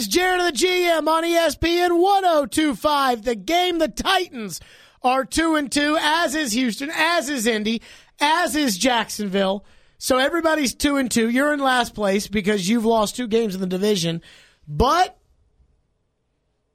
is 0.00 0.08
Jared 0.08 0.40
the 0.40 0.58
GM 0.58 1.06
on 1.06 1.24
ESPN 1.24 2.00
1025. 2.00 3.22
The 3.22 3.34
game, 3.34 3.78
the 3.78 3.88
Titans 3.88 4.58
are 5.02 5.26
2 5.26 5.56
and 5.56 5.70
2, 5.70 5.98
as 6.00 6.34
is 6.34 6.52
Houston, 6.52 6.90
as 6.90 7.28
is 7.28 7.46
Indy, 7.46 7.82
as 8.18 8.56
is 8.56 8.78
Jacksonville. 8.78 9.66
So 9.98 10.16
everybody's 10.16 10.74
2 10.74 10.96
and 10.96 11.10
2. 11.10 11.28
You're 11.28 11.52
in 11.52 11.60
last 11.60 11.94
place 11.94 12.28
because 12.28 12.66
you've 12.66 12.86
lost 12.86 13.14
two 13.14 13.28
games 13.28 13.54
in 13.54 13.60
the 13.60 13.66
division, 13.66 14.22
but 14.66 15.18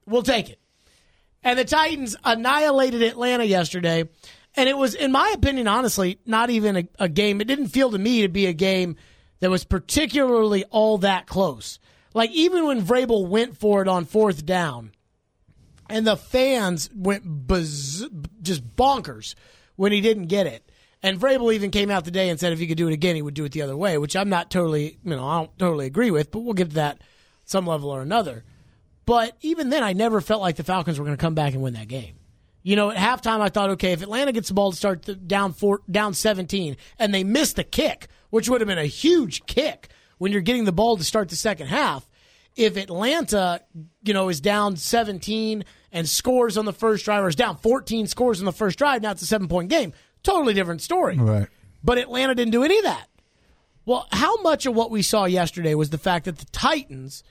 we'll 0.06 0.22
take 0.22 0.52
it. 0.52 0.60
And 1.42 1.58
the 1.58 1.66
Titans 1.66 2.16
annihilated 2.24 3.02
Atlanta 3.02 3.44
yesterday. 3.44 4.08
And 4.56 4.70
it 4.70 4.78
was, 4.78 4.94
in 4.94 5.12
my 5.12 5.34
opinion, 5.34 5.68
honestly, 5.68 6.20
not 6.28 6.52
even 6.52 6.78
a, 6.78 6.88
a 7.00 7.10
game. 7.10 7.42
It 7.42 7.48
didn't 7.48 7.70
feel 7.70 7.90
to 7.90 7.98
me 7.98 8.22
to 8.22 8.30
be 8.30 8.46
a 8.46 8.54
game 8.54 8.98
that 9.40 9.50
was 9.50 9.64
particularly 9.64 10.64
all 10.66 11.00
that 11.00 11.26
close. 11.26 11.80
Like 12.16 12.32
even 12.32 12.66
when 12.66 12.82
Vrabel 12.82 13.28
went 13.28 13.58
for 13.58 13.82
it 13.82 13.90
on 13.90 14.06
fourth 14.06 14.46
down, 14.46 14.92
and 15.90 16.08
the 16.08 16.16
fans 16.16 16.90
went 16.96 17.24
buzz, 17.26 18.08
just 18.42 18.76
bonkers 18.76 19.36
when 19.76 19.92
he 19.92 20.00
didn't 20.00 20.28
get 20.28 20.48
it. 20.48 20.72
And 21.04 21.20
Vrabel 21.20 21.54
even 21.54 21.72
came 21.72 21.92
out 21.92 22.06
today 22.06 22.30
and 22.30 22.40
said 22.40 22.54
if 22.54 22.58
he 22.58 22.68
could 22.68 22.78
do 22.78 22.88
it 22.88 22.94
again, 22.94 23.16
he 23.16 23.22
would 23.22 23.34
do 23.34 23.44
it 23.44 23.52
the 23.52 23.62
other 23.62 23.76
way, 23.76 23.98
which 23.98 24.16
I'm 24.16 24.30
not 24.30 24.50
totally, 24.50 24.98
you 25.04 25.16
know, 25.16 25.28
I 25.28 25.40
don't 25.40 25.60
totally 25.60 25.88
agree 25.88 26.10
with, 26.10 26.32
but 26.32 26.40
we'll 26.40 26.54
get 26.54 26.70
to 26.70 26.76
that 26.76 27.02
some 27.44 27.68
level 27.68 27.90
or 27.90 28.02
another. 28.02 28.46
But 29.06 29.36
even 29.42 29.70
then, 29.70 29.84
I 29.84 29.92
never 29.92 30.22
felt 30.22 30.42
like 30.42 30.56
the 30.56 30.64
Falcons 30.64 30.98
were 30.98 31.06
going 31.06 31.18
to 31.18 31.22
come 31.22 31.36
back 31.36 31.54
and 31.54 31.62
win 31.62 31.74
that 31.74 31.90
game. 31.90 32.16
You 32.64 32.78
know, 32.78 32.92
at 32.92 32.98
halftime, 32.98 33.42
I 33.42 33.50
thought, 33.50 33.72
okay, 33.72 33.92
if 33.92 34.02
Atlanta 34.02 34.32
gets 34.32 34.48
the 34.48 34.54
ball 34.54 34.72
to 34.72 34.78
start 34.78 35.04
the 35.04 35.16
down 35.16 35.52
four, 35.52 35.82
down 35.92 36.14
17, 36.14 36.78
and 36.98 37.14
they 37.14 37.26
miss 37.26 37.54
the 37.54 37.66
kick, 37.66 38.08
which 38.30 38.50
would 38.50 38.62
have 38.62 38.70
been 38.70 38.78
a 38.78 38.86
huge 38.86 39.46
kick 39.46 39.90
when 40.18 40.32
you're 40.32 40.42
getting 40.42 40.66
the 40.66 40.72
ball 40.72 40.98
to 40.98 41.04
start 41.04 41.30
the 41.30 41.36
second 41.36 41.68
half. 41.68 42.08
If 42.56 42.78
Atlanta, 42.78 43.62
you 44.04 44.14
know, 44.14 44.30
is 44.30 44.40
down 44.40 44.78
17 44.78 45.66
and 45.92 46.08
scores 46.08 46.58
on 46.58 46.66
the 46.66 46.74
first 46.74 47.04
drive, 47.04 47.24
or 47.24 47.28
is 47.28 47.36
down 47.36 47.58
14, 47.58 48.08
scores 48.08 48.40
on 48.40 48.46
the 48.46 48.54
first 48.54 48.78
drive, 48.78 49.02
now 49.02 49.12
it's 49.12 49.22
a 49.22 49.26
seven 49.26 49.48
point 49.48 49.70
game. 49.70 49.94
Totally 50.24 50.54
different 50.54 50.82
story. 50.82 51.18
Right. 51.18 51.48
But 51.84 51.98
Atlanta 51.98 52.34
didn't 52.34 52.52
do 52.52 52.64
any 52.64 52.78
of 52.78 52.86
that. 52.86 53.08
Well, 53.86 54.08
how 54.12 54.42
much 54.42 54.66
of 54.66 54.76
what 54.76 54.90
we 54.90 55.04
saw 55.04 55.26
yesterday 55.26 55.76
was 55.76 55.92
the 55.92 56.00
fact 56.00 56.26
that 56.26 56.40
the 56.40 56.46
Titans 56.46 57.24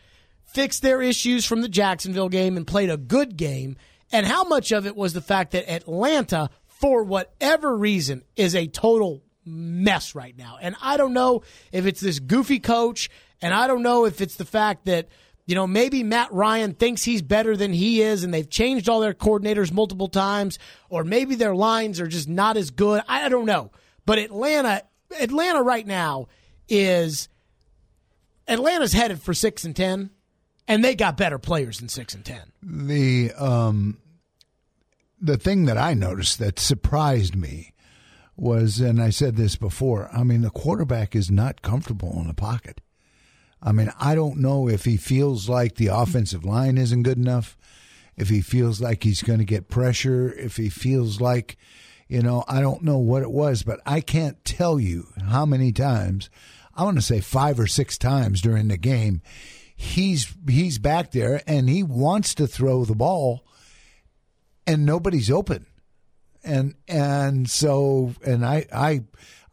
fixed 0.44 0.82
their 0.82 1.02
issues 1.02 1.44
from 1.44 1.62
the 1.62 1.68
Jacksonville 1.68 2.28
game 2.28 2.56
and 2.56 2.66
played 2.66 2.90
a 2.90 2.96
good 2.96 3.36
game? 3.36 3.76
And 4.12 4.24
how 4.26 4.44
much 4.44 4.70
of 4.70 4.86
it 4.86 4.94
was 4.94 5.12
the 5.12 5.20
fact 5.20 5.50
that 5.52 5.68
Atlanta, 5.68 6.50
for 6.66 7.02
whatever 7.02 7.76
reason, 7.76 8.22
is 8.36 8.54
a 8.54 8.68
total 8.68 9.23
mess 9.44 10.14
right 10.14 10.36
now? 10.36 10.58
And 10.60 10.76
I 10.82 10.96
don't 10.96 11.12
know 11.12 11.42
if 11.72 11.86
it's 11.86 12.00
this 12.00 12.18
goofy 12.18 12.60
coach, 12.60 13.10
and 13.42 13.52
I 13.52 13.66
don't 13.66 13.82
know 13.82 14.04
if 14.04 14.20
it's 14.20 14.36
the 14.36 14.44
fact 14.44 14.86
that, 14.86 15.08
you 15.46 15.54
know, 15.54 15.66
maybe 15.66 16.02
Matt 16.02 16.32
Ryan 16.32 16.72
thinks 16.72 17.02
he's 17.02 17.22
better 17.22 17.56
than 17.56 17.72
he 17.72 18.00
is, 18.00 18.24
and 18.24 18.32
they've 18.32 18.48
changed 18.48 18.88
all 18.88 19.00
their 19.00 19.14
coordinators 19.14 19.72
multiple 19.72 20.08
times, 20.08 20.58
or 20.88 21.04
maybe 21.04 21.34
their 21.34 21.54
lines 21.54 22.00
are 22.00 22.08
just 22.08 22.28
not 22.28 22.56
as 22.56 22.70
good. 22.70 23.02
I 23.08 23.28
don't 23.28 23.46
know. 23.46 23.70
But 24.06 24.18
Atlanta, 24.18 24.82
Atlanta 25.20 25.62
right 25.62 25.86
now 25.86 26.28
is 26.68 27.28
Atlanta's 28.48 28.94
headed 28.94 29.20
for 29.20 29.34
six 29.34 29.64
and 29.64 29.76
ten, 29.76 30.10
and 30.66 30.82
they 30.82 30.94
got 30.94 31.18
better 31.18 31.38
players 31.38 31.78
than 31.78 31.90
six 31.90 32.14
and 32.14 32.24
ten. 32.24 32.52
The 32.62 33.32
um, 33.32 33.98
the 35.20 35.36
thing 35.36 35.66
that 35.66 35.76
I 35.76 35.92
noticed 35.92 36.38
that 36.38 36.58
surprised 36.58 37.36
me 37.36 37.73
was, 38.36 38.80
and 38.80 39.00
I 39.00 39.10
said 39.10 39.36
this 39.36 39.56
before. 39.56 40.08
I 40.12 40.24
mean, 40.24 40.42
the 40.42 40.50
quarterback 40.50 41.14
is 41.14 41.30
not 41.30 41.62
comfortable 41.62 42.18
in 42.20 42.26
the 42.26 42.34
pocket. 42.34 42.80
I 43.62 43.72
mean, 43.72 43.90
I 43.98 44.14
don't 44.14 44.40
know 44.40 44.68
if 44.68 44.84
he 44.84 44.96
feels 44.96 45.48
like 45.48 45.76
the 45.76 45.86
offensive 45.86 46.44
line 46.44 46.76
isn't 46.76 47.02
good 47.02 47.16
enough, 47.16 47.56
if 48.16 48.28
he 48.28 48.42
feels 48.42 48.80
like 48.80 49.02
he's 49.02 49.22
going 49.22 49.38
to 49.38 49.44
get 49.44 49.68
pressure, 49.68 50.32
if 50.32 50.56
he 50.56 50.68
feels 50.68 51.20
like, 51.20 51.56
you 52.08 52.20
know, 52.20 52.44
I 52.46 52.60
don't 52.60 52.82
know 52.82 52.98
what 52.98 53.22
it 53.22 53.30
was, 53.30 53.62
but 53.62 53.80
I 53.86 54.00
can't 54.00 54.44
tell 54.44 54.78
you 54.78 55.08
how 55.30 55.46
many 55.46 55.72
times. 55.72 56.28
I 56.74 56.84
want 56.84 56.96
to 56.96 57.02
say 57.02 57.20
five 57.20 57.58
or 57.58 57.66
six 57.66 57.96
times 57.96 58.42
during 58.42 58.68
the 58.68 58.76
game, 58.76 59.22
he's 59.76 60.32
he's 60.48 60.78
back 60.78 61.12
there 61.12 61.40
and 61.46 61.68
he 61.68 61.82
wants 61.82 62.34
to 62.34 62.46
throw 62.46 62.84
the 62.84 62.94
ball, 62.94 63.46
and 64.66 64.84
nobody's 64.84 65.30
open, 65.30 65.66
and 66.44 66.74
and 66.86 67.48
so 67.48 68.14
and 68.24 68.44
I 68.44 68.66
I 68.72 69.02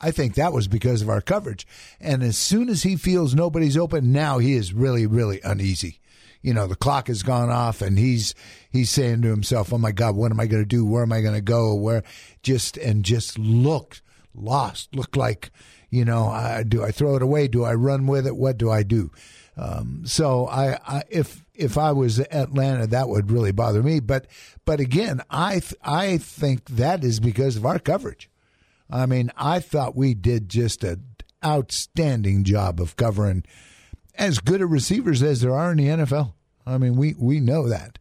I 0.02 0.12
think 0.12 0.36
that 0.36 0.54
was 0.54 0.68
because 0.68 1.02
of 1.02 1.10
our 1.10 1.22
coverage. 1.22 1.68
And 2.00 2.24
as 2.24 2.38
soon 2.38 2.70
as 2.70 2.84
he 2.84 2.96
feels 2.96 3.36
nobody's 3.36 3.78
open, 3.78 4.12
now 4.12 4.40
he 4.40 4.54
is 4.54 4.74
really, 4.74 5.06
really 5.06 5.40
uneasy. 5.44 6.00
You 6.42 6.56
know, 6.56 6.66
the 6.66 6.76
clock 6.76 7.08
has 7.08 7.22
gone 7.22 7.52
off 7.52 7.84
and 7.84 8.00
he's 8.00 8.34
he's 8.72 8.90
saying 8.90 9.22
to 9.22 9.30
himself, 9.30 9.72
Oh 9.72 9.78
my 9.78 9.92
God, 9.92 10.16
what 10.16 10.32
am 10.32 10.40
I 10.40 10.48
gonna 10.48 10.66
do? 10.66 10.86
Where 10.86 11.04
am 11.04 11.14
I 11.14 11.22
gonna 11.22 11.40
go? 11.42 11.76
Where 11.76 12.04
just 12.42 12.78
and 12.78 13.06
just 13.06 13.38
looked 13.38 14.02
lost, 14.34 14.96
looked 14.96 15.16
like, 15.16 15.52
you 15.92 16.04
know, 16.04 16.30
uh, 16.30 16.64
do 16.64 16.84
I 16.84 16.92
throw 16.92 17.16
it 17.16 17.22
away? 17.22 17.48
Do 17.48 17.64
I 17.64 17.76
run 17.76 18.08
with 18.08 18.26
it? 18.26 18.36
What 18.36 18.58
do 18.58 18.72
I 18.72 18.82
do? 18.82 19.12
Um, 19.62 20.02
so 20.06 20.48
I, 20.48 20.80
I 20.88 21.04
if 21.10 21.46
if 21.54 21.78
I 21.78 21.92
was 21.92 22.20
Atlanta, 22.20 22.88
that 22.88 23.08
would 23.10 23.30
really 23.30 23.52
bother 23.52 23.84
me. 23.84 24.00
But 24.00 24.26
but 24.66 24.80
again, 24.80 25.22
I 25.30 25.60
th- 25.60 25.76
I 25.84 26.18
think 26.18 26.66
that 26.66 27.04
is 27.04 27.20
because 27.20 27.58
of 27.58 27.66
our 27.66 27.78
coverage. 27.78 28.28
I 28.90 29.06
mean, 29.06 29.32
I 29.38 29.60
thought 29.60 29.96
we 29.96 30.16
did 30.16 30.50
just 30.50 30.84
an 30.84 31.04
outstanding 31.46 32.44
job 32.44 32.82
of 32.82 32.96
covering 32.96 33.44
as 34.16 34.40
good 34.40 34.62
a 34.62 34.66
receivers 34.66 35.22
as 35.22 35.42
there 35.42 35.54
are 35.54 35.72
in 35.72 35.78
the 35.78 35.88
NFL. 35.88 36.34
I 36.66 36.78
mean, 36.78 36.96
we, 36.96 37.16
we 37.18 37.40
know 37.40 37.70
that. 37.70 37.98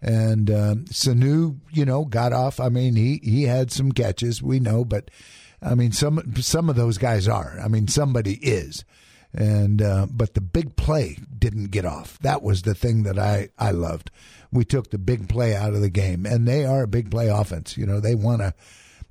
And 0.00 0.50
um, 0.50 0.84
Sanu, 0.86 1.58
you 1.70 1.84
know, 1.84 2.04
got 2.06 2.32
off. 2.32 2.58
I 2.58 2.70
mean, 2.70 2.96
he, 2.96 3.20
he 3.22 3.42
had 3.42 3.70
some 3.70 3.92
catches, 3.92 4.42
we 4.42 4.58
know, 4.58 4.84
but 4.84 5.10
I 5.62 5.74
mean, 5.74 5.92
some 5.92 6.34
some 6.36 6.70
of 6.70 6.76
those 6.76 6.96
guys 6.96 7.28
are. 7.28 7.58
I 7.62 7.68
mean, 7.68 7.86
somebody 7.86 8.36
is. 8.36 8.82
And 9.32 9.80
uh, 9.80 10.06
but 10.10 10.34
the 10.34 10.40
big 10.40 10.74
play 10.76 11.16
didn't 11.38 11.70
get 11.70 11.84
off. 11.84 12.18
That 12.18 12.42
was 12.42 12.62
the 12.62 12.74
thing 12.74 13.04
that 13.04 13.18
I 13.18 13.50
I 13.58 13.70
loved. 13.70 14.10
We 14.50 14.64
took 14.64 14.90
the 14.90 14.98
big 14.98 15.28
play 15.28 15.54
out 15.54 15.74
of 15.74 15.80
the 15.80 15.90
game, 15.90 16.26
and 16.26 16.48
they 16.48 16.64
are 16.64 16.82
a 16.82 16.88
big 16.88 17.10
play 17.10 17.28
offense. 17.28 17.76
You 17.76 17.86
know, 17.86 18.00
they 18.00 18.16
want 18.16 18.40
to 18.40 18.54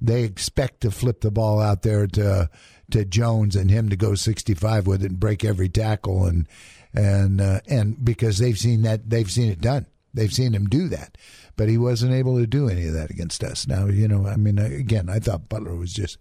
they 0.02 0.24
expect 0.24 0.82
to 0.82 0.92
flip 0.92 1.22
the 1.22 1.32
ball 1.32 1.60
out 1.60 1.84
there 1.84 2.08
to 2.08 2.50
to 2.92 3.06
Jones 3.06 3.56
and 3.56 3.70
him 3.70 3.90
to 3.90 3.96
go 3.96 4.16
65 4.16 4.88
with 4.88 5.04
it 5.04 5.12
and 5.12 5.20
break 5.20 5.46
every 5.46 5.70
tackle 5.70 6.26
and 6.26 6.48
and 6.94 7.40
uh, 7.40 7.60
and 7.68 8.04
because 8.04 8.40
they've 8.40 8.58
seen 8.58 8.82
that 8.84 9.10
they've 9.10 9.32
seen 9.32 9.52
it 9.52 9.62
done. 9.62 9.86
They've 10.12 10.34
seen 10.34 10.54
him 10.54 10.66
do 10.66 10.88
that, 10.90 11.18
but 11.56 11.70
he 11.70 11.78
wasn't 11.78 12.14
able 12.14 12.40
to 12.40 12.48
do 12.48 12.68
any 12.68 12.88
of 12.88 12.94
that 12.94 13.12
against 13.12 13.44
us. 13.44 13.68
Now, 13.68 13.86
you 13.86 14.08
know, 14.08 14.26
I 14.26 14.38
mean, 14.38 14.58
again, 14.58 15.08
I 15.08 15.20
thought 15.20 15.50
Butler 15.50 15.76
was 15.76 15.94
just 15.94 16.18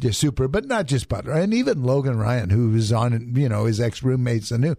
just 0.00 0.20
super, 0.20 0.48
but 0.48 0.66
not 0.66 0.86
just 0.86 1.08
Butler, 1.08 1.32
and 1.32 1.52
even 1.54 1.82
Logan 1.82 2.18
Ryan, 2.18 2.50
who 2.50 2.70
was 2.70 2.92
on, 2.92 3.34
you 3.36 3.48
know, 3.48 3.64
his 3.64 3.80
ex 3.80 4.02
roommates 4.02 4.50
and 4.50 4.62
knew. 4.62 4.76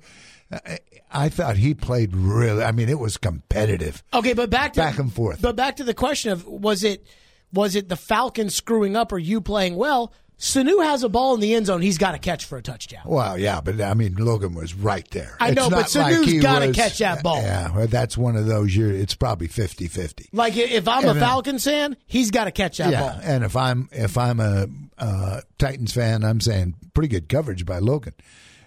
I, 0.52 0.80
I 1.12 1.30
thought 1.30 1.57
he 1.57 1.74
played 1.74 2.16
really. 2.16 2.63
I 2.63 2.72
mean, 2.72 2.90
it 2.90 3.00
was 3.00 3.18
competitive. 3.18 4.03
Okay, 4.13 4.34
but 4.34 4.50
back 4.50 4.74
to 4.74 4.79
back 4.79 5.00
and 5.00 5.13
forth. 5.13 5.41
But 5.41 5.56
back 5.56 5.78
to 5.78 5.84
the 5.84 5.94
question 5.94 6.31
of 6.31 6.46
was 6.46 6.84
it 6.84 7.06
was 7.53 7.75
it 7.75 7.90
the 7.90 7.96
Falcons 7.96 8.56
screwing 8.56 8.96
up 8.96 9.12
or 9.12 9.19
you 9.19 9.41
playing 9.41 9.75
well? 9.75 10.13
Sanu 10.40 10.81
has 10.81 11.03
a 11.03 11.09
ball 11.09 11.34
in 11.35 11.41
the 11.41 11.53
end 11.53 11.66
zone. 11.66 11.81
He's 11.81 11.97
got 11.97 12.13
to 12.13 12.18
catch 12.18 12.46
for 12.46 12.58
a 12.58 12.62
touchdown. 12.62 13.02
Well, 13.06 13.38
yeah, 13.38 13.59
but 13.59 13.81
I 13.81 13.94
mean, 13.94 14.16
Logan 14.16 14.56
was 14.56 14.74
right 14.74 15.06
there. 15.12 15.35
I 15.38 15.52
know, 15.52 15.68
It's 15.68 15.94
but 15.94 16.00
not 16.00 16.12
like 16.24 16.41
got 16.41 16.59
to 16.59 16.72
catch 16.72 17.00
that 17.00 17.22
ball. 17.22 17.41
Yeah, 17.41 17.75
well, 17.75 17.88
that's 17.88 18.18
one 18.18 18.38
of 18.38 18.46
those. 18.46 18.74
You're, 18.74 18.94
it's 18.94 19.16
probably 19.16 19.50
50-50. 19.50 20.29
Like 20.31 20.56
if 20.56 20.88
I'm 20.88 21.03
a 21.03 21.09
And, 21.09 21.18
uh, 21.19 21.22
Falcons 21.22 21.66
fan, 21.66 21.97
he's 22.08 22.31
got 22.31 22.46
to 22.46 22.52
catch 22.52 22.78
that 22.78 22.91
yeah, 22.91 23.02
ball. 23.02 23.19
and 23.22 23.44
if 23.44 23.58
I'm 23.58 23.90
if 23.91 24.18
I'm 24.18 24.40
a 24.40 24.68
uh, 25.00 25.42
Titans 25.58 25.94
fan, 25.94 26.24
I'm 26.24 26.42
saying 26.42 26.76
pretty 26.94 27.10
good 27.10 27.30
coverage 27.30 27.66
by 27.66 27.80
Logan. 27.80 28.14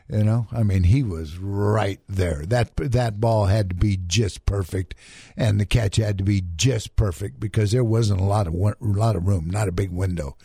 You 0.08 0.24
know, 0.24 0.46
I 0.52 0.62
mean, 0.62 0.82
he 0.82 1.02
was 1.02 1.38
right 1.38 2.00
there. 2.08 2.44
That 2.46 2.76
that 2.76 3.20
ball 3.20 3.46
had 3.46 3.70
to 3.70 3.74
be 3.74 3.98
just 4.06 4.44
perfect, 4.44 4.94
and 5.36 5.58
the 5.58 5.64
catch 5.64 5.96
had 5.96 6.18
to 6.18 6.24
be 6.24 6.42
just 6.56 6.96
perfect 6.96 7.40
because 7.40 7.72
there 7.72 7.84
wasn't 7.84 8.20
a 8.20 8.24
lot 8.24 8.46
of 8.46 8.54
a 8.54 8.74
lot 8.80 9.16
of 9.16 9.26
room, 9.26 9.48
not 9.48 9.68
a 9.68 9.72
big 9.72 9.90
window. 9.90 10.36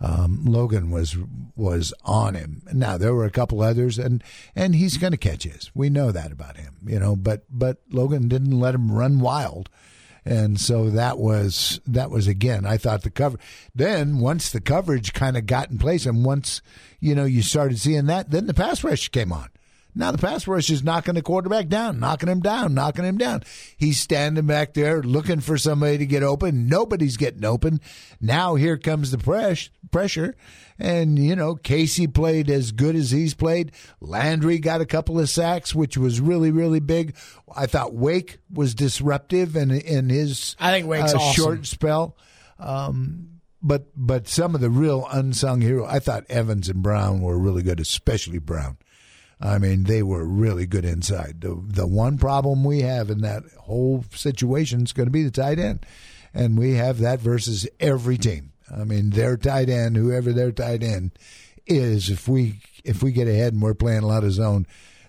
Um, 0.00 0.44
Logan 0.44 0.90
was 0.90 1.16
was 1.54 1.94
on 2.04 2.34
him. 2.34 2.62
Now 2.72 2.98
there 2.98 3.14
were 3.14 3.24
a 3.24 3.30
couple 3.30 3.62
others, 3.62 3.98
and 3.98 4.22
and 4.54 4.74
he's 4.74 4.98
going 4.98 5.12
to 5.12 5.16
catch 5.16 5.44
his. 5.44 5.70
We 5.74 5.88
know 5.88 6.12
that 6.12 6.32
about 6.32 6.58
him, 6.58 6.76
you 6.84 6.98
know. 6.98 7.16
But 7.16 7.44
but 7.48 7.78
Logan 7.90 8.28
didn't 8.28 8.58
let 8.58 8.74
him 8.74 8.92
run 8.92 9.20
wild, 9.20 9.70
and 10.26 10.60
so 10.60 10.90
that 10.90 11.18
was 11.18 11.80
that 11.86 12.10
was 12.10 12.26
again. 12.26 12.66
I 12.66 12.76
thought 12.76 13.02
the 13.02 13.10
cover. 13.10 13.38
Then 13.74 14.18
once 14.18 14.50
the 14.50 14.60
coverage 14.60 15.12
kind 15.12 15.36
of 15.36 15.46
got 15.46 15.70
in 15.70 15.78
place, 15.78 16.04
and 16.04 16.24
once 16.24 16.62
you 17.00 17.14
know 17.14 17.24
you 17.24 17.42
started 17.42 17.78
seeing 17.78 18.06
that, 18.06 18.30
then 18.30 18.46
the 18.46 18.54
pass 18.54 18.82
rush 18.82 19.08
came 19.08 19.32
on. 19.32 19.48
Now 19.98 20.10
the 20.12 20.18
pass 20.18 20.46
rush 20.46 20.68
is 20.68 20.84
knocking 20.84 21.14
the 21.14 21.22
quarterback 21.22 21.68
down, 21.68 21.98
knocking 21.98 22.28
him 22.28 22.40
down, 22.40 22.74
knocking 22.74 23.06
him 23.06 23.16
down. 23.16 23.42
He's 23.78 23.98
standing 23.98 24.44
back 24.44 24.74
there 24.74 25.02
looking 25.02 25.40
for 25.40 25.56
somebody 25.56 25.96
to 25.96 26.06
get 26.06 26.22
open. 26.22 26.68
Nobody's 26.68 27.16
getting 27.16 27.46
open. 27.46 27.80
Now 28.20 28.56
here 28.56 28.76
comes 28.76 29.10
the 29.10 29.16
press, 29.16 29.70
pressure. 29.90 30.34
And, 30.78 31.18
you 31.18 31.34
know, 31.34 31.54
Casey 31.54 32.06
played 32.06 32.50
as 32.50 32.72
good 32.72 32.94
as 32.94 33.10
he's 33.10 33.32
played. 33.32 33.72
Landry 34.00 34.58
got 34.58 34.82
a 34.82 34.86
couple 34.86 35.18
of 35.18 35.30
sacks, 35.30 35.74
which 35.74 35.96
was 35.96 36.20
really, 36.20 36.50
really 36.50 36.80
big. 36.80 37.16
I 37.54 37.64
thought 37.64 37.94
Wake 37.94 38.36
was 38.52 38.74
disruptive 38.74 39.56
in, 39.56 39.70
in 39.70 40.10
his 40.10 40.56
I 40.60 40.72
think 40.72 40.86
Wake's 40.86 41.14
uh, 41.14 41.16
awesome. 41.16 41.42
short 41.42 41.66
spell. 41.66 42.18
Um, 42.58 43.40
but 43.62 43.86
but 43.96 44.28
some 44.28 44.54
of 44.54 44.60
the 44.60 44.70
real 44.70 45.08
unsung 45.10 45.62
hero, 45.62 45.86
I 45.86 45.98
thought 45.98 46.24
Evans 46.28 46.68
and 46.68 46.82
Brown 46.82 47.22
were 47.22 47.38
really 47.38 47.62
good, 47.62 47.80
especially 47.80 48.38
Brown. 48.38 48.76
I 49.40 49.58
mean, 49.58 49.84
they 49.84 50.02
were 50.02 50.24
really 50.24 50.66
good 50.66 50.84
inside. 50.84 51.42
The 51.42 51.60
the 51.62 51.86
one 51.86 52.16
problem 52.16 52.64
we 52.64 52.80
have 52.80 53.10
in 53.10 53.20
that 53.20 53.42
whole 53.60 54.04
situation 54.12 54.82
is 54.82 54.92
going 54.92 55.06
to 55.08 55.12
be 55.12 55.24
the 55.24 55.30
tight 55.30 55.58
end, 55.58 55.84
and 56.32 56.58
we 56.58 56.74
have 56.74 56.98
that 56.98 57.20
versus 57.20 57.68
every 57.78 58.16
team. 58.16 58.52
I 58.74 58.84
mean, 58.84 59.10
their 59.10 59.36
tight 59.36 59.68
end, 59.68 59.96
whoever 59.96 60.32
their 60.32 60.52
tight 60.52 60.82
end 60.82 61.12
is, 61.66 62.08
if 62.08 62.28
we 62.28 62.60
if 62.84 63.02
we 63.02 63.12
get 63.12 63.28
ahead 63.28 63.52
and 63.52 63.60
we're 63.62 63.74
playing 63.74 64.02
a 64.02 64.06
lot 64.06 64.24
of 64.24 64.32
zone, 64.32 64.66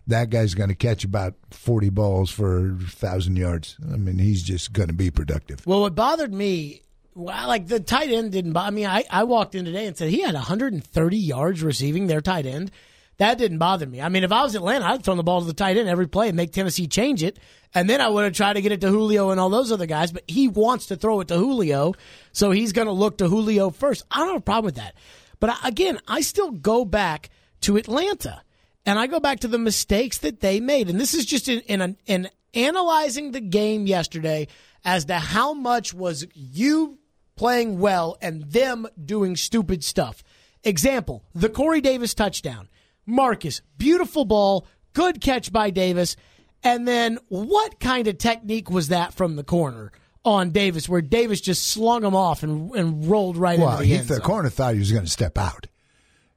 that 0.07 0.29
guy's 0.29 0.56
going 0.56 0.69
to 0.69 0.75
catch 0.75 1.06
about 1.06 1.35
forty 1.51 1.89
balls 1.89 2.29
for 2.29 2.71
a 2.71 2.75
thousand 2.79 3.38
yards. 3.38 3.77
I 3.81 3.95
mean, 3.95 4.19
he's 4.19 4.44
just 4.44 4.74
going 4.74 4.89
to 4.89 4.94
be 4.94 5.09
productive. 5.09 5.65
Well, 5.65 5.81
what 5.81 5.95
bothered 5.95 6.33
me, 6.33 6.81
well, 7.15 7.47
like 7.47 7.68
the 7.68 7.79
tight 7.79 8.09
end 8.09 8.33
didn't 8.33 8.53
bother 8.53 8.75
me. 8.75 8.85
I, 8.85 9.06
I 9.09 9.24
walked 9.24 9.56
in 9.56 9.63
today 9.63 9.85
and 9.85 9.97
said 9.97 10.09
he 10.09 10.21
had 10.21 10.35
130 10.35 11.18
yards 11.18 11.63
receiving 11.63 12.07
their 12.07 12.21
tight 12.21 12.45
end. 12.45 12.71
That 13.18 13.40
didn't 13.40 13.58
bother 13.58 13.88
me. 13.88 14.00
I 14.00 14.10
mean, 14.10 14.24
if 14.24 14.31
I 14.31 14.44
was 14.44 14.54
Atlanta, 14.54 14.86
I'd 14.86 15.04
throw 15.04 15.16
the 15.16 15.24
ball 15.24 15.42
to 15.42 15.48
the 15.48 15.54
tight 15.54 15.78
end 15.78 15.90
every 15.90 16.08
play 16.08 16.28
and 16.28 16.38
make 16.38 16.52
Tennessee 16.52 16.88
change 16.88 17.24
it. 17.24 17.40
And 17.74 17.90
then 17.90 18.00
I 18.00 18.10
would 18.10 18.24
have 18.24 18.34
tried 18.34 18.54
to 18.54 18.62
get 18.62 18.72
it 18.72 18.81
to 18.81 18.90
Julio 18.90 19.31
and 19.31 19.40
all 19.40 19.50
those 19.50 19.72
other 19.72 19.88
guys. 19.88 20.12
But 20.12 20.24
he 20.28 20.48
wants 20.48 20.86
to 20.88 20.96
throw 20.96 21.19
it 21.22 21.28
to 21.30 21.38
Julio, 21.38 21.94
so 22.31 22.52
he's 22.52 22.74
going 22.74 22.88
to 22.88 22.92
look 22.92 23.18
to 23.18 23.28
Julio 23.28 23.72
first. 23.72 24.06
I 24.12 24.19
don't 24.19 24.30
have 24.30 24.38
a 24.38 24.42
problem 24.42 24.66
with 24.66 24.75
that. 24.75 24.96
But 25.40 25.58
again, 25.64 26.00
I 26.08 26.22
still 26.22 26.52
go 26.52 26.86
back 26.86 27.30
to 27.62 27.78
Atlanta. 27.78 28.44
And 28.86 28.98
I 28.98 29.08
go 29.08 29.20
back 29.20 29.42
to 29.42 29.50
the 29.50 29.58
mistakes 29.58 30.20
that 30.20 30.40
they 30.40 30.60
made. 30.60 30.90
And 30.90 31.00
this 31.00 31.13
is 31.13 31.25
just 31.25 31.50
in, 31.50 31.60
in, 31.62 31.98
in 32.06 32.30
analyzing 32.54 33.31
the 33.31 33.42
game 33.42 33.86
yesterday 33.86 34.48
as 34.86 35.06
to 35.06 35.16
how 35.16 35.54
much 35.54 35.94
was 35.94 36.25
you 36.34 36.98
playing 37.36 37.80
well 37.80 38.18
and 38.22 38.44
them 38.44 38.88
doing 39.04 39.36
stupid 39.36 39.84
stuff. 39.84 40.24
Example, 40.63 41.24
the 41.36 41.50
Corey 41.50 41.81
Davis 41.81 42.13
touchdown. 42.13 42.70
Marcus, 43.07 43.62
beautiful 43.77 44.25
ball, 44.25 44.68
good 44.94 45.21
catch 45.21 45.51
by 45.51 45.71
Davis. 45.71 46.15
And 46.63 46.88
then 46.88 47.18
what 47.30 47.80
kind 47.80 48.07
of 48.07 48.18
technique 48.18 48.69
was 48.69 48.89
that 48.89 49.13
from 49.13 49.36
the 49.36 49.44
corner 49.44 49.92
on 50.25 50.51
Davis 50.51 50.89
where 50.89 51.01
Davis 51.01 51.39
just 51.39 51.65
slung 51.68 52.04
him 52.04 52.15
off 52.15 52.44
and, 52.44 52.69
and 52.75 53.09
rolled 53.09 53.38
right 53.38 53.57
Well, 53.57 53.69
into 53.69 53.83
the 53.83 53.86
he, 53.88 53.95
end 53.95 54.07
the 54.09 54.19
corner 54.19 54.50
thought 54.50 54.74
he 54.74 54.80
was 54.80 54.92
going 54.92 55.06
to 55.06 55.09
step 55.09 55.38
out. 55.38 55.68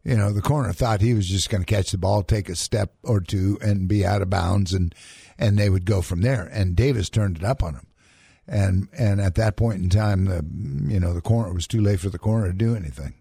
You 0.04 0.16
know, 0.16 0.32
the 0.32 0.40
corner 0.40 0.72
thought 0.72 1.00
he 1.00 1.12
was 1.12 1.28
just 1.28 1.50
going 1.50 1.62
to 1.62 1.66
catch 1.66 1.90
the 1.90 1.98
ball, 1.98 2.22
take 2.22 2.48
a 2.48 2.56
step 2.56 2.94
or 3.02 3.20
two, 3.20 3.58
and 3.60 3.86
be 3.88 4.06
out 4.06 4.22
of 4.22 4.30
bounds, 4.30 4.72
and 4.72 4.94
and 5.38 5.58
they 5.58 5.68
would 5.68 5.84
go 5.84 6.00
from 6.00 6.22
there. 6.22 6.48
And 6.52 6.74
Davis 6.76 7.10
turned 7.10 7.36
it 7.36 7.44
up 7.44 7.62
on 7.62 7.74
him, 7.74 7.86
and 8.48 8.88
and 8.96 9.20
at 9.20 9.34
that 9.34 9.56
point 9.56 9.82
in 9.82 9.90
time, 9.90 10.24
the 10.24 10.42
you 10.90 11.00
know 11.00 11.12
the 11.12 11.20
corner 11.20 11.52
was 11.52 11.66
too 11.66 11.82
late 11.82 12.00
for 12.00 12.08
the 12.08 12.18
corner 12.18 12.46
to 12.46 12.54
do 12.54 12.74
anything. 12.74 13.14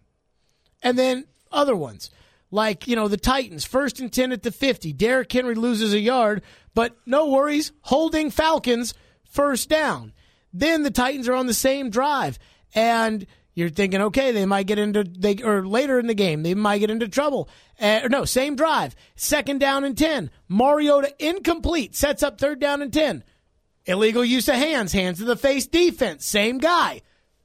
And 0.82 0.98
then 0.98 1.26
other 1.52 1.76
ones, 1.76 2.12
like, 2.52 2.88
you 2.88 2.96
know, 2.96 3.08
the 3.08 3.18
Titans, 3.18 3.66
first 3.66 4.00
and 4.00 4.12
10 4.12 4.32
at 4.32 4.44
the 4.44 4.52
50. 4.52 4.94
Derrick 4.94 5.32
Henry 5.32 5.56
loses 5.56 5.94
a 5.94 6.00
yard, 6.00 6.42
but 6.74 6.98
no 7.06 7.28
worries, 7.28 7.72
holding 7.82 8.32
Falcons 8.32 8.94
first 9.30 9.70
down. 9.70 10.14
Then 10.52 10.84
the 10.84 10.92
Titans 10.92 11.28
are 11.28 11.36
on 11.36 11.46
the 11.48 11.54
same 11.54 11.90
drive, 11.90 12.40
and 12.74 13.26
you're 13.54 13.70
thinking, 13.70 14.02
okay, 14.02 14.32
they 14.32 14.46
might 14.46 14.68
get 14.68 14.80
into, 14.80 15.04
they 15.04 15.38
or 15.44 15.68
later 15.68 16.00
in 16.00 16.08
the 16.08 16.14
game, 16.14 16.44
they 16.44 16.56
might 16.56 16.80
get 16.80 16.90
into 16.90 17.08
trouble. 17.08 17.50
Uh, 17.80 18.08
no, 18.10 18.26
same 18.26 18.56
drive, 18.56 18.96
second 19.16 19.60
down 19.60 19.84
and 19.84 19.98
10. 19.98 20.32
Mariota 20.48 21.14
incomplete, 21.20 21.96
sets 21.96 22.24
up 22.24 22.40
third 22.40 22.60
down 22.60 22.82
and 22.82 22.92
10. 22.92 23.24
Illegal 23.86 24.26
use 24.26 24.48
of 24.48 24.56
hands, 24.56 24.92
hands 24.92 25.20
to 25.20 25.26
the 25.26 25.36
face 25.36 25.68
defense, 25.68 26.26
same 26.26 26.58
guy 26.58 27.02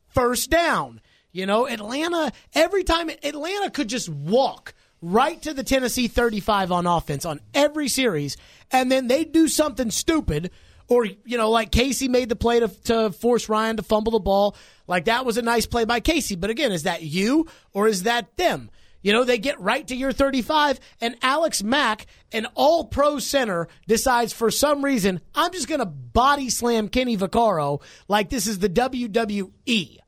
first 0.09 0.51
down. 0.51 1.01
You 1.33 1.47
know, 1.47 1.67
Atlanta, 1.67 2.33
every 2.55 2.85
time 2.85 3.11
Atlanta 3.11 3.71
could 3.71 3.89
just 3.89 4.09
walk 4.09 4.73
right 5.05 5.41
to 5.43 5.55
the 5.55 5.65
Tennessee 5.65 6.09
35 6.09 6.73
on 6.73 6.87
offense 6.87 7.25
on 7.25 7.41
every 7.53 7.89
series, 7.89 8.37
and 8.71 8.91
then 8.91 9.07
they 9.07 9.25
do 9.25 9.49
something 9.49 9.91
stupid, 9.91 10.51
or, 10.89 11.05
you 11.05 11.39
know, 11.39 11.51
like 11.51 11.71
Casey 11.71 12.09
made 12.09 12.29
the 12.29 12.37
play 12.37 12.61
to, 12.61 12.69
to 12.85 13.11
force 13.11 13.49
Ryan 13.49 13.77
to 13.77 13.83
fumble 13.83 14.13
the 14.13 14.19
ball. 14.19 14.57
Like 14.87 15.07
that 15.07 15.25
was 15.25 15.39
a 15.39 15.43
nice 15.43 15.67
play 15.67 15.85
by 15.85 16.01
Casey. 16.01 16.37
But 16.37 16.51
again, 16.51 16.73
is 16.73 16.83
that 16.83 17.03
you 17.03 17.47
or 17.73 17.89
is 17.89 18.03
that 18.03 18.37
them? 18.37 18.71
You 19.05 19.13
know, 19.13 19.25
they 19.25 19.37
get 19.37 19.61
right 19.61 19.87
to 19.89 19.95
your 19.95 20.13
35, 20.13 20.81
and 21.03 21.15
Alex 21.21 21.63
Mack, 21.63 22.07
an 22.33 22.47
all 22.55 22.87
pro 22.87 23.19
center, 23.19 23.69
decides 23.87 24.33
for 24.33 24.51
some 24.51 24.83
reason, 24.83 25.21
I'm 25.35 25.53
just 25.53 25.69
going 25.69 25.81
to 25.81 25.87
body 25.87 26.49
slam 26.49 26.89
Kenny 26.89 27.15
Vaccaro 27.15 27.83
like 28.09 28.31
this 28.31 28.47
is 28.47 28.61
the 28.61 28.71
WWE. 28.71 29.99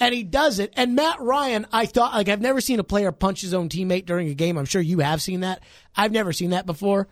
And 0.00 0.12
he 0.14 0.24
does 0.24 0.58
it. 0.58 0.72
And 0.76 0.96
Matt 0.96 1.20
Ryan, 1.20 1.66
I 1.72 1.86
thought, 1.86 2.14
like, 2.14 2.28
I've 2.28 2.40
never 2.40 2.60
seen 2.60 2.80
a 2.80 2.84
player 2.84 3.12
punch 3.12 3.42
his 3.42 3.54
own 3.54 3.68
teammate 3.68 4.06
during 4.06 4.28
a 4.28 4.34
game. 4.34 4.58
I'm 4.58 4.64
sure 4.64 4.82
you 4.82 4.98
have 4.98 5.22
seen 5.22 5.40
that. 5.40 5.62
I've 5.96 6.10
never 6.12 6.32
seen 6.32 6.50
that 6.50 6.66
before. 6.66 7.06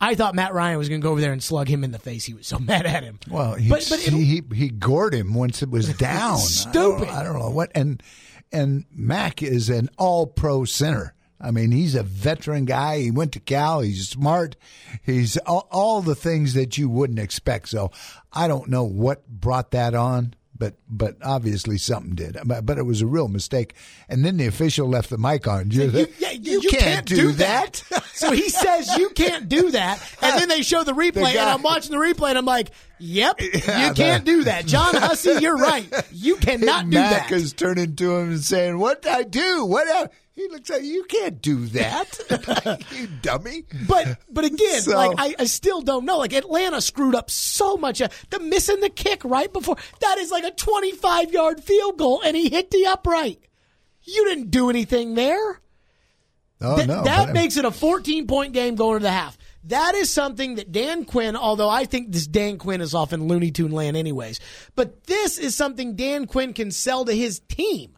I 0.00 0.14
thought 0.14 0.34
Matt 0.34 0.52
Ryan 0.54 0.78
was 0.78 0.88
going 0.88 1.00
to 1.00 1.04
go 1.04 1.10
over 1.12 1.20
there 1.20 1.32
and 1.32 1.42
slug 1.42 1.68
him 1.68 1.82
in 1.84 1.90
the 1.90 1.98
face. 1.98 2.24
He 2.26 2.34
was 2.34 2.46
so 2.46 2.58
mad 2.60 2.84
at 2.86 3.02
him. 3.02 3.18
Well, 3.30 3.54
he 3.54 3.68
but, 3.70 3.86
but 3.88 4.06
it- 4.06 4.12
he, 4.12 4.42
he 4.54 4.68
gored 4.68 5.14
him 5.14 5.32
once 5.34 5.62
it 5.62 5.70
was 5.70 5.88
down. 5.98 6.36
Stupid. 6.38 7.08
I 7.08 7.14
don't, 7.14 7.16
I 7.16 7.22
don't 7.24 7.38
know 7.38 7.50
what. 7.50 7.72
And 7.74 8.02
and 8.52 8.84
Mack 8.92 9.42
is 9.42 9.68
an 9.70 9.88
all 9.98 10.26
pro 10.26 10.64
center. 10.64 11.14
I 11.40 11.50
mean, 11.50 11.70
he's 11.70 11.94
a 11.94 12.02
veteran 12.02 12.64
guy. 12.64 12.98
He 13.00 13.10
went 13.10 13.32
to 13.32 13.40
Cal. 13.40 13.80
He's 13.80 14.08
smart. 14.08 14.56
He's 15.02 15.36
all, 15.38 15.68
all 15.70 16.00
the 16.02 16.14
things 16.16 16.54
that 16.54 16.76
you 16.78 16.88
wouldn't 16.88 17.18
expect. 17.20 17.68
So 17.68 17.90
I 18.32 18.48
don't 18.48 18.68
know 18.68 18.84
what 18.84 19.26
brought 19.28 19.70
that 19.72 19.94
on, 19.94 20.34
but 20.58 20.74
but 20.88 21.16
obviously 21.22 21.78
something 21.78 22.14
did. 22.14 22.36
But, 22.44 22.66
but 22.66 22.78
it 22.78 22.82
was 22.84 23.00
a 23.02 23.06
real 23.06 23.28
mistake. 23.28 23.74
And 24.08 24.24
then 24.24 24.36
the 24.36 24.46
official 24.46 24.88
left 24.88 25.10
the 25.10 25.18
mic 25.18 25.46
on. 25.46 25.70
You, 25.70 25.90
You, 25.90 26.06
yeah, 26.18 26.30
you, 26.32 26.60
you 26.62 26.70
can't, 26.70 27.06
do 27.06 27.32
that. 27.32 27.76
so 28.12 28.32
he 28.32 28.48
says 28.48 28.96
you 28.96 29.10
can't 29.10 29.48
do 29.48 29.70
that, 29.70 30.00
and 30.22 30.38
then 30.40 30.48
they 30.48 30.62
show 30.62 30.82
the 30.84 30.92
replay, 30.92 31.26
and 31.26 31.34
guy- 31.34 31.52
I'm 31.52 31.62
watching 31.62 31.92
the 31.92 31.98
replay, 31.98 32.30
and 32.30 32.38
I'm 32.38 32.44
like, 32.44 32.70
"Yep, 32.98 33.40
Yeah, 33.66 33.88
you 33.88 33.94
can't 33.94 34.24
the- 34.24 34.30
do 34.32 34.44
that, 34.44 34.66
John 34.66 34.94
Hussey. 34.96 35.36
You're 35.40 35.56
right. 35.56 35.86
You 36.12 36.36
cannot 36.36 36.84
do 36.90 36.96
Mack 36.96 37.28
that." 37.28 37.34
is 37.36 37.52
turning 37.52 37.94
to 37.96 38.16
him 38.16 38.30
and 38.30 38.40
saying, 38.40 38.78
"What 38.78 39.02
did 39.02 39.12
I 39.12 39.22
do? 39.22 39.64
What?" 39.64 40.12
I-" 40.38 40.42
He 40.42 40.48
looks 40.48 40.70
at 40.70 40.82
you. 40.82 40.92
You 40.94 41.04
can't 41.04 41.42
do 41.42 41.66
that, 41.66 42.80
you 42.96 43.06
dummy. 43.22 43.64
But 43.88 44.18
but 44.30 44.44
again, 44.44 44.80
So- 44.82 44.96
like 44.96 45.14
I, 45.18 45.34
I 45.38 45.44
still 45.44 45.80
don't 45.80 46.04
know. 46.04 46.18
Like 46.18 46.32
Atlanta 46.32 46.80
screwed 46.80 47.14
up 47.14 47.30
so 47.30 47.76
much. 47.76 48.00
Uh, 48.00 48.08
The 48.30 48.38
missing 48.40 48.80
the 48.80 48.90
kick 48.90 49.24
right 49.24 49.52
before 49.52 49.76
that 50.00 50.18
is 50.18 50.30
like 50.30 50.44
a 50.44 50.50
25 50.52 51.32
yard 51.32 51.62
field 51.62 51.98
goal, 51.98 52.22
and 52.24 52.36
he 52.36 52.48
hit 52.48 52.70
the 52.70 52.86
upright. 52.86 53.40
You 54.02 54.24
didn't 54.26 54.50
do 54.50 54.70
anything 54.70 55.14
there. 55.14 55.60
Oh 56.60 56.76
Th- 56.76 56.88
no, 56.88 57.04
that 57.04 57.32
makes 57.32 57.56
it 57.56 57.64
a 57.64 57.70
14 57.70 58.26
point 58.26 58.52
game 58.52 58.74
going 58.74 58.98
to 58.98 59.02
the 59.02 59.10
half. 59.12 59.36
That 59.64 59.94
is 59.94 60.10
something 60.12 60.54
that 60.54 60.72
Dan 60.72 61.04
Quinn, 61.04 61.36
although 61.36 61.68
I 61.68 61.84
think 61.84 62.10
this 62.10 62.26
Dan 62.26 62.58
Quinn 62.58 62.80
is 62.80 62.94
off 62.94 63.12
in 63.12 63.28
Looney 63.28 63.50
Tune 63.50 63.70
land 63.70 63.96
anyways, 63.96 64.40
but 64.74 65.04
this 65.04 65.36
is 65.38 65.54
something 65.54 65.94
Dan 65.94 66.26
Quinn 66.26 66.54
can 66.54 66.70
sell 66.70 67.04
to 67.04 67.12
his 67.12 67.40
team 67.48 67.94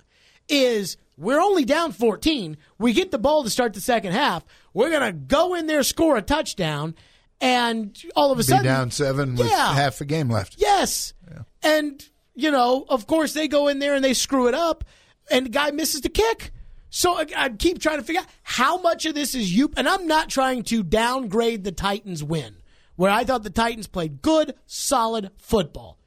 is 0.49 0.97
we're 1.21 1.41
only 1.41 1.65
down 1.65 1.93
14. 1.93 2.57
We 2.79 2.93
get 2.93 3.11
the 3.11 3.19
ball 3.19 3.45
to 3.45 3.51
start 3.51 3.75
the 3.75 3.81
second 3.81 4.13
half. 4.13 4.45
We're 4.75 4.91
going 4.91 5.03
to 5.03 5.13
go 5.13 5.55
in 5.55 5.67
there, 5.67 5.83
score 5.83 6.17
a 6.17 6.23
touchdown, 6.23 6.95
and 7.41 7.97
all 8.17 8.33
of 8.33 8.39
a 8.39 8.41
be 8.41 8.45
sudden. 8.45 8.65
down 8.65 8.91
seven 8.91 9.35
with 9.37 9.49
Yeah. 9.49 9.75
half 9.75 9.99
the 9.99 10.05
game 10.05 10.29
left. 10.31 10.57
Yes. 10.59 11.15
And, 11.63 12.05
you 12.35 12.51
know, 12.51 12.85
of 12.89 13.07
course 13.07 13.33
they 13.35 13.49
go 13.49 13.69
in 13.69 13.79
there 13.79 13.95
and 13.95 14.05
they 14.05 14.15
screw 14.15 14.49
it 14.49 14.55
up 14.55 14.85
and 15.31 15.47
the 15.47 15.51
guy 15.51 15.71
misses 15.71 16.01
the 16.01 16.09
kick. 16.09 16.53
So 16.89 17.15
I, 17.19 17.27
I 17.37 17.49
keep 17.51 17.81
trying 17.81 17.99
to 17.99 18.03
figure 18.05 18.23
out 18.23 18.27
how 18.43 18.81
much 18.81 19.07
of 19.07 19.15
this 19.15 19.35
is 19.35 19.55
you. 19.55 19.71
And 19.77 19.89
I'm 19.89 20.07
not 20.07 20.29
trying 20.29 20.63
to 20.65 20.83
downgrade 20.83 21.65
the 21.65 21.71
Titans' 21.73 22.25
win, 22.25 22.57
where 22.97 23.11
I 23.11 23.25
thought 23.25 23.43
the 23.45 23.51
Titans 23.51 23.87
played 23.87 24.23
good, 24.23 24.55
solid 24.67 25.31
football. 25.39 25.99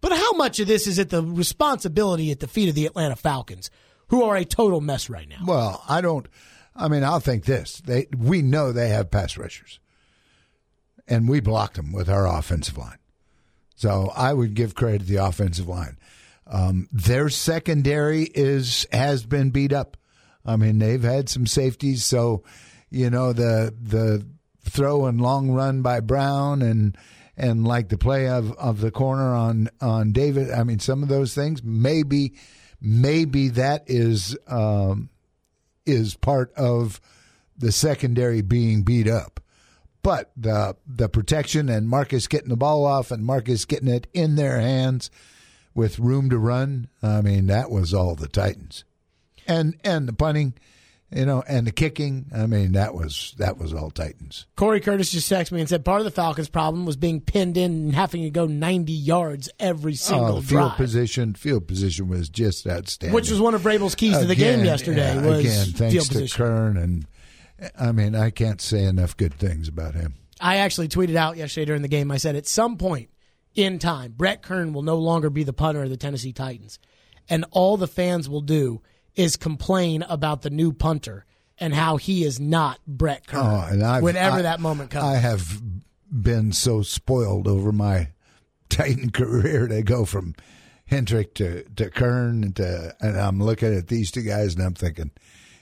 But 0.00 0.12
how 0.12 0.32
much 0.32 0.58
of 0.58 0.66
this 0.66 0.86
is 0.86 0.98
at 0.98 1.10
the 1.10 1.22
responsibility 1.22 2.30
at 2.30 2.40
the 2.40 2.48
feet 2.48 2.68
of 2.68 2.74
the 2.74 2.86
Atlanta 2.86 3.14
Falcons, 3.14 3.70
who 4.12 4.24
are 4.24 4.36
a 4.36 4.44
total 4.44 4.82
mess 4.82 5.08
right 5.08 5.26
now? 5.26 5.40
Well, 5.46 5.82
I 5.88 6.02
don't. 6.02 6.28
I 6.76 6.88
mean, 6.88 7.02
I'll 7.02 7.18
think 7.18 7.46
this: 7.46 7.80
they 7.84 8.06
we 8.16 8.42
know 8.42 8.70
they 8.70 8.90
have 8.90 9.10
pass 9.10 9.38
rushers, 9.38 9.80
and 11.08 11.28
we 11.28 11.40
blocked 11.40 11.76
them 11.76 11.92
with 11.92 12.10
our 12.10 12.26
offensive 12.26 12.76
line. 12.76 12.98
So 13.74 14.12
I 14.14 14.34
would 14.34 14.52
give 14.54 14.74
credit 14.74 15.00
to 15.00 15.04
the 15.06 15.24
offensive 15.24 15.66
line. 15.66 15.96
Um, 16.46 16.88
their 16.92 17.30
secondary 17.30 18.24
is 18.24 18.86
has 18.92 19.24
been 19.24 19.48
beat 19.48 19.72
up. 19.72 19.96
I 20.44 20.56
mean, 20.56 20.78
they've 20.78 21.02
had 21.02 21.30
some 21.30 21.46
safeties, 21.46 22.04
so 22.04 22.44
you 22.90 23.08
know 23.08 23.32
the 23.32 23.74
the 23.80 24.26
throw 24.60 25.06
and 25.06 25.22
long 25.22 25.50
run 25.50 25.80
by 25.80 26.00
Brown 26.00 26.60
and 26.60 26.98
and 27.34 27.66
like 27.66 27.88
the 27.88 27.96
play 27.96 28.28
of, 28.28 28.52
of 28.58 28.82
the 28.82 28.90
corner 28.90 29.34
on 29.34 29.70
on 29.80 30.12
David. 30.12 30.50
I 30.50 30.64
mean, 30.64 30.80
some 30.80 31.02
of 31.02 31.08
those 31.08 31.34
things 31.34 31.62
maybe 31.64 32.34
maybe 32.82 33.48
that 33.48 33.84
is 33.86 34.36
um, 34.48 35.08
is 35.86 36.14
part 36.16 36.52
of 36.54 37.00
the 37.56 37.72
secondary 37.72 38.42
being 38.42 38.82
beat 38.82 39.08
up. 39.08 39.40
But 40.02 40.32
the 40.36 40.76
the 40.86 41.08
protection 41.08 41.68
and 41.68 41.88
Marcus 41.88 42.26
getting 42.26 42.48
the 42.48 42.56
ball 42.56 42.84
off 42.84 43.12
and 43.12 43.24
Marcus 43.24 43.64
getting 43.64 43.88
it 43.88 44.08
in 44.12 44.34
their 44.34 44.60
hands 44.60 45.10
with 45.74 46.00
room 46.00 46.28
to 46.30 46.38
run. 46.38 46.88
I 47.02 47.22
mean, 47.22 47.46
that 47.46 47.70
was 47.70 47.94
all 47.94 48.16
the 48.16 48.28
Titans, 48.28 48.84
and 49.46 49.76
and 49.84 50.08
the 50.08 50.12
punting 50.12 50.54
you 51.14 51.26
know, 51.26 51.42
and 51.46 51.66
the 51.66 51.72
kicking. 51.72 52.26
I 52.34 52.46
mean, 52.46 52.72
that 52.72 52.94
was 52.94 53.34
that 53.38 53.58
was 53.58 53.74
all 53.74 53.90
Titans. 53.90 54.46
Corey 54.56 54.80
Curtis 54.80 55.10
just 55.10 55.30
texted 55.30 55.52
me 55.52 55.60
and 55.60 55.68
said 55.68 55.84
part 55.84 56.00
of 56.00 56.04
the 56.04 56.10
Falcons' 56.10 56.48
problem 56.48 56.86
was 56.86 56.96
being 56.96 57.20
pinned 57.20 57.56
in 57.56 57.72
and 57.72 57.94
having 57.94 58.22
to 58.22 58.30
go 58.30 58.46
90 58.46 58.92
yards 58.92 59.50
every 59.58 59.92
oh, 59.92 59.96
single 59.96 60.36
oh, 60.36 60.40
field 60.40 60.68
drive. 60.68 60.76
position. 60.76 61.34
Field 61.34 61.68
position 61.68 62.08
was 62.08 62.28
just 62.28 62.66
outstanding, 62.66 63.14
which 63.14 63.30
was 63.30 63.40
one 63.40 63.54
of 63.54 63.62
Vrabel's 63.62 63.94
keys 63.94 64.18
to 64.18 64.24
the 64.24 64.34
game 64.34 64.64
yesterday. 64.64 65.14
Yeah, 65.14 65.26
was 65.26 65.40
again, 65.40 65.66
thanks 65.66 65.94
field 65.94 66.06
to 66.06 66.12
position. 66.12 66.44
Kern, 66.44 66.76
and 66.76 67.06
I 67.78 67.92
mean, 67.92 68.14
I 68.14 68.30
can't 68.30 68.60
say 68.60 68.84
enough 68.84 69.16
good 69.16 69.34
things 69.34 69.68
about 69.68 69.94
him. 69.94 70.14
I 70.40 70.56
actually 70.56 70.88
tweeted 70.88 71.16
out 71.16 71.36
yesterday 71.36 71.66
during 71.66 71.82
the 71.82 71.88
game. 71.88 72.10
I 72.10 72.16
said 72.16 72.36
at 72.36 72.48
some 72.48 72.76
point 72.76 73.10
in 73.54 73.78
time, 73.78 74.14
Brett 74.16 74.42
Kern 74.42 74.72
will 74.72 74.82
no 74.82 74.96
longer 74.96 75.30
be 75.30 75.44
the 75.44 75.52
punter 75.52 75.82
of 75.82 75.90
the 75.90 75.96
Tennessee 75.96 76.32
Titans, 76.32 76.78
and 77.28 77.44
all 77.50 77.76
the 77.76 77.86
fans 77.86 78.28
will 78.28 78.40
do 78.40 78.82
is 79.14 79.36
complain 79.36 80.02
about 80.02 80.42
the 80.42 80.50
new 80.50 80.72
punter 80.72 81.24
and 81.58 81.74
how 81.74 81.96
he 81.96 82.24
is 82.24 82.40
not 82.40 82.80
Brett 82.86 83.26
Kern. 83.26 83.40
Oh, 83.44 83.66
and 83.70 83.82
I've, 83.82 84.02
whenever 84.02 84.38
I, 84.38 84.42
that 84.42 84.60
moment 84.60 84.90
comes, 84.90 85.04
I 85.04 85.16
have 85.16 85.62
been 86.10 86.52
so 86.52 86.82
spoiled 86.82 87.46
over 87.46 87.72
my 87.72 88.08
Titan 88.68 89.10
career 89.10 89.68
to 89.68 89.82
go 89.82 90.04
from 90.04 90.34
Hentrich 90.90 91.34
to 91.34 91.64
to 91.76 91.90
Kern 91.90 92.52
to, 92.54 92.94
and 93.00 93.18
I'm 93.18 93.40
looking 93.40 93.74
at 93.76 93.88
these 93.88 94.10
two 94.10 94.22
guys 94.22 94.54
and 94.54 94.64
I'm 94.64 94.74
thinking, 94.74 95.10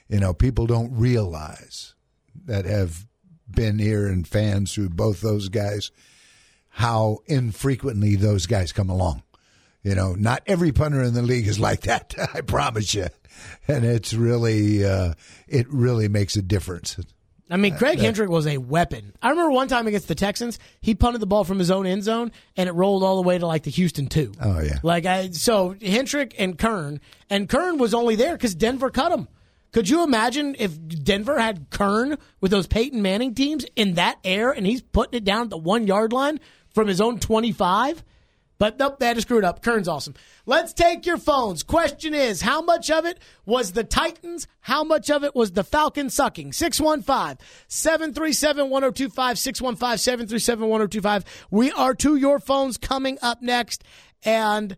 you 0.07 0.19
know, 0.19 0.33
people 0.33 0.65
don't 0.65 0.91
realize 0.93 1.93
that 2.45 2.65
have 2.65 3.05
been 3.49 3.79
here 3.79 4.07
and 4.07 4.27
fans 4.27 4.75
who 4.75 4.89
both 4.89 5.21
those 5.21 5.49
guys 5.49 5.91
how 6.75 7.19
infrequently 7.25 8.15
those 8.15 8.45
guys 8.45 8.71
come 8.71 8.89
along. 8.89 9.23
You 9.83 9.95
know, 9.95 10.13
not 10.13 10.43
every 10.45 10.71
punter 10.71 11.01
in 11.01 11.13
the 11.13 11.23
league 11.23 11.47
is 11.47 11.59
like 11.59 11.81
that. 11.81 12.13
I 12.33 12.41
promise 12.41 12.93
you, 12.93 13.07
and 13.67 13.83
it's 13.83 14.13
really, 14.13 14.85
uh, 14.85 15.13
it 15.47 15.67
really 15.69 16.07
makes 16.07 16.35
a 16.35 16.41
difference. 16.41 16.97
I 17.49 17.57
mean, 17.57 17.75
Craig 17.75 17.99
Hentrich 17.99 18.29
was 18.29 18.47
a 18.47 18.57
weapon. 18.57 19.13
I 19.21 19.29
remember 19.29 19.51
one 19.51 19.67
time 19.67 19.85
against 19.85 20.07
the 20.07 20.15
Texans, 20.15 20.57
he 20.79 20.95
punted 20.95 21.21
the 21.21 21.25
ball 21.25 21.43
from 21.43 21.59
his 21.59 21.69
own 21.69 21.85
end 21.85 22.03
zone, 22.03 22.31
and 22.55 22.69
it 22.69 22.71
rolled 22.71 23.03
all 23.03 23.17
the 23.17 23.27
way 23.27 23.37
to 23.37 23.45
like 23.45 23.63
the 23.63 23.71
Houston 23.71 24.07
two. 24.07 24.31
Oh 24.41 24.61
yeah, 24.61 24.79
like 24.83 25.05
I 25.05 25.31
so 25.31 25.73
Hentrich 25.73 26.33
and 26.37 26.57
Kern, 26.57 27.01
and 27.29 27.49
Kern 27.49 27.77
was 27.77 27.93
only 27.93 28.15
there 28.15 28.33
because 28.33 28.55
Denver 28.55 28.89
cut 28.89 29.11
him. 29.11 29.27
Could 29.73 29.89
you 29.89 30.03
imagine 30.03 30.55
if 30.59 30.77
Denver 31.03 31.39
had 31.39 31.69
Kern 31.71 32.17
with 32.39 32.51
those 32.51 32.67
Peyton 32.67 33.01
Manning 33.01 33.33
teams 33.33 33.65
in 33.75 33.95
that 33.95 34.19
air, 34.23 34.51
and 34.51 34.65
he's 34.65 34.81
putting 34.81 35.17
it 35.17 35.25
down 35.25 35.43
at 35.43 35.49
the 35.49 35.57
one 35.57 35.87
yard 35.87 36.13
line 36.13 36.39
from 36.73 36.87
his 36.87 37.01
own 37.01 37.19
twenty 37.19 37.51
five? 37.51 38.01
But 38.61 38.77
nope, 38.77 38.99
that 38.99 39.17
is 39.17 39.23
screwed 39.23 39.43
up. 39.43 39.63
Kern's 39.63 39.87
awesome. 39.87 40.13
Let's 40.45 40.71
take 40.71 41.07
your 41.07 41.17
phones. 41.17 41.63
Question 41.63 42.13
is, 42.13 42.43
how 42.43 42.61
much 42.61 42.91
of 42.91 43.07
it 43.07 43.17
was 43.43 43.71
the 43.71 43.83
Titans? 43.83 44.45
How 44.59 44.83
much 44.83 45.09
of 45.09 45.23
it 45.23 45.33
was 45.33 45.53
the 45.53 45.63
Falcons 45.63 46.13
sucking? 46.13 46.51
615-737-1025, 46.51 49.07
615-737-1025. 49.17 51.23
We 51.49 51.71
are 51.71 51.95
to 51.95 52.15
your 52.15 52.37
phones 52.37 52.77
coming 52.77 53.17
up 53.23 53.41
next. 53.41 53.83
And 54.21 54.77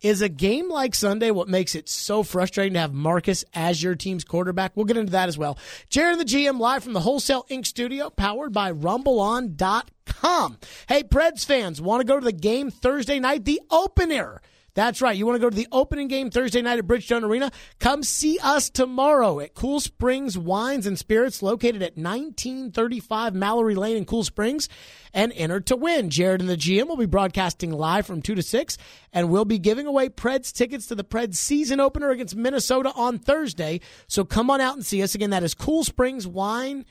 is 0.00 0.22
a 0.22 0.28
game 0.28 0.70
like 0.70 0.94
Sunday 0.94 1.30
what 1.30 1.48
makes 1.48 1.74
it 1.74 1.88
so 1.88 2.22
frustrating 2.22 2.74
to 2.74 2.80
have 2.80 2.92
Marcus 2.92 3.44
as 3.54 3.82
your 3.82 3.94
team's 3.94 4.24
quarterback? 4.24 4.72
We'll 4.76 4.84
get 4.86 4.96
into 4.96 5.12
that 5.12 5.28
as 5.28 5.38
well. 5.38 5.58
Jared 5.88 6.18
the 6.18 6.24
GM 6.24 6.58
live 6.58 6.84
from 6.84 6.92
the 6.92 7.00
Wholesale 7.00 7.46
Inc. 7.50 7.66
studio, 7.66 8.10
powered 8.10 8.52
by 8.52 8.72
RumbleOn.com. 8.72 10.58
Hey, 10.88 11.02
Preds 11.02 11.44
fans, 11.44 11.80
want 11.80 12.00
to 12.00 12.06
go 12.06 12.18
to 12.18 12.24
the 12.24 12.32
game 12.32 12.70
Thursday 12.70 13.18
night? 13.18 13.44
The 13.44 13.60
opener. 13.70 14.40
That's 14.76 15.00
right. 15.00 15.16
You 15.16 15.24
want 15.24 15.36
to 15.36 15.40
go 15.40 15.48
to 15.48 15.56
the 15.56 15.66
opening 15.72 16.06
game 16.06 16.30
Thursday 16.30 16.60
night 16.60 16.78
at 16.78 16.86
Bridgestone 16.86 17.22
Arena? 17.22 17.50
Come 17.80 18.02
see 18.02 18.38
us 18.42 18.68
tomorrow 18.68 19.40
at 19.40 19.54
Cool 19.54 19.80
Springs 19.80 20.36
Wines 20.36 20.86
and 20.86 20.98
Spirits, 20.98 21.42
located 21.42 21.80
at 21.80 21.96
1935 21.96 23.34
Mallory 23.34 23.74
Lane 23.74 23.96
in 23.96 24.04
Cool 24.04 24.22
Springs, 24.22 24.68
and 25.14 25.32
enter 25.34 25.60
to 25.60 25.76
win. 25.76 26.10
Jared 26.10 26.42
and 26.42 26.50
the 26.50 26.58
GM 26.58 26.88
will 26.88 26.98
be 26.98 27.06
broadcasting 27.06 27.72
live 27.72 28.06
from 28.06 28.20
2 28.20 28.34
to 28.34 28.42
6, 28.42 28.76
and 29.14 29.30
we'll 29.30 29.46
be 29.46 29.58
giving 29.58 29.86
away 29.86 30.10
Preds 30.10 30.52
tickets 30.52 30.86
to 30.88 30.94
the 30.94 31.04
Preds 31.04 31.36
season 31.36 31.80
opener 31.80 32.10
against 32.10 32.36
Minnesota 32.36 32.92
on 32.94 33.18
Thursday. 33.18 33.80
So 34.08 34.26
come 34.26 34.50
on 34.50 34.60
out 34.60 34.74
and 34.74 34.84
see 34.84 35.02
us. 35.02 35.14
Again, 35.14 35.30
that 35.30 35.42
is 35.42 35.54
Cool 35.54 35.84
Springs 35.84 36.26
Wine 36.26 36.84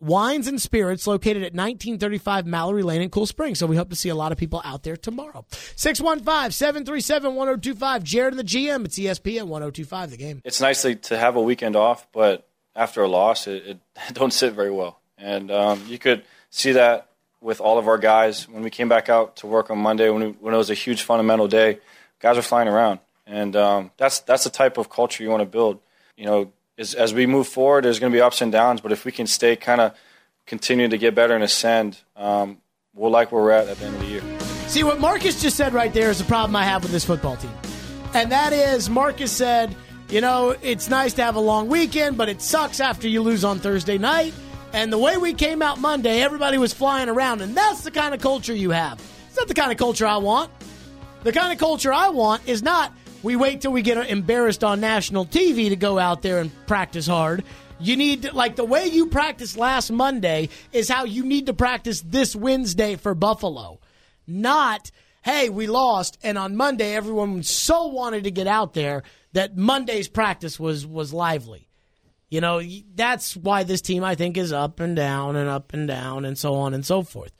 Wines 0.00 0.46
and 0.46 0.60
Spirits 0.60 1.06
located 1.06 1.38
at 1.38 1.54
1935 1.54 2.46
Mallory 2.46 2.82
Lane 2.82 3.00
in 3.02 3.10
Cool 3.10 3.26
Springs. 3.26 3.58
So 3.58 3.66
we 3.66 3.76
hope 3.76 3.90
to 3.90 3.96
see 3.96 4.08
a 4.08 4.14
lot 4.14 4.32
of 4.32 4.38
people 4.38 4.62
out 4.64 4.84
there 4.84 4.96
tomorrow. 4.96 5.44
615-737-1025. 5.50 8.02
Jared 8.02 8.32
and 8.32 8.40
the 8.40 8.44
GM. 8.44 8.84
It's 8.84 8.98
ESPN 8.98 9.48
1025 9.48 10.10
the 10.10 10.16
game. 10.16 10.40
It's 10.44 10.60
nice 10.60 10.82
to 10.82 11.16
have 11.16 11.36
a 11.36 11.42
weekend 11.42 11.76
off, 11.76 12.06
but 12.12 12.46
after 12.76 13.02
a 13.02 13.08
loss, 13.08 13.46
it, 13.46 13.66
it 13.66 13.78
don't 14.14 14.32
sit 14.32 14.54
very 14.54 14.70
well. 14.70 15.00
And 15.18 15.50
um, 15.50 15.84
you 15.88 15.98
could 15.98 16.22
see 16.50 16.72
that 16.72 17.08
with 17.40 17.60
all 17.60 17.78
of 17.78 17.88
our 17.88 17.98
guys 17.98 18.48
when 18.48 18.62
we 18.62 18.70
came 18.70 18.88
back 18.88 19.08
out 19.08 19.36
to 19.36 19.46
work 19.46 19.70
on 19.70 19.78
Monday 19.78 20.10
when, 20.10 20.22
we, 20.22 20.30
when 20.30 20.54
it 20.54 20.56
was 20.56 20.70
a 20.70 20.74
huge 20.74 21.02
fundamental 21.02 21.48
day. 21.48 21.78
Guys 22.20 22.36
are 22.36 22.42
flying 22.42 22.66
around, 22.66 22.98
and 23.28 23.54
um, 23.54 23.92
that's 23.96 24.18
that's 24.20 24.42
the 24.42 24.50
type 24.50 24.76
of 24.76 24.90
culture 24.90 25.22
you 25.22 25.30
want 25.30 25.40
to 25.40 25.46
build. 25.46 25.78
You 26.16 26.26
know, 26.26 26.52
as, 26.78 26.94
as 26.94 27.12
we 27.12 27.26
move 27.26 27.48
forward, 27.48 27.84
there's 27.84 27.98
going 27.98 28.12
to 28.12 28.16
be 28.16 28.22
ups 28.22 28.40
and 28.40 28.52
downs, 28.52 28.80
but 28.80 28.92
if 28.92 29.04
we 29.04 29.12
can 29.12 29.26
stay 29.26 29.56
kind 29.56 29.80
of 29.80 29.94
continue 30.46 30.88
to 30.88 30.96
get 30.96 31.14
better 31.14 31.34
and 31.34 31.44
ascend, 31.44 31.98
um, 32.16 32.58
we'll 32.94 33.10
like 33.10 33.32
where 33.32 33.42
we're 33.42 33.50
at 33.50 33.68
at 33.68 33.76
the 33.78 33.84
end 33.84 33.96
of 33.96 34.00
the 34.00 34.06
year. 34.06 34.22
See, 34.68 34.84
what 34.84 35.00
Marcus 35.00 35.42
just 35.42 35.56
said 35.56 35.72
right 35.74 35.92
there 35.92 36.10
is 36.10 36.18
the 36.18 36.24
problem 36.24 36.54
I 36.54 36.64
have 36.64 36.82
with 36.82 36.92
this 36.92 37.04
football 37.04 37.36
team. 37.36 37.52
And 38.14 38.32
that 38.32 38.52
is, 38.52 38.88
Marcus 38.88 39.32
said, 39.32 39.74
you 40.08 40.20
know, 40.20 40.54
it's 40.62 40.88
nice 40.88 41.12
to 41.14 41.22
have 41.22 41.36
a 41.36 41.40
long 41.40 41.68
weekend, 41.68 42.16
but 42.16 42.28
it 42.28 42.40
sucks 42.40 42.80
after 42.80 43.08
you 43.08 43.22
lose 43.22 43.44
on 43.44 43.58
Thursday 43.58 43.98
night. 43.98 44.32
And 44.72 44.92
the 44.92 44.98
way 44.98 45.16
we 45.16 45.34
came 45.34 45.62
out 45.62 45.80
Monday, 45.80 46.20
everybody 46.20 46.58
was 46.58 46.72
flying 46.72 47.08
around, 47.08 47.40
and 47.40 47.56
that's 47.56 47.82
the 47.82 47.90
kind 47.90 48.14
of 48.14 48.20
culture 48.20 48.54
you 48.54 48.70
have. 48.70 49.00
It's 49.26 49.36
not 49.36 49.48
the 49.48 49.54
kind 49.54 49.72
of 49.72 49.78
culture 49.78 50.06
I 50.06 50.18
want. 50.18 50.50
The 51.24 51.32
kind 51.32 51.52
of 51.52 51.58
culture 51.58 51.92
I 51.92 52.10
want 52.10 52.46
is 52.46 52.62
not 52.62 52.92
we 53.22 53.36
wait 53.36 53.60
till 53.60 53.72
we 53.72 53.82
get 53.82 53.98
embarrassed 54.08 54.62
on 54.62 54.80
national 54.80 55.26
TV 55.26 55.68
to 55.68 55.76
go 55.76 55.98
out 55.98 56.22
there 56.22 56.38
and 56.38 56.50
practice 56.66 57.06
hard. 57.06 57.44
You 57.80 57.96
need 57.96 58.22
to, 58.22 58.34
like 58.34 58.56
the 58.56 58.64
way 58.64 58.86
you 58.86 59.06
practiced 59.06 59.56
last 59.56 59.90
Monday 59.90 60.48
is 60.72 60.88
how 60.88 61.04
you 61.04 61.24
need 61.24 61.46
to 61.46 61.54
practice 61.54 62.00
this 62.00 62.34
Wednesday 62.34 62.96
for 62.96 63.14
Buffalo. 63.14 63.80
Not, 64.26 64.90
hey, 65.22 65.48
we 65.48 65.66
lost 65.66 66.18
and 66.22 66.36
on 66.36 66.56
Monday 66.56 66.94
everyone 66.94 67.42
so 67.42 67.86
wanted 67.86 68.24
to 68.24 68.30
get 68.30 68.46
out 68.46 68.74
there 68.74 69.02
that 69.32 69.56
Monday's 69.56 70.08
practice 70.08 70.58
was 70.58 70.86
was 70.86 71.12
lively. 71.12 71.68
You 72.30 72.40
know, 72.40 72.60
that's 72.94 73.36
why 73.36 73.62
this 73.62 73.80
team 73.80 74.04
I 74.04 74.14
think 74.14 74.36
is 74.36 74.52
up 74.52 74.80
and 74.80 74.94
down 74.94 75.36
and 75.36 75.48
up 75.48 75.72
and 75.72 75.88
down 75.88 76.24
and 76.24 76.36
so 76.36 76.54
on 76.54 76.74
and 76.74 76.84
so 76.84 77.02
forth. 77.02 77.32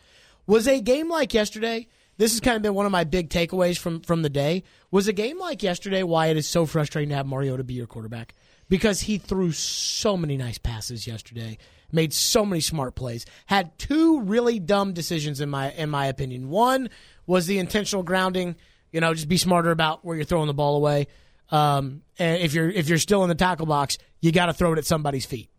Was 0.46 0.66
a 0.66 0.80
game 0.80 1.10
like 1.10 1.34
yesterday 1.34 1.88
this 2.18 2.32
has 2.32 2.40
kind 2.40 2.56
of 2.56 2.62
been 2.62 2.74
one 2.74 2.84
of 2.84 2.92
my 2.92 3.04
big 3.04 3.30
takeaways 3.30 3.78
from 3.78 4.00
from 4.00 4.22
the 4.22 4.28
day. 4.28 4.64
Was 4.90 5.08
a 5.08 5.12
game 5.12 5.38
like 5.38 5.62
yesterday 5.62 6.02
why 6.02 6.26
it 6.26 6.36
is 6.36 6.46
so 6.46 6.66
frustrating 6.66 7.08
to 7.10 7.14
have 7.14 7.26
Mario 7.26 7.56
to 7.56 7.64
be 7.64 7.74
your 7.74 7.86
quarterback 7.86 8.34
because 8.68 9.00
he 9.00 9.18
threw 9.18 9.52
so 9.52 10.16
many 10.16 10.36
nice 10.36 10.58
passes 10.58 11.06
yesterday, 11.06 11.58
made 11.92 12.12
so 12.12 12.44
many 12.44 12.60
smart 12.60 12.94
plays, 12.94 13.24
had 13.46 13.78
two 13.78 14.20
really 14.22 14.58
dumb 14.58 14.92
decisions 14.92 15.40
in 15.40 15.48
my 15.48 15.70
in 15.72 15.88
my 15.88 16.06
opinion. 16.06 16.50
One 16.50 16.90
was 17.26 17.46
the 17.46 17.58
intentional 17.58 18.02
grounding. 18.02 18.56
You 18.92 19.00
know, 19.00 19.14
just 19.14 19.28
be 19.28 19.36
smarter 19.36 19.70
about 19.70 20.04
where 20.04 20.16
you're 20.16 20.24
throwing 20.24 20.46
the 20.46 20.54
ball 20.54 20.76
away. 20.76 21.06
Um, 21.50 22.02
and 22.18 22.42
if 22.42 22.52
you're 22.52 22.68
if 22.68 22.88
you're 22.88 22.98
still 22.98 23.22
in 23.22 23.28
the 23.28 23.34
tackle 23.34 23.66
box, 23.66 23.96
you 24.20 24.32
got 24.32 24.46
to 24.46 24.52
throw 24.52 24.72
it 24.72 24.78
at 24.78 24.86
somebody's 24.86 25.24
feet. 25.24 25.50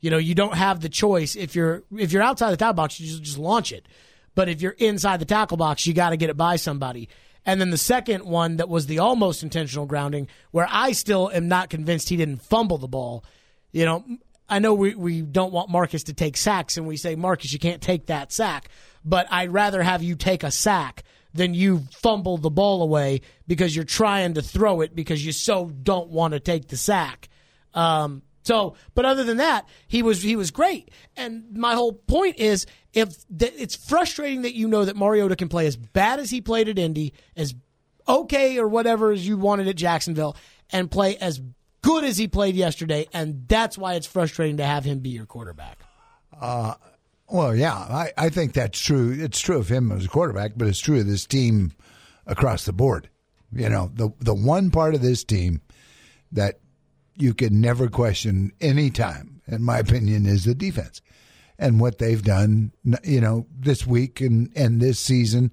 You 0.00 0.10
know, 0.10 0.18
you 0.18 0.34
don't 0.34 0.54
have 0.54 0.80
the 0.80 0.88
choice. 0.88 1.36
If 1.36 1.54
you're 1.54 1.82
if 1.96 2.12
you're 2.12 2.22
outside 2.22 2.50
the 2.50 2.56
tackle 2.56 2.74
box, 2.74 2.98
you 2.98 3.08
just, 3.08 3.22
just 3.22 3.38
launch 3.38 3.72
it. 3.72 3.86
But 4.38 4.48
if 4.48 4.62
you're 4.62 4.76
inside 4.78 5.18
the 5.18 5.24
tackle 5.24 5.56
box, 5.56 5.84
you 5.84 5.92
got 5.92 6.10
to 6.10 6.16
get 6.16 6.30
it 6.30 6.36
by 6.36 6.54
somebody. 6.54 7.08
And 7.44 7.60
then 7.60 7.70
the 7.70 7.76
second 7.76 8.24
one 8.24 8.58
that 8.58 8.68
was 8.68 8.86
the 8.86 9.00
almost 9.00 9.42
intentional 9.42 9.84
grounding, 9.84 10.28
where 10.52 10.68
I 10.70 10.92
still 10.92 11.28
am 11.28 11.48
not 11.48 11.70
convinced 11.70 12.08
he 12.08 12.16
didn't 12.16 12.42
fumble 12.42 12.78
the 12.78 12.86
ball. 12.86 13.24
You 13.72 13.84
know, 13.84 14.04
I 14.48 14.60
know 14.60 14.74
we, 14.74 14.94
we 14.94 15.22
don't 15.22 15.52
want 15.52 15.70
Marcus 15.70 16.04
to 16.04 16.14
take 16.14 16.36
sacks, 16.36 16.76
and 16.76 16.86
we 16.86 16.96
say, 16.96 17.16
Marcus, 17.16 17.52
you 17.52 17.58
can't 17.58 17.82
take 17.82 18.06
that 18.06 18.30
sack. 18.30 18.68
But 19.04 19.26
I'd 19.28 19.52
rather 19.52 19.82
have 19.82 20.04
you 20.04 20.14
take 20.14 20.44
a 20.44 20.52
sack 20.52 21.02
than 21.34 21.52
you 21.52 21.88
fumble 21.90 22.38
the 22.38 22.48
ball 22.48 22.80
away 22.82 23.22
because 23.48 23.74
you're 23.74 23.84
trying 23.84 24.34
to 24.34 24.42
throw 24.42 24.82
it 24.82 24.94
because 24.94 25.26
you 25.26 25.32
so 25.32 25.66
don't 25.82 26.10
want 26.10 26.34
to 26.34 26.38
take 26.38 26.68
the 26.68 26.76
sack. 26.76 27.28
Um, 27.74 28.22
So, 28.48 28.76
but 28.94 29.04
other 29.04 29.24
than 29.24 29.36
that, 29.36 29.68
he 29.88 30.02
was 30.02 30.22
he 30.22 30.34
was 30.34 30.50
great. 30.50 30.90
And 31.18 31.54
my 31.54 31.74
whole 31.74 31.92
point 31.92 32.38
is, 32.38 32.64
if 32.94 33.14
th- 33.28 33.52
it's 33.58 33.76
frustrating 33.76 34.40
that 34.40 34.54
you 34.54 34.66
know 34.68 34.86
that 34.86 34.96
Mariota 34.96 35.36
can 35.36 35.48
play 35.48 35.66
as 35.66 35.76
bad 35.76 36.18
as 36.18 36.30
he 36.30 36.40
played 36.40 36.66
at 36.66 36.78
Indy, 36.78 37.12
as 37.36 37.54
okay 38.08 38.58
or 38.58 38.66
whatever 38.66 39.12
as 39.12 39.28
you 39.28 39.36
wanted 39.36 39.68
at 39.68 39.76
Jacksonville, 39.76 40.34
and 40.70 40.90
play 40.90 41.18
as 41.18 41.42
good 41.82 42.04
as 42.04 42.16
he 42.16 42.26
played 42.26 42.54
yesterday, 42.54 43.06
and 43.12 43.46
that's 43.48 43.76
why 43.76 43.96
it's 43.96 44.06
frustrating 44.06 44.56
to 44.56 44.64
have 44.64 44.82
him 44.82 45.00
be 45.00 45.10
your 45.10 45.26
quarterback. 45.26 45.80
Uh, 46.40 46.72
well, 47.28 47.54
yeah, 47.54 47.74
I, 47.74 48.12
I 48.16 48.28
think 48.30 48.54
that's 48.54 48.80
true. 48.80 49.14
It's 49.14 49.40
true 49.40 49.58
of 49.58 49.68
him 49.68 49.92
as 49.92 50.06
a 50.06 50.08
quarterback, 50.08 50.52
but 50.56 50.68
it's 50.68 50.80
true 50.80 51.00
of 51.00 51.06
this 51.06 51.26
team 51.26 51.72
across 52.26 52.64
the 52.64 52.72
board. 52.72 53.10
You 53.52 53.68
know, 53.68 53.90
the 53.92 54.08
the 54.20 54.34
one 54.34 54.70
part 54.70 54.94
of 54.94 55.02
this 55.02 55.22
team 55.22 55.60
that 56.32 56.60
you 57.18 57.34
can 57.34 57.60
never 57.60 57.88
question 57.88 58.52
any 58.60 58.90
time, 58.90 59.40
in 59.46 59.62
my 59.62 59.78
opinion, 59.78 60.26
is 60.26 60.44
the 60.44 60.54
defense 60.54 61.00
and 61.58 61.80
what 61.80 61.98
they've 61.98 62.22
done. 62.22 62.72
You 63.04 63.20
know, 63.20 63.46
this 63.56 63.86
week 63.86 64.20
and 64.20 64.50
and 64.56 64.80
this 64.80 64.98
season 64.98 65.52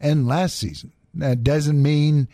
and 0.00 0.26
last 0.26 0.58
season. 0.58 0.92
That 1.14 1.44
doesn't 1.44 1.80
mean 1.80 2.28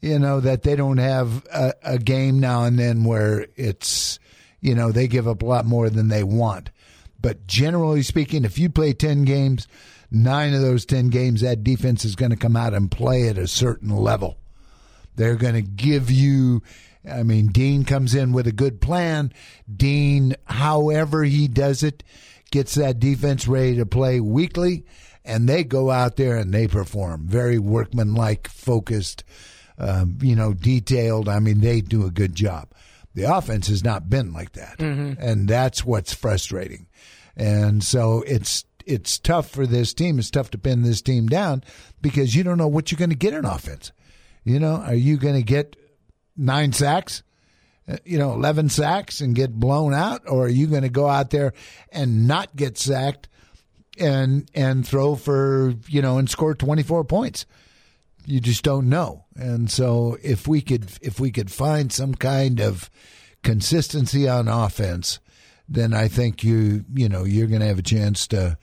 you 0.00 0.18
know 0.18 0.40
that 0.40 0.62
they 0.62 0.76
don't 0.76 0.98
have 0.98 1.46
a, 1.52 1.72
a 1.82 1.98
game 1.98 2.40
now 2.40 2.64
and 2.64 2.78
then 2.78 3.04
where 3.04 3.46
it's 3.56 4.18
you 4.60 4.74
know 4.74 4.92
they 4.92 5.08
give 5.08 5.28
up 5.28 5.42
a 5.42 5.46
lot 5.46 5.66
more 5.66 5.88
than 5.88 6.08
they 6.08 6.24
want. 6.24 6.70
But 7.24 7.46
generally 7.46 8.02
speaking, 8.02 8.44
if 8.44 8.58
you 8.58 8.68
play 8.68 8.92
10 8.92 9.24
games, 9.24 9.66
nine 10.10 10.52
of 10.52 10.60
those 10.60 10.84
10 10.84 11.08
games, 11.08 11.40
that 11.40 11.64
defense 11.64 12.04
is 12.04 12.16
going 12.16 12.32
to 12.32 12.36
come 12.36 12.54
out 12.54 12.74
and 12.74 12.90
play 12.90 13.28
at 13.28 13.38
a 13.38 13.48
certain 13.48 13.88
level. 13.88 14.36
They're 15.16 15.36
going 15.36 15.54
to 15.54 15.62
give 15.62 16.10
you, 16.10 16.62
I 17.10 17.22
mean, 17.22 17.48
Dean 17.48 17.84
comes 17.84 18.14
in 18.14 18.32
with 18.32 18.46
a 18.46 18.52
good 18.52 18.80
plan. 18.80 19.32
Dean, 19.74 20.34
however 20.44 21.24
he 21.24 21.48
does 21.48 21.82
it, 21.82 22.02
gets 22.50 22.74
that 22.76 22.98
defense 22.98 23.46
ready 23.46 23.76
to 23.76 23.86
play 23.86 24.20
weekly, 24.20 24.84
and 25.24 25.48
they 25.48 25.64
go 25.64 25.90
out 25.90 26.16
there 26.16 26.36
and 26.36 26.52
they 26.52 26.66
perform. 26.66 27.26
Very 27.26 27.58
workmanlike, 27.58 28.48
focused, 28.48 29.24
um, 29.78 30.18
you 30.22 30.36
know, 30.36 30.54
detailed. 30.54 31.28
I 31.28 31.40
mean, 31.40 31.60
they 31.60 31.80
do 31.80 32.06
a 32.06 32.10
good 32.10 32.34
job. 32.34 32.68
The 33.14 33.24
offense 33.24 33.68
has 33.68 33.84
not 33.84 34.10
been 34.10 34.32
like 34.32 34.52
that, 34.52 34.80
and 35.18 35.48
that's 35.48 35.84
what's 35.84 36.12
frustrating. 36.12 36.86
And 37.36 37.82
so 37.82 38.22
it's 38.26 38.64
it's 38.86 39.18
tough 39.18 39.48
for 39.50 39.66
this 39.66 39.94
team. 39.94 40.18
It's 40.18 40.30
tough 40.30 40.50
to 40.50 40.58
pin 40.58 40.82
this 40.82 41.00
team 41.00 41.26
down 41.26 41.62
because 42.02 42.34
you 42.34 42.42
don't 42.42 42.58
know 42.58 42.68
what 42.68 42.90
you're 42.90 42.98
going 42.98 43.10
to 43.10 43.16
get 43.16 43.32
in 43.32 43.44
offense. 43.44 43.92
You 44.44 44.58
know, 44.58 44.76
are 44.76 44.94
you 44.94 45.16
going 45.16 45.36
to 45.36 45.42
get 45.42 45.76
nine 46.36 46.72
sacks? 46.72 47.22
uh, 47.88 47.96
You 48.04 48.18
know, 48.18 48.32
eleven 48.32 48.68
sacks 48.68 49.20
and 49.20 49.34
get 49.34 49.52
blown 49.52 49.94
out, 49.94 50.22
or 50.26 50.46
are 50.46 50.48
you 50.48 50.66
going 50.66 50.82
to 50.82 50.88
go 50.88 51.08
out 51.08 51.30
there 51.30 51.52
and 51.90 52.26
not 52.26 52.54
get 52.56 52.78
sacked 52.78 53.28
and 53.98 54.50
and 54.54 54.86
throw 54.86 55.14
for 55.14 55.74
you 55.88 56.02
know 56.02 56.18
and 56.18 56.28
score 56.28 56.54
twenty 56.54 56.82
four 56.82 57.04
points? 57.04 57.46
you 58.26 58.40
just 58.40 58.62
don't 58.62 58.88
know. 58.88 59.26
And 59.36 59.70
so 59.70 60.16
if 60.22 60.48
we 60.48 60.62
could 60.62 60.90
if 61.02 61.20
we 61.20 61.30
could 61.30 61.50
find 61.52 61.92
some 61.92 62.14
kind 62.14 62.58
of 62.58 62.90
consistency 63.42 64.26
on 64.28 64.48
offense, 64.48 65.20
then 65.68 65.92
I 65.92 66.08
think 66.08 66.42
you 66.42 66.84
you 66.94 67.08
know 67.08 67.24
you're 67.24 67.46
going 67.48 67.60
to 67.60 67.66
have 67.66 67.78
a 67.78 67.82
chance 67.82 68.26
to. 68.28 68.56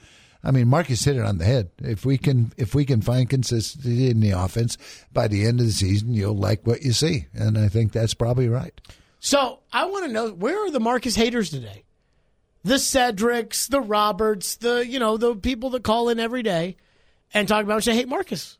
I 0.43 0.51
mean, 0.51 0.67
Marcus 0.67 1.03
hit 1.03 1.17
it 1.17 1.23
on 1.23 1.37
the 1.37 1.45
head. 1.45 1.69
If 1.79 2.05
we 2.05 2.17
can 2.17 2.51
if 2.57 2.73
we 2.73 2.85
can 2.85 3.01
find 3.01 3.29
consistency 3.29 4.09
in 4.09 4.19
the 4.19 4.31
offense 4.31 4.77
by 5.13 5.27
the 5.27 5.45
end 5.45 5.59
of 5.59 5.67
the 5.67 5.71
season, 5.71 6.13
you'll 6.13 6.37
like 6.37 6.65
what 6.65 6.81
you 6.81 6.93
see, 6.93 7.27
and 7.33 7.57
I 7.57 7.67
think 7.67 7.91
that's 7.91 8.13
probably 8.13 8.49
right. 8.49 8.79
So 9.19 9.59
I 9.71 9.85
want 9.85 10.05
to 10.05 10.11
know 10.11 10.31
where 10.31 10.65
are 10.65 10.71
the 10.71 10.79
Marcus 10.79 11.15
haters 11.15 11.51
today? 11.51 11.83
The 12.63 12.75
Cedrics, 12.75 13.69
the 13.69 13.81
Roberts, 13.81 14.55
the 14.55 14.85
you 14.85 14.99
know 14.99 15.17
the 15.17 15.35
people 15.35 15.69
that 15.71 15.83
call 15.83 16.09
in 16.09 16.19
every 16.19 16.43
day 16.43 16.77
and 17.33 17.47
talk 17.47 17.63
about 17.63 17.83
they 17.83 17.95
hate 17.95 18.09
Marcus. 18.09 18.57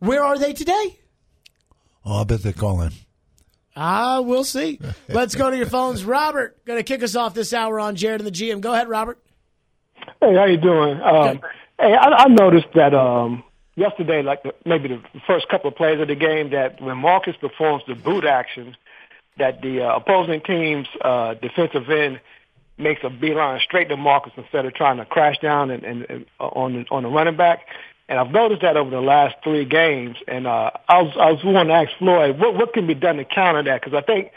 Where 0.00 0.22
are 0.22 0.38
they 0.38 0.52
today? 0.52 0.98
Oh, 2.04 2.20
I 2.20 2.24
bet 2.24 2.42
they 2.42 2.52
call 2.52 2.80
in. 2.82 2.92
Ah, 3.76 4.20
we'll 4.20 4.44
see. 4.44 4.80
Let's 5.08 5.34
go 5.36 5.50
to 5.50 5.56
your 5.56 5.66
phones. 5.66 6.04
Robert, 6.04 6.64
going 6.64 6.78
to 6.78 6.82
kick 6.82 7.02
us 7.02 7.14
off 7.14 7.34
this 7.34 7.52
hour 7.52 7.78
on 7.78 7.94
Jared 7.94 8.20
and 8.20 8.26
the 8.26 8.32
GM. 8.32 8.60
Go 8.60 8.72
ahead, 8.72 8.88
Robert. 8.88 9.22
Hey, 10.20 10.34
how 10.34 10.44
you 10.44 10.56
doing? 10.56 11.00
Um, 11.00 11.40
hey, 11.78 11.94
I, 11.94 12.24
I 12.24 12.28
noticed 12.28 12.68
that 12.74 12.94
um, 12.94 13.44
yesterday, 13.76 14.22
like 14.22 14.42
the, 14.42 14.54
maybe 14.64 14.88
the 14.88 15.02
first 15.26 15.48
couple 15.48 15.68
of 15.68 15.76
plays 15.76 16.00
of 16.00 16.08
the 16.08 16.14
game, 16.14 16.50
that 16.50 16.80
when 16.80 16.98
Marcus 16.98 17.36
performs 17.40 17.82
the 17.86 17.94
boot 17.94 18.24
action, 18.24 18.76
that 19.38 19.62
the 19.62 19.82
uh, 19.82 19.96
opposing 19.96 20.40
team's 20.40 20.88
uh, 21.00 21.34
defensive 21.34 21.88
end 21.88 22.20
makes 22.76 23.02
a 23.04 23.10
beeline 23.10 23.60
straight 23.60 23.88
to 23.88 23.96
Marcus 23.96 24.32
instead 24.36 24.64
of 24.66 24.74
trying 24.74 24.98
to 24.98 25.04
crash 25.04 25.38
down 25.38 25.70
and, 25.70 25.84
and, 25.84 26.06
and 26.08 26.26
uh, 26.40 26.46
on 26.46 26.74
the, 26.74 26.84
on 26.90 27.02
the 27.02 27.08
running 27.08 27.36
back. 27.36 27.66
And 28.08 28.18
I've 28.18 28.30
noticed 28.30 28.62
that 28.62 28.76
over 28.76 28.90
the 28.90 29.00
last 29.00 29.36
three 29.44 29.64
games. 29.64 30.16
And 30.26 30.46
uh, 30.46 30.70
I 30.88 31.02
was 31.02 31.14
I 31.20 31.30
was 31.30 31.44
wanting 31.44 31.68
to 31.68 31.74
ask 31.74 31.98
Floyd 31.98 32.38
what 32.38 32.54
what 32.54 32.72
can 32.72 32.86
be 32.86 32.94
done 32.94 33.16
to 33.16 33.24
counter 33.24 33.62
that 33.64 33.82
because 33.82 33.94
I 33.94 34.00
think 34.00 34.32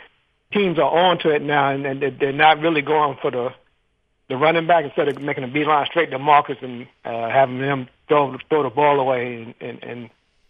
teams 0.52 0.78
are 0.78 0.92
onto 0.92 1.30
it 1.30 1.42
now 1.42 1.70
and, 1.70 1.86
and 1.86 2.20
they're 2.20 2.34
not 2.34 2.60
really 2.60 2.82
going 2.82 3.18
for 3.22 3.32
the 3.32 3.54
the 4.32 4.38
running 4.38 4.66
back 4.66 4.86
instead 4.86 5.10
of 5.10 5.22
making 5.22 5.44
a 5.44 5.48
beeline 5.48 5.86
straight 5.86 6.10
to 6.12 6.18
Marcus 6.18 6.58
and 6.62 6.88
uh, 7.04 7.30
having 7.30 7.60
him 7.60 7.90
throw 8.08 8.38
throw 8.50 8.64
the 8.64 8.70
ball 8.70 9.00
away. 9.00 9.44
And, 9.44 9.54
and, 9.60 9.84
and 9.84 10.10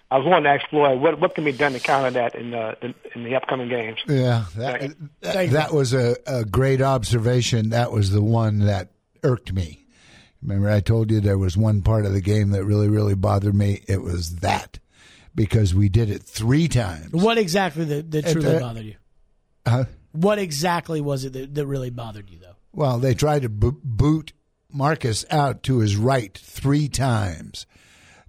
I 0.09 0.17
was 0.19 0.27
wanting 0.27 0.43
to 0.43 0.49
ask 0.51 0.69
Floyd 0.69 1.01
what 1.01 1.19
what 1.19 1.35
can 1.35 1.43
be 1.43 1.51
done 1.51 1.73
to 1.73 1.79
counter 1.79 2.11
that 2.11 2.35
in 2.35 2.53
uh, 2.53 2.75
in, 2.81 2.93
in 3.15 3.23
the 3.23 3.35
upcoming 3.35 3.69
games. 3.69 3.97
Yeah, 4.07 4.45
that 4.55 4.79
Thank 4.79 4.97
that, 5.21 5.45
you. 5.45 5.51
that 5.53 5.73
was 5.73 5.93
a, 5.93 6.15
a 6.27 6.45
great 6.45 6.81
observation. 6.81 7.71
That 7.71 7.91
was 7.91 8.11
the 8.11 8.21
one 8.21 8.59
that 8.59 8.89
irked 9.23 9.51
me. 9.51 9.85
Remember, 10.43 10.69
I 10.69 10.79
told 10.79 11.11
you 11.11 11.19
there 11.19 11.37
was 11.37 11.57
one 11.57 11.81
part 11.81 12.05
of 12.05 12.13
the 12.13 12.21
game 12.21 12.51
that 12.51 12.63
really, 12.63 12.87
really 12.87 13.15
bothered 13.15 13.55
me. 13.55 13.83
It 13.87 14.01
was 14.01 14.37
that 14.37 14.79
because 15.33 15.73
we 15.73 15.89
did 15.89 16.09
it 16.09 16.23
three 16.23 16.67
times. 16.67 17.11
What 17.11 17.37
exactly 17.37 17.85
that, 17.85 18.11
that 18.11 18.27
truly 18.27 18.55
uh, 18.55 18.59
bothered 18.59 18.85
you? 18.85 18.95
Uh, 19.65 19.85
What 20.13 20.39
exactly 20.39 20.99
was 20.99 21.25
it 21.25 21.33
that, 21.33 21.55
that 21.55 21.65
really 21.65 21.89
bothered 21.89 22.29
you, 22.29 22.39
though? 22.39 22.55
Well, 22.73 22.97
they 22.99 23.13
tried 23.13 23.41
to 23.43 23.49
bo- 23.49 23.77
boot 23.83 24.33
Marcus 24.71 25.25
out 25.29 25.63
to 25.63 25.79
his 25.79 25.95
right 25.97 26.37
three 26.37 26.87
times 26.87 27.65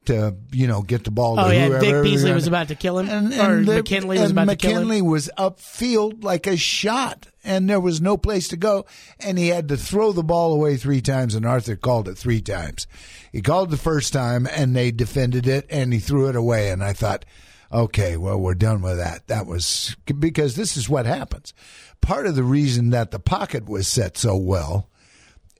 to 0.06 0.34
you 0.50 0.66
know 0.66 0.82
get 0.82 1.04
the 1.04 1.10
ball. 1.12 1.38
Oh 1.38 1.48
to 1.48 1.54
yeah, 1.54 1.68
whoever 1.68 2.00
was 2.00 2.10
Beasley 2.10 2.24
gonna- 2.24 2.34
was 2.34 2.46
about 2.48 2.68
to 2.68 2.74
kill 2.74 2.98
him, 2.98 3.08
and, 3.08 3.32
or 3.34 3.64
the- 3.64 3.76
McKinley 3.76 4.18
was 4.18 4.30
and 4.30 4.38
about 4.38 4.48
to 4.50 4.56
kill 4.56 4.70
him. 4.70 4.76
McKinley 4.78 5.02
was 5.02 5.30
upfield 5.38 6.24
like 6.24 6.48
a 6.48 6.56
shot, 6.56 7.28
and 7.44 7.70
there 7.70 7.78
was 7.78 8.00
no 8.00 8.16
place 8.16 8.48
to 8.48 8.56
go, 8.56 8.84
and 9.20 9.38
he 9.38 9.48
had 9.48 9.68
to 9.68 9.76
throw 9.76 10.10
the 10.10 10.24
ball 10.24 10.52
away 10.52 10.76
three 10.76 11.00
times, 11.00 11.36
and 11.36 11.46
Arthur 11.46 11.76
called 11.76 12.08
it 12.08 12.18
three 12.18 12.40
times. 12.40 12.88
He 13.30 13.40
called 13.42 13.70
the 13.70 13.76
first 13.76 14.12
time, 14.12 14.48
and 14.50 14.74
they 14.74 14.90
defended 14.90 15.46
it, 15.46 15.66
and 15.70 15.92
he 15.92 16.00
threw 16.00 16.28
it 16.28 16.34
away, 16.36 16.70
and 16.70 16.82
I 16.82 16.92
thought, 16.94 17.24
okay, 17.72 18.16
well, 18.16 18.38
we're 18.40 18.54
done 18.54 18.82
with 18.82 18.96
that. 18.98 19.28
That 19.28 19.46
was 19.46 19.96
because 20.18 20.56
this 20.56 20.76
is 20.76 20.88
what 20.88 21.06
happens. 21.06 21.54
Part 22.02 22.26
of 22.26 22.34
the 22.34 22.42
reason 22.42 22.90
that 22.90 23.12
the 23.12 23.18
pocket 23.18 23.68
was 23.68 23.88
set 23.88 24.18
so 24.18 24.36
well 24.36 24.90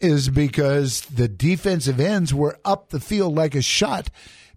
is 0.01 0.29
because 0.29 1.03
the 1.03 1.29
defensive 1.29 2.01
ends 2.01 2.35
were 2.35 2.59
up 2.65 2.91
the 2.91 3.01
field 3.01 3.35
like 3.35 3.55
a 3.55 3.63
shot 3.63 4.11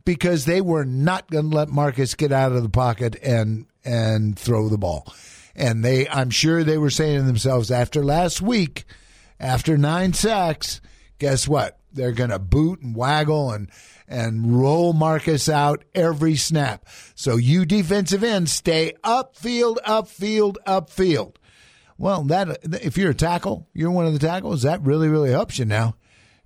because 0.03 0.45
they 0.45 0.61
were 0.61 0.83
not 0.83 1.29
going 1.29 1.49
to 1.49 1.55
let 1.55 1.69
Marcus 1.69 2.15
get 2.15 2.31
out 2.31 2.51
of 2.51 2.63
the 2.63 2.69
pocket 2.69 3.15
and 3.21 3.67
and 3.83 4.37
throw 4.37 4.67
the 4.67 4.77
ball. 4.77 5.13
And 5.55 5.85
they 5.85 6.09
I'm 6.09 6.31
sure 6.31 6.63
they 6.63 6.77
were 6.79 6.89
saying 6.89 7.19
to 7.19 7.23
themselves 7.23 7.71
after 7.71 8.03
last 8.03 8.41
week, 8.41 8.85
after 9.39 9.77
9 9.77 10.13
sacks, 10.13 10.81
guess 11.19 11.47
what? 11.47 11.79
They're 11.93 12.11
going 12.11 12.31
to 12.31 12.39
boot 12.39 12.81
and 12.81 12.95
waggle 12.95 13.51
and 13.51 13.69
and 14.07 14.59
roll 14.59 14.93
Marcus 14.93 15.49
out 15.49 15.83
every 15.93 16.35
snap. 16.35 16.85
So 17.15 17.37
you 17.37 17.65
defensive 17.65 18.23
ends 18.23 18.51
stay 18.53 18.93
upfield, 19.03 19.77
upfield, 19.85 20.57
upfield. 20.67 21.35
Well, 21.97 22.23
that 22.23 22.57
if 22.83 22.97
you're 22.97 23.11
a 23.11 23.15
tackle, 23.15 23.67
you're 23.73 23.91
one 23.91 24.05
of 24.05 24.13
the 24.13 24.19
tackles. 24.19 24.63
That 24.63 24.81
really, 24.81 25.07
really 25.07 25.31
helps 25.31 25.57
you 25.57 25.65
now, 25.65 25.95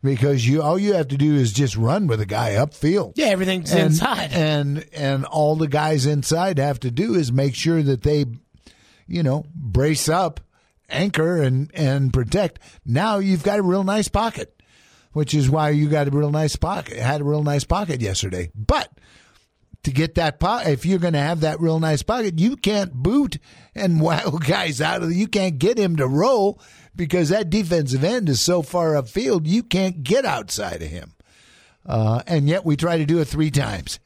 because 0.04 0.48
you 0.48 0.62
all 0.62 0.78
you 0.78 0.94
have 0.94 1.08
to 1.08 1.18
do 1.18 1.36
is 1.36 1.52
just 1.52 1.76
run 1.76 2.08
with 2.08 2.22
a 2.22 2.26
guy 2.26 2.52
upfield. 2.52 3.14
Yeah, 3.16 3.28
everything's 3.28 3.72
and, 3.72 3.88
inside. 3.88 4.32
and 4.34 4.86
and 4.94 5.26
all 5.26 5.56
the 5.56 5.68
guys 5.68 6.06
inside 6.06 6.60
have 6.60 6.80
to 6.82 6.92
do 6.92 7.16
is 7.16 7.32
make 7.32 7.56
sure 7.56 7.82
that 7.82 8.04
they, 8.04 8.26
you 9.08 9.24
know, 9.24 9.46
brace 9.56 10.08
up, 10.08 10.40
anchor, 10.88 11.42
and 11.42 11.72
and 11.74 12.14
protect. 12.14 12.60
Now 12.86 13.18
you've 13.18 13.44
got 13.44 13.58
a 13.58 13.64
real 13.64 13.84
nice 13.84 14.08
pocket, 14.08 14.62
which 15.14 15.34
is 15.34 15.50
why 15.50 15.72
you 15.72 15.90
got 15.90 16.08
a 16.08 16.12
real 16.12 16.32
nice 16.32 16.58
pocket. 16.58 16.98
Had 16.98 17.22
a 17.22 17.26
real 17.26 17.44
nice 17.44 17.64
pocket 17.64 18.02
yesterday, 18.02 18.52
but 18.54 18.92
to 19.84 19.92
get 19.92 20.15
that 20.15 20.39
pocket, 20.39 20.70
if 20.72 20.86
you're 20.86 21.00
going 21.00 21.13
to 21.13 21.20
have 21.20 21.42
that 21.42 21.60
real 21.60 21.80
nice 21.80 22.04
pocket, 22.04 22.38
you 22.39 22.56
can't 22.58 22.94
boot 22.94 23.38
and 23.76 24.02
wow 24.02 24.30
guys 24.46 24.82
out 24.82 25.02
of 25.02 25.10
the, 25.10 25.15
you 25.15 25.28
can't 25.28 25.58
get 25.60 25.78
him 25.78 25.96
to 25.98 26.08
roll 26.08 26.60
because 26.96 27.30
that 27.30 27.50
defensive 27.50 28.04
end 28.04 28.28
is 28.30 28.42
so 28.42 28.62
far 28.62 28.94
upfield, 28.94 29.42
you 29.46 29.63
can't 29.63 30.04
get 30.04 30.26
outside 30.26 30.82
of 30.82 30.89
him. 30.89 31.13
Uh, 31.86 32.22
and 32.28 32.48
yet 32.50 32.65
we 32.65 32.76
try 32.76 32.98
to 32.98 33.06
do 33.06 33.20
it 33.20 33.26
three 33.26 33.52
times. 33.52 34.00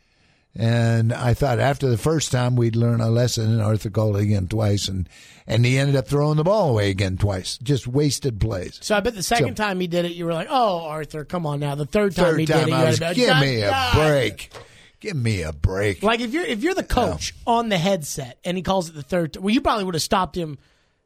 And 0.55 1.11
I 1.11 1.33
thought 1.33 1.59
after 1.59 1.89
the 1.89 1.97
first 1.97 2.31
time 2.31 2.55
we'd 2.55 2.75
learn 2.75 3.01
a 3.01 3.09
lesson, 3.09 3.51
and 3.51 3.59
Arthur 3.61 3.89
called 3.89 4.15
again 4.17 4.47
twice, 4.47 4.87
and 4.87 5.09
and 5.47 5.65
he 5.65 5.79
ended 5.79 5.95
up 5.95 6.07
throwing 6.07 6.37
the 6.37 6.43
ball 6.43 6.69
away 6.69 6.91
again 6.91 7.17
twice, 7.17 7.57
just 7.57 7.87
wasted 7.87 8.39
plays. 8.39 8.77
So 8.83 8.95
I 8.95 8.99
bet 8.99 9.15
the 9.15 9.23
second 9.23 9.57
So- 9.57 9.63
time 9.63 9.79
he 9.79 9.87
did 9.87 10.05
it, 10.05 10.11
you 10.11 10.25
were 10.25 10.33
like, 10.33 10.47
"Oh, 10.51 10.81
Arthur, 10.85 11.25
come 11.25 11.47
on 11.47 11.59
now." 11.59 11.73
The 11.73 11.87
third 11.87 12.15
time 12.15 12.25
Third 12.25 12.39
he 12.41 12.45
time 12.45 12.59
did 12.59 12.67
it, 12.67 12.69
you 12.71 12.75
I 12.75 12.85
was, 12.85 12.95
to 12.97 12.99
be 12.99 13.05
like, 13.07 13.15
give 13.15 13.37
me 13.39 13.61
a 13.63 13.69
God." 13.71 13.95
break, 13.95 14.51
give 15.03 15.15
me 15.17 15.41
a 15.41 15.51
break. 15.51 16.01
Like 16.01 16.21
if 16.21 16.33
you're 16.33 16.45
if 16.45 16.63
you're 16.63 16.73
the 16.73 16.81
coach 16.83 17.35
on 17.45 17.69
the 17.69 17.77
headset 17.77 18.39
and 18.45 18.55
he 18.57 18.63
calls 18.63 18.89
it 18.89 18.95
the 18.95 19.03
third, 19.03 19.35
well, 19.37 19.53
you 19.53 19.59
probably 19.61 19.83
would 19.83 19.95
have 19.95 20.01
stopped 20.01 20.35
him 20.35 20.57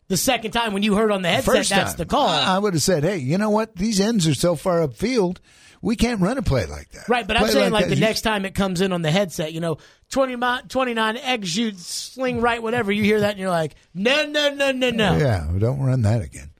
the 0.07 0.17
second 0.17 0.51
time 0.51 0.71
when 0.73 0.83
you 0.83 0.95
heard 0.95 1.11
on 1.11 1.23
the 1.23 1.29
headset 1.29 1.55
First 1.55 1.69
that's 1.71 1.91
time, 1.93 1.97
the 1.97 2.05
call. 2.05 2.27
I, 2.29 2.59
would 2.59 2.73
have 2.75 2.83
said, 2.83 3.03
"Hey, 3.03 3.17
you 3.17 3.37
know 3.37 3.49
what? 3.49 3.75
These 3.75 3.99
ends 3.99 4.27
are 4.27 4.35
so 4.35 4.55
far 4.55 4.87
upfield, 4.87 5.37
we 5.81 5.95
can't 5.95 6.21
run 6.21 6.37
a 6.37 6.43
play 6.43 6.67
like 6.67 6.89
that." 6.91 7.09
Right, 7.09 7.27
but 7.27 7.37
I'm 7.37 7.47
saying 7.47 7.73
like, 7.73 7.85
that. 7.85 7.89
the 7.89 7.95
You- 7.95 8.01
next 8.01 8.21
time 8.21 8.45
it 8.45 8.53
comes 8.53 8.79
in 8.81 8.93
on 8.93 9.01
the 9.01 9.11
headset, 9.11 9.51
you 9.51 9.59
know, 9.59 9.79
20, 10.11 10.35
mi- 10.35 10.61
29, 10.69 11.17
egg 11.17 11.45
shoot, 11.45 11.77
sling 11.79 12.39
right, 12.39 12.61
whatever, 12.61 12.91
you 12.91 13.03
hear 13.03 13.21
that 13.21 13.31
and 13.31 13.39
you're 13.39 13.49
like, 13.49 13.73
no, 13.95 14.27
no, 14.27 14.53
no, 14.53 14.71
no, 14.71 14.91
no. 14.91 15.17
Yeah, 15.17 15.47
don't 15.57 15.79
run 15.81 16.03
that 16.03 16.21
again. 16.21 16.51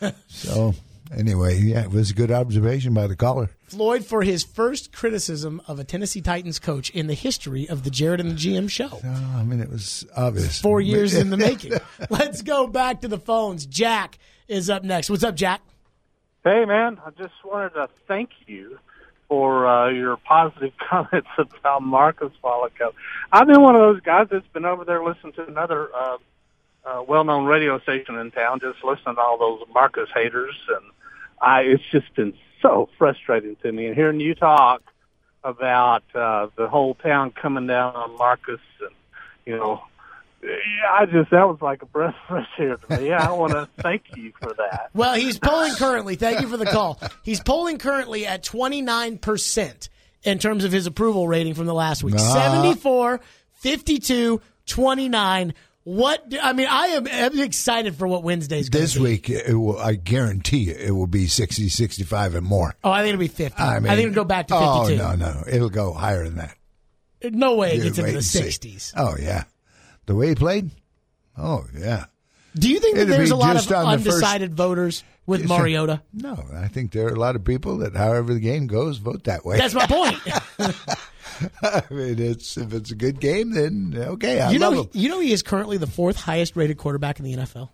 so 0.28 0.74
anyway, 1.14 1.58
yeah, 1.58 1.82
it 1.82 1.90
was 1.90 2.10
a 2.10 2.14
good 2.14 2.30
observation 2.30 2.94
by 2.94 3.06
the 3.06 3.16
caller. 3.16 3.50
Floyd 3.64 4.04
for 4.04 4.22
his 4.22 4.44
first 4.44 4.92
criticism 4.92 5.60
of 5.66 5.78
a 5.78 5.84
Tennessee 5.84 6.20
Titans 6.20 6.58
coach 6.58 6.90
in 6.90 7.06
the 7.06 7.14
history 7.14 7.68
of 7.68 7.84
the 7.84 7.90
Jared 7.90 8.20
and 8.20 8.30
the 8.30 8.34
GM 8.34 8.70
show. 8.70 9.00
Uh, 9.04 9.36
I 9.36 9.42
mean, 9.42 9.60
it 9.60 9.70
was 9.70 10.06
obvious. 10.16 10.60
Four 10.60 10.80
years 10.82 11.14
in 11.14 11.30
the 11.30 11.36
making. 11.36 11.72
Let's 12.10 12.42
go 12.42 12.66
back 12.66 13.00
to 13.02 13.08
the 13.08 13.18
phones. 13.18 13.66
Jack 13.66 14.18
is 14.48 14.70
up 14.70 14.84
next. 14.84 15.10
What's 15.10 15.24
up, 15.24 15.34
Jack? 15.34 15.60
Hey, 16.44 16.64
man, 16.64 16.98
I 17.04 17.10
just 17.10 17.34
wanted 17.44 17.70
to 17.70 17.88
thank 18.06 18.30
you 18.46 18.78
for 19.28 19.66
uh, 19.66 19.90
your 19.90 20.16
positive 20.16 20.72
comments 20.90 21.28
about 21.38 21.82
Marcus 21.82 22.30
a 22.32 22.46
while 22.46 22.64
ago. 22.64 22.92
I've 23.32 23.46
been 23.46 23.60
one 23.62 23.74
of 23.74 23.80
those 23.80 24.00
guys 24.00 24.28
that's 24.30 24.46
been 24.48 24.64
over 24.64 24.84
there 24.84 25.04
listening 25.04 25.32
to 25.34 25.46
another 25.46 25.88
uh, 25.94 26.18
uh, 26.84 27.02
well-known 27.02 27.46
radio 27.46 27.80
station 27.80 28.16
in 28.16 28.30
town, 28.30 28.60
just 28.60 28.84
listening 28.84 29.16
to 29.16 29.20
all 29.20 29.38
those 29.38 29.66
Marcus 29.74 30.08
haters, 30.14 30.54
and 30.68 30.84
I 31.40 31.60
it's 31.62 31.82
just 31.90 32.14
been 32.14 32.34
so 32.62 32.88
frustrating 32.98 33.56
to 33.62 33.72
me. 33.72 33.86
And 33.86 33.94
hearing 33.94 34.20
you 34.20 34.34
talk 34.34 34.82
about 35.44 36.02
uh, 36.14 36.48
the 36.56 36.68
whole 36.68 36.94
town 36.94 37.30
coming 37.30 37.66
down 37.66 37.94
on 37.94 38.16
Marcus, 38.16 38.60
and 38.80 38.90
you 39.44 39.56
know, 39.56 39.82
I 40.90 41.06
just 41.06 41.30
that 41.30 41.48
was 41.48 41.58
like 41.60 41.82
a 41.82 41.86
breath 41.86 42.14
of 42.14 42.28
fresh 42.28 42.48
air 42.58 42.76
to 42.76 43.00
me. 43.00 43.08
Yeah, 43.08 43.28
I 43.28 43.32
want 43.32 43.52
to 43.52 43.68
thank 43.82 44.02
you 44.16 44.32
for 44.40 44.52
that. 44.54 44.90
Well, 44.94 45.14
he's 45.14 45.38
polling 45.38 45.74
currently. 45.74 46.16
Thank 46.16 46.40
you 46.40 46.48
for 46.48 46.56
the 46.56 46.66
call. 46.66 47.00
He's 47.22 47.40
polling 47.40 47.78
currently 47.78 48.26
at 48.26 48.42
29% 48.42 49.88
in 50.24 50.38
terms 50.38 50.64
of 50.64 50.72
his 50.72 50.86
approval 50.86 51.28
rating 51.28 51.54
from 51.54 51.66
the 51.66 51.74
last 51.74 52.02
week. 52.02 52.16
Ah. 52.18 52.58
74, 52.62 53.20
52, 53.54 54.40
29. 54.66 55.54
What 55.88 56.28
do- 56.28 56.40
I 56.42 56.52
mean, 56.52 56.66
I 56.68 56.86
am 56.88 57.06
I'm 57.06 57.38
excited 57.38 57.94
for 57.94 58.08
what 58.08 58.24
Wednesday's 58.24 58.68
going 58.68 58.82
This 58.82 58.94
to 58.94 58.98
be. 58.98 59.04
week, 59.04 59.30
it 59.30 59.54
will, 59.54 59.78
I 59.78 59.94
guarantee 59.94 60.64
you, 60.64 60.72
it 60.72 60.90
will 60.90 61.06
be 61.06 61.28
60, 61.28 61.68
65 61.68 62.34
and 62.34 62.44
more. 62.44 62.74
Oh, 62.82 62.90
I 62.90 63.02
think 63.02 63.10
it'll 63.10 63.20
be 63.20 63.28
50. 63.28 63.56
I 63.62 63.78
mean, 63.78 63.92
think 63.92 64.00
it'll 64.10 64.14
go 64.14 64.24
back 64.24 64.48
to 64.48 64.54
52. 64.54 65.00
Oh 65.00 65.14
no, 65.14 65.14
no, 65.14 65.44
it'll 65.48 65.70
go 65.70 65.92
higher 65.92 66.24
than 66.24 66.38
that. 66.38 66.56
No 67.22 67.54
way 67.54 67.74
it 67.74 67.76
You 67.76 67.82
gets 67.84 67.98
into 67.98 68.02
wait 68.02 68.10
the 68.10 68.16
and 68.16 68.24
see. 68.24 68.40
60s. 68.40 68.94
Oh 68.96 69.14
yeah, 69.16 69.44
the 70.06 70.16
way 70.16 70.30
he 70.30 70.34
played. 70.34 70.70
Oh 71.38 71.66
yeah. 71.78 72.06
Do 72.56 72.68
you 72.68 72.80
think 72.80 72.96
that 72.96 73.02
It'd 73.02 73.14
there's 73.14 73.30
a 73.30 73.36
lot 73.36 73.52
just 73.54 73.70
of 73.70 73.76
on 73.86 73.98
the 73.98 74.04
first- 74.04 74.16
undecided 74.16 74.54
voters 74.56 75.04
with 75.26 75.48
Mariota? 75.48 76.02
No, 76.12 76.42
I 76.54 76.68
think 76.68 76.92
there 76.92 77.06
are 77.06 77.12
a 77.12 77.18
lot 77.18 77.36
of 77.36 77.44
people 77.44 77.78
that, 77.78 77.94
however 77.96 78.32
the 78.34 78.40
game 78.40 78.66
goes, 78.66 78.98
vote 78.98 79.24
that 79.24 79.44
way. 79.44 79.58
That's 79.58 79.74
my 79.74 79.86
point. 79.86 80.18
I 81.62 81.82
mean, 81.90 82.18
it's 82.18 82.56
if 82.56 82.72
it's 82.72 82.90
a 82.90 82.94
good 82.94 83.20
game, 83.20 83.50
then 83.52 83.94
okay, 83.96 84.40
I 84.40 84.50
you 84.52 84.58
love 84.58 84.72
know, 84.74 84.82
him. 84.84 84.88
you 84.92 85.08
know, 85.08 85.20
he 85.20 85.32
is 85.32 85.42
currently 85.42 85.76
the 85.76 85.86
fourth 85.86 86.16
highest 86.16 86.56
rated 86.56 86.78
quarterback 86.78 87.18
in 87.18 87.24
the 87.26 87.34
NFL, 87.34 87.68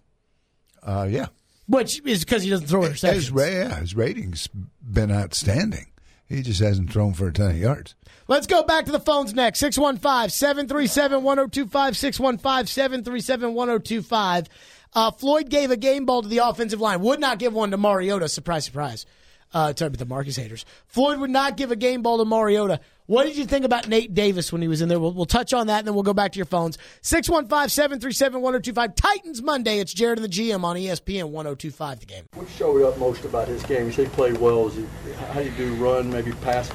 Uh, 0.83 1.07
yeah, 1.09 1.27
which 1.67 2.01
is 2.05 2.25
because 2.25 2.43
he 2.43 2.51
doesn't 2.51 2.67
throw 2.67 2.83
his, 2.83 3.01
interceptions. 3.01 3.31
ra- 3.33 3.45
yeah, 3.47 3.79
his 3.81 3.95
ratings 3.95 4.49
been 4.83 5.13
outstanding. 5.13 5.87
He 6.29 6.43
just 6.43 6.61
hasn't 6.61 6.91
thrown 6.91 7.13
for 7.13 7.29
a 7.29 7.33
ton 7.33 7.51
of 7.51 7.59
yards. 7.59 7.95
Let's 8.27 8.47
go 8.47 8.63
back 8.63 8.87
to 8.87 8.93
the 8.93 9.01
phones 9.01 9.35
next. 9.35 9.59
615 9.59 10.31
737 10.31 11.23
1025. 11.23 11.97
615 11.97 12.67
737 12.67 13.55
1025. 13.55 14.49
Uh, 14.95 15.11
Floyd 15.11 15.49
gave 15.49 15.71
a 15.71 15.77
game 15.77 16.05
ball 16.05 16.23
to 16.23 16.29
the 16.29 16.39
offensive 16.39 16.81
line. 16.81 17.01
Would 17.01 17.21
not 17.21 17.39
give 17.39 17.53
one 17.53 17.71
to 17.71 17.77
Mariota. 17.77 18.29
Surprise, 18.29 18.65
surprise. 18.65 19.07
Uh, 19.55 19.73
sorry 19.77 19.89
about 19.89 19.99
the 19.99 20.07
Marcus 20.07 20.37
haters. 20.37 20.65
Floyd 20.87 21.19
would 21.19 21.31
not 21.31 21.57
give 21.57 21.71
a 21.71 21.77
game 21.77 22.03
ball 22.03 22.19
to 22.19 22.25
Mariota. 22.25 22.81
What 23.07 23.25
did 23.25 23.37
you 23.37 23.45
think 23.45 23.65
about 23.65 23.89
Nate 23.89 24.15
Davis 24.15 24.51
when 24.51 24.63
he 24.63 24.69
was 24.69 24.81
in 24.81 24.89
there? 24.89 24.99
We'll, 24.99 25.13
we'll 25.13 25.27
touch 25.27 25.53
on 25.53 25.67
that 25.67 25.81
and 25.81 25.87
then 25.87 25.95
we'll 25.95 26.05
go 26.05 26.15
back 26.15 26.33
to 26.33 26.39
your 26.39 26.47
phones. 26.47 26.79
615 27.03 27.69
737 27.69 28.41
1025. 28.41 28.95
Titans 28.95 29.43
Monday. 29.43 29.79
It's 29.79 29.93
Jared 29.93 30.19
and 30.19 30.25
the 30.25 30.31
GM 30.31 30.65
on 30.65 30.77
ESPN 30.77 31.25
1025 31.25 32.01
the 32.01 32.07
game. 32.07 32.25
What 32.35 32.49
showed 32.49 32.83
up 32.83 32.97
most 32.99 33.25
about 33.25 33.49
his 33.49 33.63
game? 33.65 33.87
You 33.87 33.93
say 33.93 34.05
he 34.05 34.11
played 34.11 34.39
well. 34.39 34.69
Is 34.69 34.77
he, 34.77 34.87
how 35.33 35.41
do 35.41 35.45
you 35.45 35.51
do 35.57 35.75
run, 35.75 36.11
maybe 36.11 36.33
pass 36.33 36.71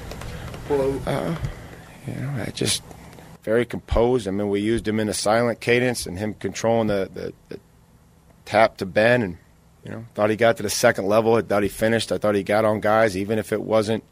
flow? 0.67 0.91
you 2.06 2.13
know, 2.13 2.43
I 2.45 2.51
just 2.53 2.84
very 3.41 3.65
composed. 3.65 4.27
I 4.27 4.32
mean, 4.32 4.49
we 4.49 4.60
used 4.60 4.88
him 4.88 4.99
in 4.99 5.10
a 5.10 5.13
silent 5.13 5.62
cadence 5.62 6.06
and 6.06 6.19
him 6.19 6.36
controlling 6.36 6.88
the, 6.88 7.10
the, 7.12 7.34
the 7.49 7.60
tap 8.47 8.77
to 8.77 8.86
Ben, 8.86 9.21
and 9.21 9.38
you 9.83 9.91
know, 9.91 10.05
thought 10.15 10.29
he 10.29 10.36
got 10.36 10.57
to 10.57 10.63
the 10.63 10.69
second 10.69 11.05
level. 11.05 11.36
I 11.36 11.41
thought 11.41 11.63
he 11.63 11.69
finished. 11.69 12.12
I 12.12 12.17
thought 12.17 12.33
he 12.33 12.43
got 12.43 12.65
on 12.65 12.79
guys, 12.79 13.15
even 13.17 13.38
if 13.38 13.51
it 13.51 13.62
wasn't 13.62 14.03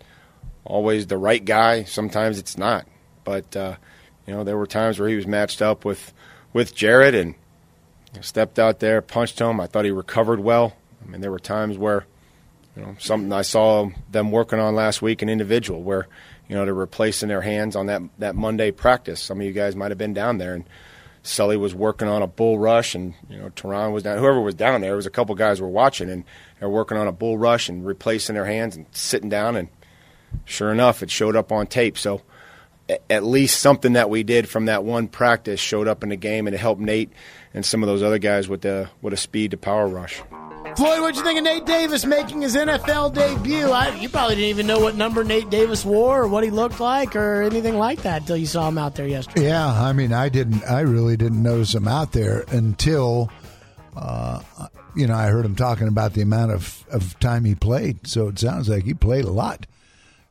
always 0.66 1.08
the 1.08 1.18
right 1.18 1.44
guy. 1.44 1.86
Sometimes 1.86 2.38
it's 2.38 2.58
not. 2.58 2.86
But 3.24 3.56
uh, 3.56 3.78
you 4.28 4.34
know, 4.34 4.44
there 4.44 4.58
were 4.58 4.68
times 4.68 5.00
where 5.00 5.10
he 5.10 5.16
was 5.16 5.26
matched 5.26 5.62
up 5.62 5.86
with 5.86 6.14
with 6.54 6.76
Jarrett 6.76 7.16
and 7.16 7.36
stepped 8.22 8.60
out 8.60 8.80
there, 8.80 9.02
punched 9.02 9.40
him. 9.40 9.60
I 9.60 9.68
thought 9.68 9.86
he 9.86 9.92
recovered 9.92 10.40
well. 10.40 10.76
I 11.04 11.12
mean, 11.12 11.22
there 11.22 11.32
were 11.32 11.40
times 11.40 11.78
where 11.78 12.06
you 12.76 12.82
know, 12.82 12.96
something 13.00 13.32
I 13.32 13.44
saw 13.44 13.90
them 14.12 14.32
working 14.32 14.60
on 14.60 14.76
last 14.76 15.02
week, 15.02 15.22
an 15.22 15.30
individual 15.30 15.82
where, 15.82 16.08
you 16.50 16.56
know, 16.56 16.66
they're 16.66 16.74
replacing 16.74 17.30
their 17.30 17.42
hands 17.42 17.76
on 17.76 17.86
that 17.86 18.02
that 18.20 18.36
Monday 18.36 18.72
practice. 18.72 19.22
Some 19.22 19.40
of 19.40 19.46
you 19.46 19.54
guys 19.54 19.76
might 19.76 19.92
have 19.92 19.98
been 19.98 20.14
down 20.14 20.40
there, 20.40 20.54
and 20.54 20.66
Sully 21.26 21.58
was 21.58 21.74
working 21.74 22.08
on 22.08 22.22
a 22.22 22.28
bull 22.28 22.60
rush, 22.60 22.94
and 22.94 23.16
you 23.30 23.38
know, 23.38 23.50
Tehran 23.50 23.92
was 23.92 24.04
down. 24.04 24.20
Whoever 24.20 24.40
was 24.42 24.54
down 24.54 24.82
there, 24.82 24.92
there 24.92 24.96
was 24.96 25.08
a 25.08 25.12
couple 25.12 25.34
guys 25.34 25.60
were 25.60 25.68
watching, 25.68 26.08
and 26.10 26.24
they're 26.60 26.70
working 26.70 26.98
on 26.98 27.08
a 27.08 27.12
bull 27.12 27.36
rush 27.36 27.68
and 27.68 27.84
replacing 27.84 28.36
their 28.36 28.46
hands 28.46 28.76
and 28.76 28.86
sitting 28.92 29.28
down, 29.28 29.56
and 29.56 29.70
sure 30.46 30.72
enough, 30.72 31.02
it 31.02 31.10
showed 31.10 31.36
up 31.36 31.52
on 31.52 31.66
tape. 31.66 31.98
So 31.98 32.22
at 33.10 33.24
least 33.24 33.60
something 33.60 33.94
that 33.94 34.12
we 34.12 34.22
did 34.22 34.48
from 34.48 34.66
that 34.66 34.84
one 34.84 35.08
practice 35.08 35.60
showed 35.60 35.88
up 35.88 36.04
in 36.04 36.10
the 36.10 36.16
game, 36.16 36.46
and 36.46 36.54
it 36.54 36.60
helped 36.60 36.82
Nate 36.82 37.12
and 37.56 37.66
some 37.66 37.82
of 37.82 37.88
those 37.88 38.04
other 38.04 38.20
guys 38.20 38.48
with 38.48 38.62
the 38.62 38.90
with 39.02 39.12
a 39.12 39.18
speed 39.18 39.52
to 39.52 39.58
power 39.58 39.88
rush. 39.88 40.22
Floyd, 40.76 41.00
what'd 41.00 41.16
you 41.16 41.24
think 41.24 41.38
of 41.38 41.46
Nate 41.46 41.66
Davis 41.66 42.06
making 42.06 42.42
his 42.42 42.56
NFL 42.56 43.14
debut? 43.14 43.70
I, 43.70 43.96
you 43.96 44.10
probably 44.10 44.36
didn't 44.36 44.50
even 44.50 44.68
know 44.68 44.80
what 44.80 44.96
number 44.96 45.24
Nate 45.24 45.50
Davis 45.50 45.86
wore 45.86 46.24
or 46.24 46.28
what 46.28 46.44
he 46.44 46.50
looked 46.50 46.82
like 46.82 47.16
or 47.16 47.44
anything 47.44 47.78
like 47.78 48.02
that 48.02 48.22
until 48.22 48.36
you 48.36 48.46
saw 48.46 48.68
him 48.68 48.78
out 48.78 48.96
there 48.96 49.08
yesterday. 49.08 49.46
Yeah, 49.46 49.68
I 49.68 49.94
mean, 49.94 50.12
I 50.12 50.28
didn't, 50.28 50.66
I 50.66 50.82
really 50.82 51.16
didn't 51.16 51.42
notice 51.42 51.74
him 51.74 51.88
out 51.88 52.12
there 52.12 52.44
until, 52.50 53.32
uh, 53.96 54.42
you 54.98 55.08
know, 55.08 55.16
I 55.16 55.28
heard 55.28 55.46
him 55.46 55.56
talking 55.56 55.88
about 55.88 56.14
the 56.14 56.22
amount 56.22 56.52
of, 56.52 56.84
of 56.92 57.18
time 57.20 57.46
he 57.46 57.56
played. 57.56 58.06
So 58.06 58.28
it 58.28 58.40
sounds 58.40 58.68
like 58.68 58.84
he 58.84 58.94
played 58.94 59.24
a 59.24 59.32
lot. 59.32 59.68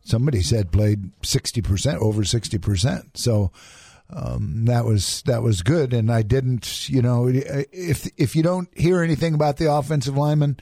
Somebody 0.03 0.43
said 0.43 0.71
played 0.71 1.11
sixty 1.23 1.63
percent, 1.63 2.03
over 2.03 2.25
sixty 2.25 2.59
percent. 2.59 3.17
So 3.17 3.51
um, 4.11 4.65
that 4.67 4.85
was 4.85 5.23
that 5.23 5.43
was 5.43 5.63
good. 5.63 5.93
And 5.93 6.11
I 6.11 6.23
didn't, 6.23 6.89
you 6.89 7.03
know, 7.03 7.29
if 7.29 8.09
if 8.17 8.37
you 8.37 8.43
don't 8.43 8.69
hear 8.77 9.03
anything 9.03 9.35
about 9.35 9.57
the 9.57 9.73
offensive 9.73 10.17
lineman, 10.17 10.59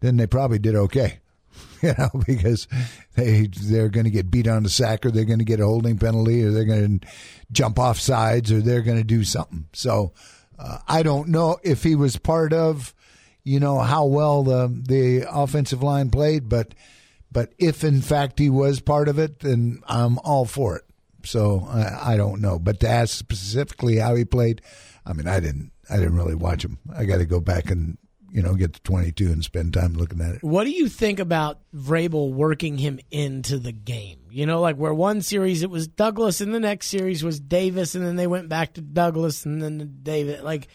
then 0.00 0.16
they 0.16 0.26
probably 0.26 0.58
did 0.58 0.74
okay. 0.74 1.20
you 1.82 1.94
know, 1.98 2.10
because 2.26 2.68
they 3.14 3.46
they're 3.46 3.88
going 3.88 4.04
to 4.04 4.10
get 4.10 4.30
beat 4.30 4.48
on 4.48 4.62
the 4.62 4.68
sack, 4.68 5.06
or 5.06 5.10
they're 5.10 5.24
going 5.24 5.38
to 5.38 5.44
get 5.44 5.60
a 5.60 5.64
holding 5.64 5.98
penalty, 5.98 6.44
or 6.44 6.50
they're 6.50 6.64
going 6.64 7.00
to 7.00 7.08
jump 7.52 7.78
off 7.78 7.98
sides, 7.98 8.52
or 8.52 8.60
they're 8.60 8.82
going 8.82 8.98
to 8.98 9.04
do 9.04 9.24
something. 9.24 9.66
So 9.72 10.12
uh, 10.58 10.78
I 10.86 11.02
don't 11.02 11.28
know 11.28 11.58
if 11.62 11.82
he 11.82 11.94
was 11.94 12.16
part 12.16 12.52
of, 12.52 12.94
you 13.44 13.60
know, 13.60 13.78
how 13.78 14.04
well 14.04 14.42
the 14.42 14.68
the 14.68 15.26
offensive 15.30 15.82
line 15.82 16.10
played, 16.10 16.48
but 16.48 16.74
but 17.32 17.52
if 17.58 17.82
in 17.82 18.02
fact 18.02 18.38
he 18.38 18.50
was 18.50 18.80
part 18.80 19.08
of 19.08 19.18
it, 19.18 19.40
then 19.40 19.82
I'm 19.86 20.18
all 20.18 20.44
for 20.44 20.76
it. 20.76 20.84
So 21.24 21.66
I, 21.68 22.14
I 22.14 22.16
don't 22.16 22.40
know, 22.40 22.58
but 22.58 22.80
to 22.80 22.88
ask 22.88 23.16
specifically 23.16 23.96
how 23.96 24.14
he 24.14 24.24
played, 24.24 24.62
I 25.04 25.12
mean, 25.12 25.26
I 25.26 25.40
didn't 25.40 25.72
I 25.88 25.96
didn't 25.96 26.16
really 26.16 26.34
watch 26.34 26.64
him. 26.64 26.78
I 26.94 27.04
got 27.04 27.18
to 27.18 27.26
go 27.26 27.40
back 27.40 27.70
and 27.70 27.98
you 28.32 28.42
know 28.42 28.54
get 28.54 28.74
to 28.74 28.82
22 28.82 29.26
and 29.26 29.44
spend 29.44 29.74
time 29.74 29.94
looking 29.94 30.20
at 30.20 30.36
it. 30.36 30.44
What 30.44 30.64
do 30.64 30.70
you 30.70 30.88
think 30.88 31.18
about 31.18 31.58
Vrabel 31.74 32.32
working 32.32 32.78
him 32.78 33.00
into 33.10 33.58
the 33.58 33.72
game? 33.72 34.18
You 34.30 34.46
know, 34.46 34.60
like 34.60 34.76
where 34.76 34.94
one 34.94 35.22
series 35.22 35.62
it 35.62 35.70
was 35.70 35.88
Douglas, 35.88 36.40
and 36.40 36.54
the 36.54 36.60
next 36.60 36.86
series 36.86 37.24
was 37.24 37.40
Davis, 37.40 37.94
and 37.94 38.04
then 38.04 38.16
they 38.16 38.26
went 38.26 38.48
back 38.48 38.74
to 38.74 38.80
Douglas, 38.80 39.44
and 39.44 39.60
then 39.60 39.78
to 39.78 39.84
David. 39.84 40.42
Like 40.42 40.68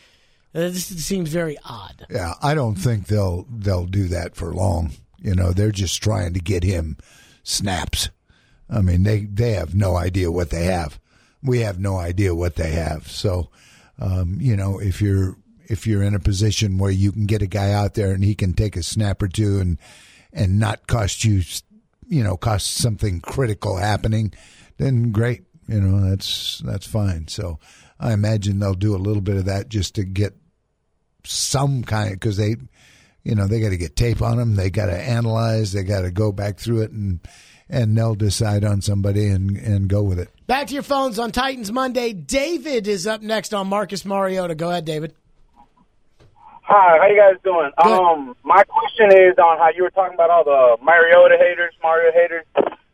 uh, 0.53 0.59
this 0.59 0.85
seems 0.85 1.29
very 1.29 1.57
odd. 1.63 2.05
Yeah, 2.09 2.33
I 2.41 2.55
don't 2.55 2.75
think 2.75 3.07
they'll 3.07 3.45
they'll 3.49 3.85
do 3.85 4.07
that 4.09 4.35
for 4.35 4.53
long. 4.53 4.91
You 5.21 5.35
know, 5.35 5.51
they're 5.51 5.71
just 5.71 6.03
trying 6.03 6.33
to 6.33 6.39
get 6.39 6.63
him 6.63 6.97
snaps. 7.43 8.09
I 8.69 8.81
mean, 8.81 9.03
they 9.03 9.21
they 9.25 9.51
have 9.53 9.75
no 9.75 9.95
idea 9.95 10.31
what 10.31 10.49
they 10.49 10.65
have. 10.65 10.99
we 11.43 11.59
have 11.59 11.79
no 11.79 11.97
idea 11.97 12.33
what 12.33 12.55
they 12.55 12.71
have. 12.71 13.07
So, 13.07 13.49
um, 13.99 14.37
you 14.41 14.55
know, 14.55 14.79
if 14.79 15.01
you're 15.01 15.37
if 15.67 15.85
you're 15.87 16.03
in 16.03 16.15
a 16.15 16.19
position 16.19 16.77
where 16.77 16.91
you 16.91 17.11
can 17.11 17.25
get 17.25 17.41
a 17.41 17.47
guy 17.47 17.71
out 17.71 17.93
there 17.93 18.11
and 18.11 18.23
he 18.23 18.35
can 18.35 18.53
take 18.53 18.75
a 18.75 18.83
snap 18.83 19.21
or 19.21 19.27
two 19.27 19.59
and 19.59 19.77
and 20.33 20.59
not 20.59 20.87
cost 20.87 21.23
you, 21.23 21.43
you 22.07 22.23
know, 22.23 22.37
cost 22.37 22.75
something 22.75 23.21
critical 23.21 23.77
happening, 23.77 24.33
then 24.77 25.11
great. 25.11 25.43
You 25.67 25.81
know, 25.81 26.09
that's 26.09 26.59
that's 26.65 26.87
fine. 26.87 27.27
So 27.27 27.59
I 27.99 28.13
imagine 28.13 28.59
they'll 28.59 28.73
do 28.73 28.95
a 28.95 28.97
little 28.97 29.21
bit 29.21 29.37
of 29.37 29.45
that 29.45 29.69
just 29.69 29.95
to 29.95 30.03
get 30.03 30.33
some 31.23 31.83
kind 31.83 32.13
because 32.13 32.37
they, 32.37 32.55
you 33.23 33.33
know, 33.35 33.47
they 33.47 33.59
got 33.59 33.69
to 33.69 33.77
get 33.77 33.95
tape 33.95 34.21
on 34.21 34.37
them. 34.37 34.55
They 34.55 34.69
got 34.69 34.87
to 34.87 34.99
analyze. 34.99 35.71
They 35.71 35.83
got 35.83 36.01
to 36.01 36.11
go 36.11 36.31
back 36.31 36.59
through 36.59 36.81
it 36.83 36.91
and 36.91 37.19
and 37.69 37.97
they'll 37.97 38.15
decide 38.15 38.63
on 38.63 38.81
somebody 38.81 39.27
and 39.27 39.57
and 39.57 39.87
go 39.87 40.03
with 40.03 40.19
it. 40.19 40.29
Back 40.47 40.67
to 40.67 40.73
your 40.73 40.83
phones 40.83 41.17
on 41.19 41.31
Titans 41.31 41.71
Monday. 41.71 42.13
David 42.13 42.87
is 42.87 43.07
up 43.07 43.21
next 43.21 43.53
on 43.53 43.67
Marcus 43.67 44.05
Mariota. 44.05 44.55
Go 44.55 44.69
ahead, 44.69 44.85
David. 44.85 45.13
Hi, 46.67 46.97
how 46.97 47.07
you 47.07 47.17
guys 47.17 47.39
doing? 47.43 47.69
Good. 47.77 47.93
Um, 47.93 48.35
my 48.43 48.63
question 48.63 49.13
is 49.13 49.37
on 49.37 49.59
how 49.59 49.69
you 49.75 49.83
were 49.83 49.91
talking 49.91 50.15
about 50.15 50.31
all 50.31 50.43
the 50.43 50.83
Mariota 50.83 51.37
haters, 51.37 51.73
Mario 51.81 52.11
haters. 52.11 52.45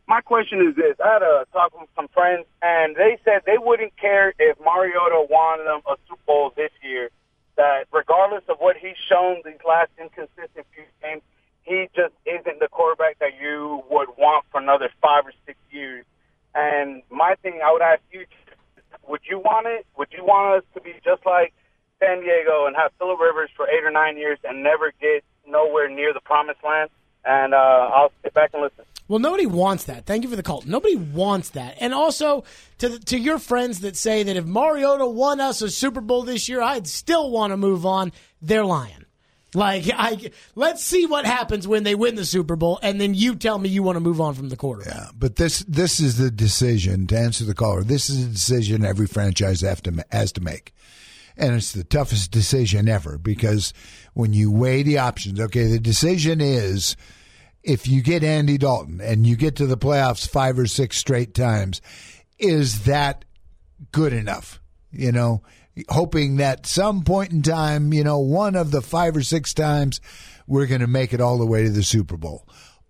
My 0.06 0.20
question 0.20 0.60
is 0.60 0.76
this: 0.76 0.96
I 1.02 1.14
had 1.14 1.22
a 1.22 1.46
talk 1.52 1.72
with 1.78 1.88
some 1.96 2.08
friends, 2.08 2.44
and 2.60 2.94
they 2.96 3.18
said 3.24 3.42
they 3.46 3.56
wouldn't 3.56 3.96
care 3.96 4.34
if 4.38 4.60
Mariota 4.60 5.24
won 5.30 5.64
them 5.64 5.80
a 5.88 5.96
Super 6.06 6.20
Bowl 6.26 6.52
this 6.54 6.70
year. 6.82 7.08
That 7.56 7.84
regardless 7.92 8.44
of 8.48 8.58
what 8.58 8.76
he's 8.76 8.96
shown 9.08 9.40
these 9.44 9.60
last 9.66 9.90
inconsistent 10.00 10.66
few 10.74 10.84
games, 11.02 11.22
he 11.64 11.88
just 11.94 12.14
isn't 12.26 12.60
the 12.60 12.68
quarterback 12.68 13.18
that 13.20 13.32
you 13.40 13.82
would 13.90 14.08
want 14.18 14.44
for 14.50 14.60
another 14.60 14.90
five 15.00 15.26
or 15.26 15.32
six 15.46 15.58
years. 15.70 16.04
And 16.54 17.02
my 17.10 17.34
thing, 17.42 17.60
I 17.64 17.72
would 17.72 17.82
ask 17.82 18.02
you: 18.10 18.26
Would 19.08 19.20
you 19.28 19.38
want 19.38 19.66
it? 19.66 19.86
Would 19.96 20.08
you 20.16 20.24
want 20.24 20.58
us 20.58 20.64
to 20.74 20.80
be 20.80 20.92
just 21.04 21.24
like 21.24 21.54
San 22.00 22.20
Diego 22.20 22.66
and 22.66 22.76
have 22.76 22.92
Philip 22.98 23.18
Rivers 23.20 23.50
for 23.56 23.66
eight 23.68 23.84
or 23.84 23.90
nine 23.90 24.16
years 24.16 24.38
and 24.44 24.62
never 24.62 24.92
get 25.00 25.24
nowhere 25.46 25.88
near 25.88 26.12
the 26.12 26.20
promised 26.20 26.60
land? 26.64 26.90
And 27.24 27.54
uh, 27.54 27.56
I'll 27.56 28.12
sit 28.22 28.34
back 28.34 28.50
and 28.52 28.62
listen. 28.62 28.84
Well, 29.08 29.18
nobody 29.18 29.46
wants 29.46 29.84
that. 29.84 30.06
Thank 30.06 30.24
you 30.24 30.30
for 30.30 30.36
the 30.36 30.42
call. 30.42 30.62
Nobody 30.66 30.96
wants 30.96 31.50
that. 31.50 31.76
And 31.80 31.92
also 31.92 32.44
to 32.78 32.88
the, 32.88 32.98
to 32.98 33.18
your 33.18 33.38
friends 33.38 33.80
that 33.80 33.96
say 33.96 34.22
that 34.22 34.36
if 34.36 34.44
Mariota 34.44 35.06
won 35.06 35.40
us 35.40 35.62
a 35.62 35.70
Super 35.70 36.00
Bowl 36.00 36.22
this 36.22 36.48
year, 36.48 36.62
I'd 36.62 36.86
still 36.86 37.30
want 37.30 37.52
to 37.52 37.56
move 37.56 37.84
on. 37.84 38.12
They're 38.40 38.64
lying. 38.64 39.01
Like 39.54 39.84
I 39.92 40.30
let's 40.54 40.82
see 40.82 41.04
what 41.04 41.26
happens 41.26 41.68
when 41.68 41.82
they 41.82 41.94
win 41.94 42.14
the 42.14 42.24
Super 42.24 42.56
Bowl, 42.56 42.78
and 42.82 43.00
then 43.00 43.12
you 43.12 43.34
tell 43.34 43.58
me 43.58 43.68
you 43.68 43.82
want 43.82 43.96
to 43.96 44.00
move 44.00 44.20
on 44.20 44.34
from 44.34 44.48
the 44.48 44.56
quarterback. 44.56 44.94
Yeah, 44.94 45.10
but 45.14 45.36
this 45.36 45.60
this 45.68 46.00
is 46.00 46.16
the 46.16 46.30
decision 46.30 47.06
to 47.08 47.18
answer 47.18 47.44
the 47.44 47.54
caller. 47.54 47.82
This 47.82 48.08
is 48.08 48.24
a 48.24 48.30
decision 48.30 48.84
every 48.84 49.06
franchise 49.06 49.60
have 49.60 49.82
to 49.82 50.04
has 50.10 50.32
to 50.32 50.40
make, 50.40 50.74
and 51.36 51.54
it's 51.54 51.72
the 51.72 51.84
toughest 51.84 52.30
decision 52.30 52.88
ever 52.88 53.18
because 53.18 53.74
when 54.14 54.32
you 54.32 54.50
weigh 54.50 54.82
the 54.82 54.96
options, 54.98 55.38
okay, 55.38 55.66
the 55.66 55.78
decision 55.78 56.40
is 56.40 56.96
if 57.62 57.86
you 57.86 58.00
get 58.00 58.24
Andy 58.24 58.56
Dalton 58.56 59.00
and 59.02 59.26
you 59.26 59.36
get 59.36 59.56
to 59.56 59.66
the 59.66 59.76
playoffs 59.76 60.26
five 60.26 60.58
or 60.58 60.66
six 60.66 60.96
straight 60.96 61.34
times, 61.34 61.82
is 62.38 62.84
that 62.84 63.26
good 63.92 64.14
enough? 64.14 64.60
You 64.90 65.12
know, 65.12 65.42
hoping 65.88 66.36
that 66.36 66.66
some 66.66 67.02
point 67.02 67.32
in 67.32 67.42
time, 67.42 67.92
you 67.92 68.04
know, 68.04 68.18
one 68.18 68.56
of 68.56 68.70
the 68.70 68.82
five 68.82 69.16
or 69.16 69.22
six 69.22 69.54
times 69.54 70.00
we're 70.46 70.66
going 70.66 70.80
to 70.80 70.86
make 70.86 71.12
it 71.12 71.20
all 71.20 71.38
the 71.38 71.46
way 71.46 71.62
to 71.64 71.70
the 71.70 71.82
Super 71.82 72.16
Bowl. 72.16 72.46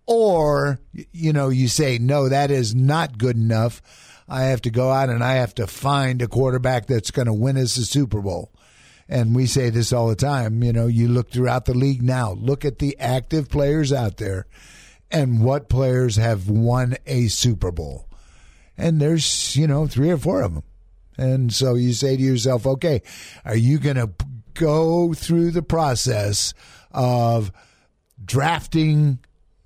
Or, 0.07 0.81
you 0.93 1.33
know, 1.33 1.49
you 1.49 1.69
say, 1.69 1.99
no, 1.99 2.29
that 2.29 2.51
is 2.51 2.75
not 2.75 3.19
good 3.19 3.37
enough. 3.37 3.81
I 4.29 4.45
have 4.45 4.63
to 4.63 4.71
go 4.71 4.91
out 4.91 5.11
and 5.11 5.23
I 5.23 5.35
have 5.35 5.55
to 5.57 5.67
find 5.67 6.21
a 6.23 6.29
quarterback 6.29 6.87
that's 6.87 7.11
going 7.11 7.27
to 7.27 7.33
win 7.33 7.57
us 7.57 7.77
the 7.77 7.83
Super 7.83 8.21
Bowl. 8.21 8.53
And 9.09 9.35
we 9.35 9.47
say 9.47 9.71
this 9.71 9.93
all 9.93 10.09
the 10.09 10.17
time. 10.17 10.63
You 10.63 10.73
know, 10.73 10.87
you 10.87 11.09
look 11.09 11.31
throughout 11.31 11.67
the 11.67 11.75
league 11.75 12.03
now, 12.03 12.33
look 12.33 12.65
at 12.65 12.79
the 12.79 12.99
active 12.99 13.49
players 13.49 13.93
out 13.93 14.17
there 14.17 14.47
and 15.11 15.45
what 15.45 15.69
players 15.69 16.17
have 16.17 16.49
won 16.49 16.97
a 17.07 17.29
Super 17.29 17.71
Bowl. 17.71 18.09
And 18.77 19.01
there's, 19.01 19.55
you 19.57 19.67
know, 19.67 19.87
three 19.87 20.11
or 20.11 20.17
four 20.17 20.43
of 20.43 20.55
them. 20.55 20.65
And 21.17 21.53
so 21.53 21.75
you 21.75 21.93
say 21.93 22.17
to 22.17 22.23
yourself, 22.23 22.67
okay, 22.67 23.03
are 23.45 23.57
you 23.57 23.79
going 23.79 23.97
to 23.97 24.11
go 24.55 25.13
through 25.15 25.51
the 25.51 25.63
process 25.63 26.55
of 26.91 27.53
drafting, 28.25 29.19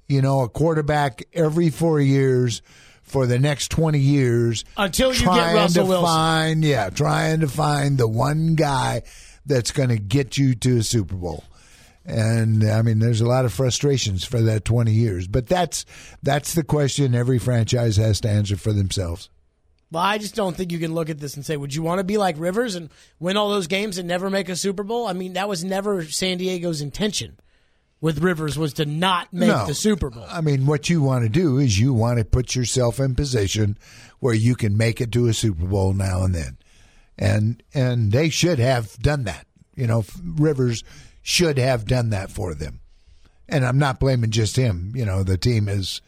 you 0.09 0.22
know, 0.22 0.42
a 0.42 0.48
quarterback 0.48 1.24
every 1.32 1.70
four 1.70 2.00
years 2.00 2.62
for 3.02 3.26
the 3.26 3.38
next 3.38 3.70
20 3.70 3.98
years 3.98 4.64
Until 4.76 5.12
you 5.12 5.24
get 5.24 5.54
Russell 5.54 5.85
to 5.85 5.88
Wilson. 5.88 6.06
Find, 6.06 6.64
yeah, 6.64 6.90
trying 6.90 7.40
to 7.40 7.48
find 7.48 7.98
the 7.98 8.09
one 8.09 8.56
guy 8.56 9.02
that's 9.44 9.70
going 9.70 9.90
to 9.90 9.98
get 9.98 10.37
you 10.37 10.54
to 10.56 10.78
a 10.78 10.82
Super 10.82 11.14
Bowl. 11.14 11.44
And 12.04 12.68
I 12.68 12.82
mean, 12.82 13.00
there's 13.00 13.20
a 13.20 13.26
lot 13.26 13.44
of 13.44 13.52
frustrations 13.52 14.24
for 14.24 14.40
that 14.40 14.64
20 14.64 14.92
years, 14.92 15.26
but 15.26 15.48
that's 15.48 15.85
that's 16.22 16.54
the 16.54 16.62
question 16.62 17.16
every 17.16 17.40
franchise 17.40 17.96
has 17.96 18.20
to 18.20 18.28
answer 18.28 18.56
for 18.56 18.72
themselves. 18.72 19.28
Well, 19.92 20.03
I 20.03 20.18
just 20.18 20.35
don't 20.35 20.57
think 20.57 20.72
you 20.72 20.79
can 20.81 20.94
look 20.94 21.11
at 21.11 21.20
this 21.20 21.37
and 21.37 21.44
say, 21.46 21.57
would 21.57 21.75
you 21.75 21.83
want 21.83 21.99
to 21.99 22.05
be 22.05 22.18
like 22.18 22.35
Rivers 22.38 22.75
and 22.75 22.90
win 23.20 23.37
all 23.37 23.51
those 23.51 23.68
games 23.68 23.99
and 23.99 24.09
never 24.09 24.29
make 24.29 24.49
a 24.49 24.57
Super 24.57 24.83
Bowl? 24.83 25.07
I 25.07 25.12
mean, 25.12 25.35
that 25.35 25.49
was 25.49 25.62
never 25.62 26.05
San 26.05 26.38
Diego's 26.38 26.81
intention 26.81 27.38
with 28.01 28.18
Rivers 28.18 28.59
was 28.59 28.72
to 28.75 28.85
not 28.85 29.33
make 29.33 29.49
No. 29.49 29.66
the 29.66 29.75
Super 29.75 30.11
Bowl. 30.11 30.27
I 30.29 30.40
mean, 30.40 30.66
what 30.66 30.90
you 30.90 31.03
want 31.03 31.25
to 31.25 31.29
do 31.29 31.59
is 31.59 31.79
you 31.79 31.92
want 31.94 32.18
to 32.18 32.25
put 32.25 32.55
yourself 32.57 32.99
in 32.99 33.14
position 33.14 33.79
where 34.18 34.35
you 34.35 34.55
can 34.57 34.77
make 34.77 35.01
it 35.01 35.12
to 35.12 35.29
a 35.29 35.33
Super 35.35 35.66
Bowl 35.66 35.92
now 35.92 36.22
and 36.25 36.35
then, 36.35 36.59
and 37.16 37.62
and 37.72 38.11
they 38.12 38.29
should 38.29 38.59
have 38.59 38.99
done 38.99 39.25
that. 39.25 39.46
You 39.77 39.87
know, 39.87 40.05
Rivers 40.22 40.83
should 41.22 41.59
have 41.59 41.87
done 41.87 42.11
that 42.11 42.31
for 42.31 42.55
them, 42.55 42.81
and 43.49 43.64
I'm 43.64 43.79
not 43.79 44.01
blaming 44.01 44.31
just 44.31 44.57
him. 44.57 44.92
You 44.94 45.05
know, 45.07 45.22
the 45.22 45.38
team 45.38 45.68
is 45.68 46.01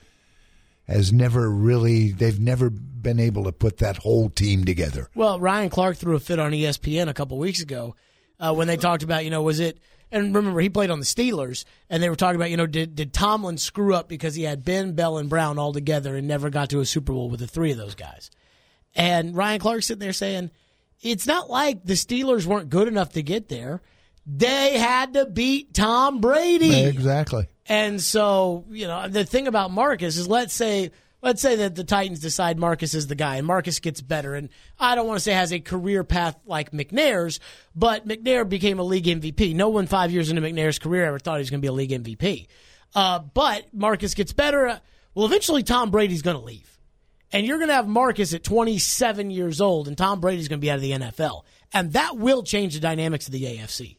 has 0.88 1.12
never 1.12 1.50
really 1.50 2.12
they've 2.12 2.40
never 2.40 2.70
been 2.70 3.20
able 3.20 3.44
to 3.44 3.52
put 3.52 3.78
that 3.78 3.98
whole 3.98 4.30
team 4.30 4.64
together. 4.64 5.08
Well, 5.14 5.38
Ryan 5.38 5.70
Clark 5.70 5.96
threw 5.96 6.16
a 6.16 6.20
fit 6.20 6.38
on 6.38 6.52
ESPN 6.52 7.08
a 7.08 7.14
couple 7.14 7.38
weeks 7.38 7.60
ago 7.60 7.94
uh, 8.40 8.54
when 8.54 8.66
they 8.66 8.76
talked 8.76 9.02
about, 9.02 9.24
you 9.24 9.30
know, 9.30 9.42
was 9.42 9.60
it, 9.60 9.78
and 10.10 10.34
remember, 10.34 10.60
he 10.60 10.70
played 10.70 10.90
on 10.90 11.00
the 11.00 11.04
Steelers, 11.04 11.64
and 11.90 12.02
they 12.02 12.08
were 12.08 12.16
talking 12.16 12.36
about, 12.36 12.50
you 12.50 12.56
know, 12.56 12.66
did, 12.66 12.94
did 12.94 13.12
Tomlin 13.12 13.58
screw 13.58 13.94
up 13.94 14.08
because 14.08 14.34
he 14.34 14.44
had 14.44 14.64
Ben, 14.64 14.92
Bell, 14.92 15.18
and 15.18 15.28
Brown 15.28 15.58
all 15.58 15.72
together 15.72 16.16
and 16.16 16.26
never 16.26 16.48
got 16.48 16.70
to 16.70 16.80
a 16.80 16.86
Super 16.86 17.12
Bowl 17.12 17.28
with 17.28 17.40
the 17.40 17.46
three 17.46 17.72
of 17.72 17.76
those 17.76 17.94
guys? 17.94 18.30
And 18.94 19.36
Ryan 19.36 19.60
Clark 19.60 19.82
sitting 19.82 20.00
there 20.00 20.14
saying, 20.14 20.50
it's 21.02 21.26
not 21.26 21.50
like 21.50 21.84
the 21.84 21.92
Steelers 21.92 22.46
weren't 22.46 22.70
good 22.70 22.88
enough 22.88 23.12
to 23.12 23.22
get 23.22 23.48
there. 23.48 23.82
They 24.26 24.78
had 24.78 25.14
to 25.14 25.26
beat 25.26 25.74
Tom 25.74 26.20
Brady. 26.20 26.84
Exactly. 26.84 27.46
And 27.68 28.00
so, 28.00 28.64
you 28.70 28.86
know, 28.86 29.08
the 29.08 29.24
thing 29.24 29.46
about 29.46 29.70
Marcus 29.70 30.16
is 30.16 30.26
let's 30.26 30.54
say 30.54 30.90
let's 31.20 31.42
say 31.42 31.56
that 31.56 31.74
the 31.74 31.84
Titans 31.84 32.20
decide 32.20 32.58
Marcus 32.58 32.94
is 32.94 33.06
the 33.08 33.14
guy 33.14 33.36
and 33.36 33.46
Marcus 33.46 33.78
gets 33.80 34.00
better 34.00 34.34
and 34.34 34.48
I 34.78 34.94
don't 34.94 35.06
want 35.06 35.18
to 35.18 35.22
say 35.22 35.32
has 35.32 35.52
a 35.52 35.60
career 35.60 36.02
path 36.04 36.36
like 36.46 36.70
McNair's, 36.70 37.40
but 37.74 38.08
McNair 38.08 38.48
became 38.48 38.78
a 38.78 38.84
league 38.84 39.04
MVP. 39.04 39.54
No 39.54 39.68
one 39.68 39.86
5 39.86 40.10
years 40.12 40.30
into 40.30 40.42
McNair's 40.42 40.78
career 40.78 41.04
ever 41.04 41.18
thought 41.18 41.36
he 41.36 41.40
was 41.40 41.50
going 41.50 41.60
to 41.60 41.64
be 41.64 41.68
a 41.68 41.72
league 41.72 41.90
MVP. 41.90 42.46
Uh, 42.94 43.18
but 43.18 43.66
Marcus 43.74 44.14
gets 44.14 44.32
better. 44.32 44.80
Well, 45.14 45.26
eventually 45.26 45.62
Tom 45.62 45.90
Brady's 45.90 46.22
going 46.22 46.38
to 46.38 46.42
leave. 46.42 46.78
And 47.30 47.46
you're 47.46 47.58
going 47.58 47.68
to 47.68 47.74
have 47.74 47.86
Marcus 47.86 48.32
at 48.32 48.42
27 48.42 49.30
years 49.30 49.60
old 49.60 49.88
and 49.88 49.98
Tom 49.98 50.20
Brady's 50.20 50.48
going 50.48 50.60
to 50.60 50.64
be 50.64 50.70
out 50.70 50.76
of 50.76 50.82
the 50.82 50.92
NFL. 50.92 51.42
And 51.74 51.92
that 51.92 52.16
will 52.16 52.42
change 52.42 52.74
the 52.74 52.80
dynamics 52.80 53.26
of 53.26 53.32
the 53.32 53.42
AFC. 53.42 53.97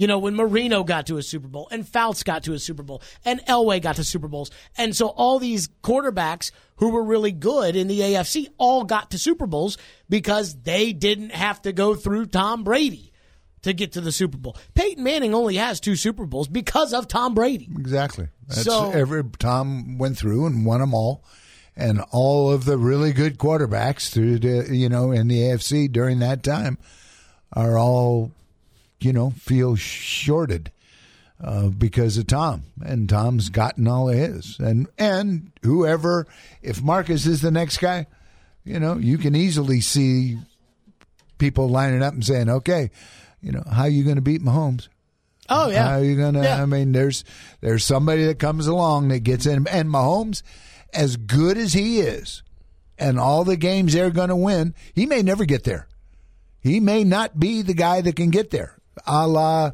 You 0.00 0.06
know, 0.06 0.18
when 0.18 0.34
Marino 0.34 0.82
got 0.82 1.08
to 1.08 1.18
a 1.18 1.22
Super 1.22 1.46
Bowl 1.46 1.68
and 1.70 1.86
Fouts 1.86 2.22
got 2.22 2.44
to 2.44 2.54
a 2.54 2.58
Super 2.58 2.82
Bowl 2.82 3.02
and 3.22 3.38
Elway 3.44 3.82
got 3.82 3.96
to 3.96 4.04
Super 4.04 4.28
Bowls. 4.28 4.50
And 4.78 4.96
so 4.96 5.08
all 5.08 5.38
these 5.38 5.68
quarterbacks 5.82 6.52
who 6.76 6.88
were 6.88 7.02
really 7.04 7.32
good 7.32 7.76
in 7.76 7.86
the 7.86 8.00
AFC 8.00 8.46
all 8.56 8.84
got 8.84 9.10
to 9.10 9.18
Super 9.18 9.46
Bowls 9.46 9.76
because 10.08 10.54
they 10.62 10.94
didn't 10.94 11.32
have 11.32 11.60
to 11.62 11.72
go 11.74 11.94
through 11.94 12.26
Tom 12.26 12.64
Brady 12.64 13.12
to 13.60 13.74
get 13.74 13.92
to 13.92 14.00
the 14.00 14.10
Super 14.10 14.38
Bowl. 14.38 14.56
Peyton 14.74 15.04
Manning 15.04 15.34
only 15.34 15.56
has 15.56 15.80
two 15.80 15.96
Super 15.96 16.24
Bowls 16.24 16.48
because 16.48 16.94
of 16.94 17.06
Tom 17.06 17.34
Brady. 17.34 17.68
Exactly. 17.78 18.28
That's 18.48 18.62
So- 18.62 18.90
every 18.92 19.22
Tom 19.38 19.98
went 19.98 20.16
through 20.16 20.46
and 20.46 20.64
won 20.64 20.80
them 20.80 20.94
all, 20.94 21.22
and 21.76 22.00
all 22.10 22.50
of 22.50 22.64
the 22.64 22.78
really 22.78 23.12
good 23.12 23.36
quarterbacks 23.36 24.08
through 24.08 24.38
the 24.38 24.74
you 24.74 24.88
know 24.88 25.12
in 25.12 25.28
the 25.28 25.40
AFC 25.42 25.92
during 25.92 26.20
that 26.20 26.42
time 26.42 26.78
are 27.52 27.76
all 27.76 28.32
you 29.00 29.12
know 29.12 29.30
feel 29.30 29.76
shorted 29.76 30.70
uh, 31.42 31.68
because 31.68 32.18
of 32.18 32.26
Tom, 32.26 32.64
and 32.84 33.08
Tom's 33.08 33.48
gotten 33.48 33.88
all 33.88 34.08
of 34.08 34.16
his, 34.16 34.58
and 34.58 34.88
and 34.98 35.52
whoever 35.62 36.26
if 36.62 36.82
Marcus 36.82 37.26
is 37.26 37.40
the 37.40 37.50
next 37.50 37.78
guy, 37.78 38.06
you 38.64 38.78
know 38.78 38.96
you 38.96 39.18
can 39.18 39.34
easily 39.34 39.80
see 39.80 40.38
people 41.38 41.68
lining 41.68 42.02
up 42.02 42.14
and 42.14 42.24
saying, 42.24 42.48
okay, 42.48 42.90
you 43.40 43.50
know 43.50 43.64
how 43.70 43.82
are 43.82 43.88
you 43.88 44.04
going 44.04 44.16
to 44.16 44.22
beat 44.22 44.42
Mahomes. 44.42 44.88
Oh, 45.48 45.68
yeah. 45.68 45.88
How 45.88 45.98
are 45.98 46.04
you 46.04 46.16
gonna? 46.16 46.42
Yeah. 46.42 46.62
I 46.62 46.66
mean, 46.66 46.92
there's 46.92 47.24
there's 47.60 47.84
somebody 47.84 48.26
that 48.26 48.38
comes 48.38 48.68
along 48.68 49.08
that 49.08 49.20
gets 49.20 49.46
in, 49.46 49.66
and 49.66 49.88
Mahomes, 49.88 50.42
as 50.94 51.16
good 51.16 51.58
as 51.58 51.72
he 51.72 52.00
is, 52.00 52.44
and 52.96 53.18
all 53.18 53.42
the 53.42 53.56
games 53.56 53.92
they're 53.92 54.10
going 54.10 54.28
to 54.28 54.36
win, 54.36 54.74
he 54.94 55.06
may 55.06 55.22
never 55.22 55.44
get 55.44 55.64
there. 55.64 55.88
He 56.60 56.78
may 56.78 57.02
not 57.02 57.40
be 57.40 57.62
the 57.62 57.74
guy 57.74 58.00
that 58.02 58.14
can 58.14 58.30
get 58.30 58.50
there. 58.50 58.76
A 59.10 59.26
la, 59.26 59.72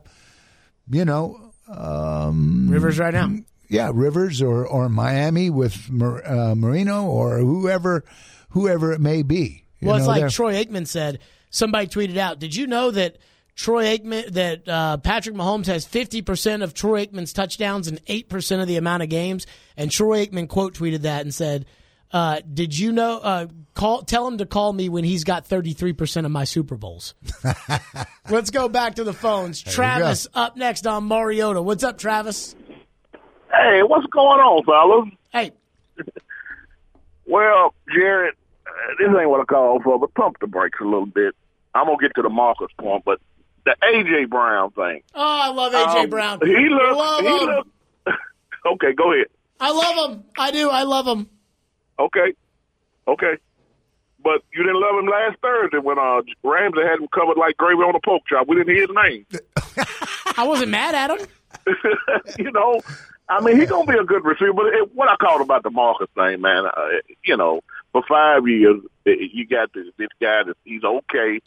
you 0.90 1.04
know, 1.04 1.52
um, 1.68 2.68
Rivers 2.70 2.98
right 2.98 3.12
now. 3.12 3.30
yeah, 3.68 3.90
Rivers 3.92 4.40
or 4.40 4.66
or 4.66 4.88
Miami 4.88 5.50
with 5.50 5.90
Mar- 5.90 6.26
uh, 6.26 6.54
Marino 6.54 7.04
or 7.06 7.38
whoever 7.38 8.04
whoever 8.50 8.92
it 8.92 9.00
may 9.00 9.22
be. 9.22 9.64
You 9.80 9.88
Well, 9.88 9.96
it's 9.96 10.06
know, 10.06 10.12
like 10.12 10.30
Troy 10.30 10.54
Aikman 10.54 10.86
said. 10.86 11.18
Somebody 11.50 11.86
tweeted 11.86 12.16
out, 12.16 12.38
"Did 12.38 12.54
you 12.56 12.66
know 12.66 12.90
that 12.90 13.18
Troy 13.54 13.96
Aikman 13.96 14.32
that 14.32 14.68
uh, 14.68 14.96
Patrick 14.98 15.36
Mahomes 15.36 15.66
has 15.66 15.84
fifty 15.86 16.22
percent 16.22 16.62
of 16.62 16.72
Troy 16.74 17.04
Aikman's 17.04 17.32
touchdowns 17.32 17.88
and 17.88 18.00
eight 18.06 18.28
percent 18.28 18.62
of 18.62 18.68
the 18.68 18.76
amount 18.76 19.02
of 19.02 19.08
games?" 19.08 19.46
And 19.76 19.90
Troy 19.90 20.24
Aikman 20.24 20.48
quote 20.48 20.74
tweeted 20.74 21.02
that 21.02 21.22
and 21.22 21.34
said, 21.34 21.66
uh, 22.12 22.40
"Did 22.52 22.78
you 22.78 22.92
know? 22.92 23.18
Uh, 23.18 23.46
call 23.74 24.02
tell 24.02 24.26
him 24.26 24.38
to 24.38 24.46
call 24.46 24.72
me 24.72 24.88
when 24.88 25.04
he's 25.04 25.24
got 25.24 25.46
thirty 25.46 25.72
three 25.72 25.92
percent 25.92 26.24
of 26.26 26.32
my 26.32 26.44
Super 26.44 26.76
Bowls." 26.76 27.14
Let's 28.30 28.50
go 28.50 28.68
back 28.68 28.96
to 28.96 29.04
the 29.04 29.12
phones. 29.12 29.64
you 29.64 29.72
Travis 29.72 30.26
up 30.34 30.56
next 30.56 30.86
on 30.86 31.04
Mariota. 31.04 31.62
What's 31.62 31.84
up, 31.84 31.98
Travis? 31.98 32.54
Hey, 33.52 33.82
what's 33.82 34.06
going 34.06 34.40
on, 34.40 34.64
fellas? 34.64 35.08
Hey, 35.32 35.52
Well, 37.26 37.74
Jared, 37.92 38.34
uh, 38.66 38.70
this 38.98 39.08
ain't 39.18 39.28
what 39.30 39.40
I 39.40 39.44
called 39.44 39.82
for, 39.82 39.98
but 39.98 40.14
pump 40.14 40.36
the 40.40 40.46
brakes 40.46 40.78
a 40.80 40.84
little 40.84 41.06
bit. 41.06 41.34
I'm 41.74 41.86
gonna 41.86 41.98
get 42.00 42.14
to 42.16 42.22
the 42.22 42.28
Marcus 42.28 42.68
point, 42.78 43.04
but 43.04 43.18
the 43.64 43.74
AJ 43.82 44.30
Brown 44.30 44.70
thing. 44.70 45.02
oh, 45.14 45.20
I 45.42 45.48
love 45.50 45.72
AJ 45.72 46.04
Um, 46.04 46.10
Brown. 46.10 46.40
He 46.44 46.68
looks. 46.68 46.96
love 46.96 47.20
he 47.20 47.26
him. 47.28 47.46
looks. 47.46 47.68
okay, 48.74 48.92
go 48.94 49.12
ahead. 49.12 49.26
I 49.60 49.70
love 49.72 50.10
him. 50.10 50.24
I 50.38 50.50
do. 50.52 50.68
I 50.70 50.82
love 50.84 51.06
him. 51.06 51.28
Okay, 51.98 52.34
okay. 53.08 53.36
But 54.22 54.42
you 54.52 54.62
didn't 54.64 54.80
love 54.80 54.98
him 54.98 55.06
last 55.06 55.38
Thursday 55.40 55.78
when 55.78 55.98
uh, 55.98 56.22
Ramsey 56.42 56.82
had 56.82 57.00
him 57.00 57.08
covered 57.08 57.36
like 57.36 57.56
gravy 57.56 57.80
on 57.80 57.94
a 57.94 58.00
pork 58.00 58.22
chop. 58.28 58.48
We 58.48 58.56
didn't 58.56 58.74
hear 58.74 58.86
his 58.86 58.96
name. 59.04 59.26
I 60.36 60.44
wasn't 60.46 60.70
mad 60.70 60.94
at 60.94 61.10
him. 61.10 61.26
you 62.38 62.50
know, 62.50 62.80
I 63.28 63.40
mean, 63.40 63.58
he's 63.58 63.68
gonna 63.68 63.90
be 63.90 63.98
a 63.98 64.04
good 64.04 64.24
receiver. 64.24 64.52
But 64.52 64.66
it, 64.66 64.94
what 64.94 65.08
I 65.08 65.16
called 65.16 65.40
about 65.40 65.62
the 65.62 65.70
Marcus 65.70 66.08
thing, 66.14 66.40
man, 66.40 66.66
uh, 66.66 66.88
you 67.24 67.36
know, 67.36 67.60
for 67.92 68.02
five 68.08 68.46
years 68.46 68.80
uh, 69.06 69.10
you 69.10 69.46
got 69.46 69.72
this, 69.72 69.86
this 69.96 70.08
guy 70.20 70.42
that 70.44 70.56
he's 70.64 70.84
okay. 70.84 71.40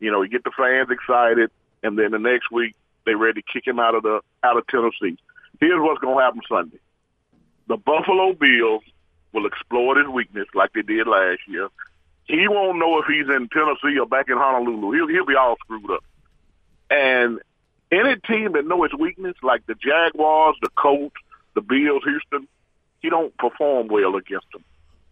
You 0.00 0.10
know, 0.10 0.22
you 0.22 0.28
get 0.28 0.44
the 0.44 0.52
fans 0.56 0.88
excited, 0.90 1.50
and 1.82 1.98
then 1.98 2.12
the 2.12 2.18
next 2.18 2.50
week 2.50 2.74
they 3.04 3.14
ready 3.14 3.42
to 3.42 3.52
kick 3.52 3.66
him 3.66 3.78
out 3.78 3.94
of 3.94 4.02
the 4.02 4.20
out 4.42 4.56
of 4.56 4.66
Tennessee. 4.66 5.18
Here's 5.60 5.80
what's 5.80 6.00
gonna 6.00 6.22
happen 6.22 6.40
Sunday: 6.48 6.78
the 7.66 7.76
Buffalo 7.76 8.32
Bills 8.32 8.82
will 9.32 9.46
exploit 9.46 9.98
his 9.98 10.08
weakness 10.08 10.46
like 10.54 10.72
they 10.72 10.82
did 10.82 11.06
last 11.06 11.40
year. 11.46 11.68
He 12.26 12.46
won't 12.46 12.78
know 12.78 12.98
if 12.98 13.06
he's 13.06 13.26
in 13.26 13.48
Tennessee 13.48 13.98
or 13.98 14.06
back 14.06 14.28
in 14.28 14.36
Honolulu. 14.36 14.92
He'll 14.92 15.08
he'll 15.08 15.26
be 15.26 15.34
all 15.34 15.56
screwed 15.64 15.90
up. 15.90 16.04
And 16.90 17.40
any 17.90 18.16
team 18.16 18.52
that 18.52 18.66
know 18.66 18.84
its 18.84 18.94
weakness, 18.94 19.34
like 19.42 19.66
the 19.66 19.74
Jaguars, 19.74 20.56
the 20.60 20.68
Colts, 20.70 21.16
the 21.54 21.62
Bills, 21.62 22.02
Houston, 22.04 22.48
he 23.00 23.08
don't 23.08 23.36
perform 23.38 23.88
well 23.88 24.16
against 24.16 24.46
them, 24.52 24.64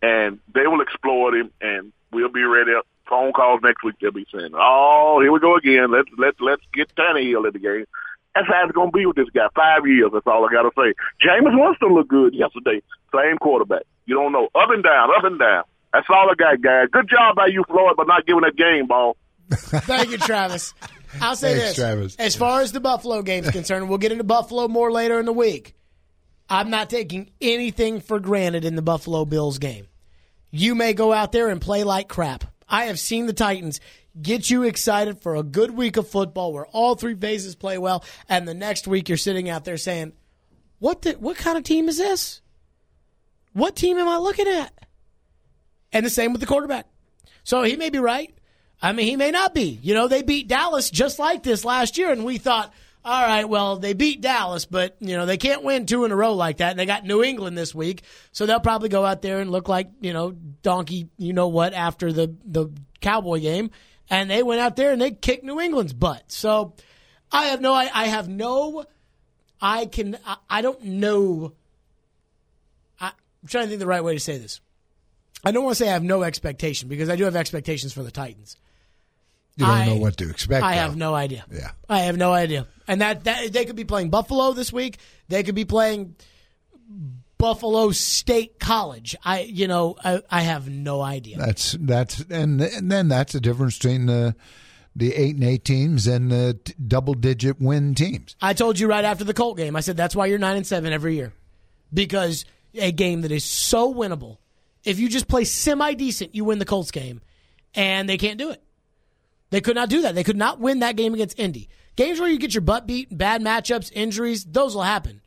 and 0.03 0.39
they 0.55 0.67
will 0.67 0.83
exploit 0.83 1.35
him. 1.35 1.51
And 1.61 1.93
we'll 2.13 2.29
be 2.29 2.43
ready. 2.43 2.73
Phone 3.09 3.33
calls 3.33 3.61
next 3.63 3.85
week. 3.85 3.95
They'll 4.01 4.11
be 4.11 4.27
saying, 4.35 4.53
"Oh, 4.55 5.21
here 5.21 5.33
we 5.33 5.41
go 5.41 5.57
again. 5.57 5.91
Let's 5.91 6.09
let's 6.19 6.41
let's 6.41 6.63
get 6.75 6.95
Tannehill 6.97 7.47
in 7.47 7.53
the 7.53 7.59
game." 7.59 7.87
That's 8.35 8.49
how 8.49 8.65
it's 8.65 8.73
going 8.73 8.91
to 8.91 8.97
be 8.97 9.07
with 9.07 9.17
this 9.17 9.31
guy. 9.33 9.47
Five 9.55 9.87
years. 9.87 10.11
That's 10.13 10.27
all 10.27 10.47
I 10.47 10.53
got 10.53 10.63
to 10.63 10.71
say. 10.77 10.93
Jameis 11.27 11.59
Winston 11.59 11.95
looked 11.95 12.11
good 12.11 12.35
yesterday. 12.35 12.83
Same 13.15 13.39
quarterback. 13.39 13.85
You 14.07 14.15
don't 14.15 14.33
know. 14.33 14.49
Up 14.55 14.71
and 14.71 14.83
down. 14.83 15.11
Up 15.17 15.25
and 15.25 15.39
down. 15.39 15.65
That's 15.93 16.07
all 16.09 16.31
I 16.31 16.35
got, 16.35 16.61
guys. 16.63 16.89
Good 16.93 17.09
job 17.09 17.37
by 17.37 17.47
you, 17.47 17.65
Floyd, 17.69 17.95
but 17.97 18.07
not 18.07 18.27
giving 18.27 18.45
a 18.45 18.53
game 18.53 18.87
ball. 18.87 19.17
Thank 19.51 20.11
you, 20.11 20.19
Travis. 20.19 20.75
I'll 21.21 21.37
say 21.37 21.53
Thanks, 21.53 21.69
this. 21.69 21.77
Travis. 21.77 22.17
As 22.17 22.37
far 22.37 22.61
as 22.61 22.73
the 22.73 22.81
Buffalo 22.81 23.23
game's 23.23 23.51
concerned, 23.53 23.89
we'll 23.89 23.99
get 23.99 24.13
into 24.13 24.25
Buffalo 24.25 24.69
more 24.69 24.91
later 24.91 25.19
in 25.19 25.27
the 25.27 25.33
week. 25.33 25.75
I'm 26.49 26.71
not 26.71 26.91
taking 26.91 27.31
anything 27.41 28.01
for 28.01 28.21
granted 28.21 28.65
in 28.65 28.77
the 28.77 28.83
Buffalo 28.83 29.25
Bills 29.25 29.59
game. 29.59 29.87
You 30.51 30.75
may 30.75 30.93
go 30.93 31.13
out 31.13 31.33
there 31.33 31.49
and 31.49 31.61
play 31.61 31.83
like 31.85 32.09
crap. 32.09 32.45
I 32.69 32.85
have 32.85 32.99
seen 32.99 33.27
the 33.27 33.33
Titans 33.33 33.81
get 34.21 34.49
you 34.51 34.63
excited 34.63 35.21
for 35.21 35.37
a 35.37 35.43
good 35.43 35.73
week 35.73 35.97
of 35.97 36.09
football 36.09 36.53
where 36.53 36.67
all 36.67 36.95
three 36.95 37.15
phases 37.15 37.55
play 37.55 37.79
well, 37.79 38.05
and 38.29 38.47
the 38.47 38.55
next 38.55 38.87
week 38.87 39.09
you're 39.09 39.19
sitting 39.19 39.49
out 39.49 39.65
there 39.65 39.77
saying, 39.77 40.13
"What? 40.79 41.03
The, 41.03 41.13
what 41.15 41.37
kind 41.37 41.59
of 41.59 41.65
team 41.65 41.89
is 41.89 41.99
this? 41.99 42.43
What 43.57 43.75
team 43.75 43.99
am 43.99 44.09
I 44.09 44.19
looking 44.19 44.49
at?" 44.49 44.73
And 45.93 46.05
the 46.05 46.11
same 46.11 46.33
with 46.33 46.41
the 46.41 46.47
quarterback. 46.47 46.87
So 47.43 47.63
he 47.63 47.77
may 47.77 47.91
be 47.91 47.99
right. 47.99 48.37
I 48.83 48.93
mean, 48.93 49.07
he 49.07 49.17
may 49.17 49.31
not 49.31 49.55
be. 49.55 49.79
You 49.83 49.95
know, 49.95 50.09
they 50.09 50.23
beat 50.23 50.49
Dallas 50.49 50.91
just 50.91 51.19
like 51.19 51.43
this 51.43 51.65
last 51.65 51.97
year, 51.97 52.13
and 52.13 52.25
we 52.25 52.39
thought, 52.39 52.73
all 53.07 53.23
right, 53.23 53.49
well, 53.49 53.77
they 53.77 53.93
beat 53.93 54.21
Dallas, 54.21 54.67
but, 54.67 54.97
you 54.99 55.17
know, 55.17 55.27
they 55.27 55.37
can't 55.37 55.63
win 55.63 55.87
two 55.87 56.05
in 56.05 56.11
a 56.11 56.17
row 56.17 56.35
like 56.35 56.57
that. 56.57 56.73
And 56.73 56.79
they 56.79 56.87
got 56.87 57.05
New 57.05 57.23
England 57.23 57.57
this 57.57 57.73
week, 57.73 58.03
so 58.33 58.47
they'll 58.47 58.59
probably 58.59 58.89
go 58.89 59.07
out 59.07 59.23
there 59.23 59.39
and 59.39 59.53
look 59.53 59.69
like, 59.69 59.89
you 60.01 60.13
know, 60.13 60.33
donkey, 60.33 61.09
you 61.17 61.33
know 61.33 61.47
what, 61.47 61.73
after 61.73 62.13
the, 62.13 62.35
the 62.45 62.69
Cowboy 63.01 63.39
game. 63.39 63.71
And 64.11 64.29
they 64.29 64.43
went 64.43 64.61
out 64.61 64.75
there 64.75 64.91
and 64.91 65.01
they 65.01 65.13
kicked 65.13 65.45
New 65.45 65.61
England's 65.61 65.93
butt. 65.93 66.25
So 66.33 66.75
I 67.31 67.47
have 67.47 67.61
no, 67.61 67.73
I, 67.73 67.89
I 67.95 68.07
have 68.07 68.29
no, 68.29 68.85
I 69.61 69.87
can, 69.87 70.19
I, 70.27 70.37
I 70.51 70.63
don't 70.63 70.83
know. 70.83 71.53
I'm 73.43 73.49
trying 73.49 73.65
to 73.65 73.69
think 73.69 73.81
the 73.81 73.87
right 73.87 74.03
way 74.05 74.15
to 74.15 74.21
say 74.21 74.39
this. 74.39 74.61
I 75.45 75.53
don't 75.53 75.65
want 75.65 75.77
to 75.77 75.85
say 75.85 75.89
I 75.91 75.93
have 75.93 76.03
no 76.03 76.23
expectation 76.23 76.89
because 76.89 77.09
I 77.09 77.17
do 77.17 77.25
have 77.25 77.37
expectations 77.37 77.93
for 77.93 78.03
the 78.03 78.11
Titans. 78.11 78.57
you 79.57 79.65
don't 79.67 79.75
I- 79.75 79.87
know 79.87 79.97
what 79.97 80.17
to 80.19 80.29
expect. 80.31 80.65
I 80.65 80.75
though. 80.75 80.81
have 80.83 80.97
no 80.97 81.15
idea. 81.15 81.45
Yeah. 81.53 81.71
I 81.89 82.01
have 82.01 82.17
no 82.17 82.33
idea. 82.33 82.67
And 82.89 83.01
that, 83.01 83.25
that 83.25 83.53
they 83.53 83.65
could 83.65 83.77
be 83.77 83.85
playing 83.85 84.11
Buffalo 84.11 84.53
this 84.53 84.73
week. 84.73 84.99
They 85.29 85.43
could 85.43 85.55
be 85.55 85.65
playing 85.65 86.17
Buffalo 87.39 87.91
State 87.91 88.59
College. 88.59 89.15
I 89.25 89.41
you 89.41 89.69
know, 89.69 89.97
I, 90.03 90.23
I 90.31 90.41
have 90.43 90.69
no 90.69 91.03
idea. 91.03 91.37
That's 91.39 91.77
that's 91.79 92.21
and, 92.31 92.61
and 92.61 92.91
then 92.91 93.09
that's 93.09 93.33
the 93.35 93.41
difference 93.41 93.77
between 93.77 94.07
the 94.07 94.35
the 94.95 95.15
eight 95.15 95.35
and 95.35 95.45
eight 95.45 95.65
teams 95.65 96.07
and 96.07 96.31
the 96.31 96.59
t- 96.65 96.73
double 96.87 97.13
digit 97.15 97.61
win 97.61 97.95
teams. 97.95 98.35
I 98.41 98.55
told 98.55 98.79
you 98.79 98.89
right 98.89 99.05
after 99.05 99.25
the 99.25 99.35
Colt 99.35 99.59
game. 99.59 99.77
I 99.77 99.81
said 99.81 99.97
that's 99.97 100.17
why 100.17 100.25
you're 100.27 100.39
9 100.39 100.57
and 100.57 100.67
7 100.67 100.91
every 100.91 101.17
year. 101.17 101.35
Because 101.93 102.47
a 102.79 102.93
game 102.93 103.23
that 103.23 103.33
is 103.33 103.45
so 103.45 103.93
winnable. 103.93 104.39
If 104.85 104.99
you 104.99 105.09
just 105.09 105.29
play 105.29 105.45
semi 105.45 105.95
decent, 105.95 106.35
you 106.35 106.45
win 106.45 106.59
the 106.59 106.65
Colts 106.65 106.91
game. 106.91 107.21
And 107.75 108.09
they 108.09 108.17
can't 108.17 108.39
do 108.39 108.51
it. 108.51 108.63
They 109.51 109.61
could 109.61 109.77
not 109.77 109.89
do 109.89 110.03
that. 110.03 110.15
They 110.15 110.25
could 110.25 110.37
not 110.37 110.61
win 110.61 110.81
that 110.81 110.97
game 110.97 111.15
against 111.15 111.39
Indy. 111.39 111.69
Games 111.95 112.21
where 112.21 112.29
you 112.29 112.39
get 112.39 112.55
your 112.55 112.63
butt 112.63 112.87
beat, 112.87 113.17
bad 113.17 113.43
matchups, 113.43 113.91
injuries, 113.95 114.45
those 114.45 114.75
will 114.75 114.83
happen. 114.83 115.21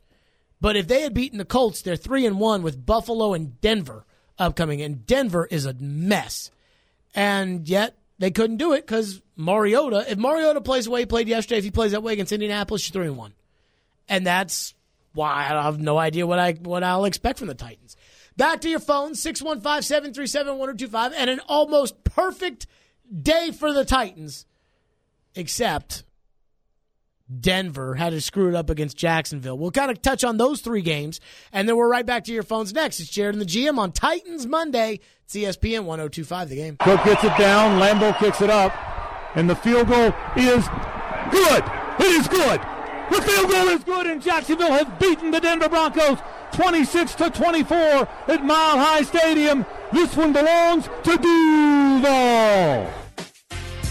But 0.60 0.76
if 0.76 0.88
they 0.88 1.00
had 1.02 1.14
beaten 1.14 1.38
the 1.38 1.44
Colts, 1.44 1.82
they're 1.82 1.96
three 1.96 2.26
and 2.26 2.38
one 2.38 2.62
with 2.62 2.84
Buffalo 2.84 3.32
and 3.32 3.60
Denver 3.60 4.04
upcoming, 4.38 4.82
and 4.82 5.06
Denver 5.06 5.46
is 5.50 5.66
a 5.66 5.74
mess. 5.74 6.50
And 7.14 7.68
yet 7.68 7.96
they 8.18 8.30
couldn't 8.30 8.58
do 8.58 8.72
it 8.72 8.86
because 8.86 9.20
Mariota. 9.36 10.04
If 10.08 10.18
Mariota 10.18 10.60
plays 10.60 10.84
the 10.84 10.90
way 10.90 11.00
he 11.00 11.06
played 11.06 11.28
yesterday, 11.28 11.58
if 11.58 11.64
he 11.64 11.70
plays 11.70 11.92
that 11.92 12.02
way 12.02 12.12
against 12.12 12.32
Indianapolis, 12.32 12.86
you're 12.86 12.92
three 12.92 13.08
and 13.08 13.16
one, 13.16 13.32
and 14.08 14.26
that's 14.26 14.74
why 15.12 15.48
I 15.50 15.62
have 15.62 15.80
no 15.80 15.98
idea 15.98 16.26
what 16.26 16.38
I 16.38 16.52
what 16.52 16.84
I'll 16.84 17.04
expect 17.04 17.38
from 17.38 17.48
the 17.48 17.54
Titans. 17.54 17.96
Back 18.36 18.60
to 18.62 18.68
your 18.68 18.78
phone 18.78 19.12
615-737-1025 19.12 21.12
and 21.16 21.30
an 21.30 21.40
almost 21.48 22.04
perfect 22.04 22.66
day 23.22 23.50
for 23.50 23.72
the 23.72 23.84
Titans, 23.84 24.46
except 25.34 26.04
Denver 27.38 27.94
had 27.94 28.10
to 28.10 28.20
screw 28.20 28.48
it 28.48 28.54
up 28.54 28.70
against 28.70 28.96
Jacksonville. 28.96 29.58
We'll 29.58 29.70
kind 29.70 29.90
of 29.90 30.00
touch 30.00 30.24
on 30.24 30.36
those 30.36 30.60
three 30.60 30.82
games, 30.82 31.20
and 31.52 31.68
then 31.68 31.76
we're 31.76 31.90
right 31.90 32.06
back 32.06 32.24
to 32.24 32.32
your 32.32 32.42
phones 32.42 32.72
next. 32.72 33.00
It's 33.00 33.10
Jared 33.10 33.34
and 33.34 33.42
the 33.42 33.46
GM 33.46 33.78
on 33.78 33.92
Titans 33.92 34.46
Monday. 34.46 35.00
It's 35.24 35.34
ESPN 35.34 35.84
1025 35.84 36.48
the 36.48 36.56
game. 36.56 36.76
Cooke 36.78 37.04
gets 37.04 37.22
it 37.22 37.36
down. 37.38 37.80
Lambo 37.80 38.18
kicks 38.18 38.40
it 38.40 38.50
up. 38.50 38.74
And 39.36 39.48
the 39.48 39.54
field 39.54 39.86
goal 39.86 40.12
is 40.36 40.66
good. 41.30 41.64
It 42.00 42.06
is 42.06 42.26
good. 42.26 42.60
The 43.10 43.22
field 43.22 43.50
goal 43.50 43.68
is 43.68 43.84
good, 43.84 44.06
and 44.06 44.22
Jacksonville 44.22 44.72
has 44.72 44.86
beaten 44.98 45.30
the 45.30 45.40
Denver 45.40 45.68
Broncos 45.68 46.18
26 46.52 47.14
to 47.16 47.30
24 47.30 47.76
at 48.28 48.44
Mile 48.44 48.78
High 48.78 49.02
Stadium. 49.02 49.66
This 49.92 50.16
one 50.16 50.32
belongs 50.32 50.88
to 51.04 51.16
Duval. 51.16 52.90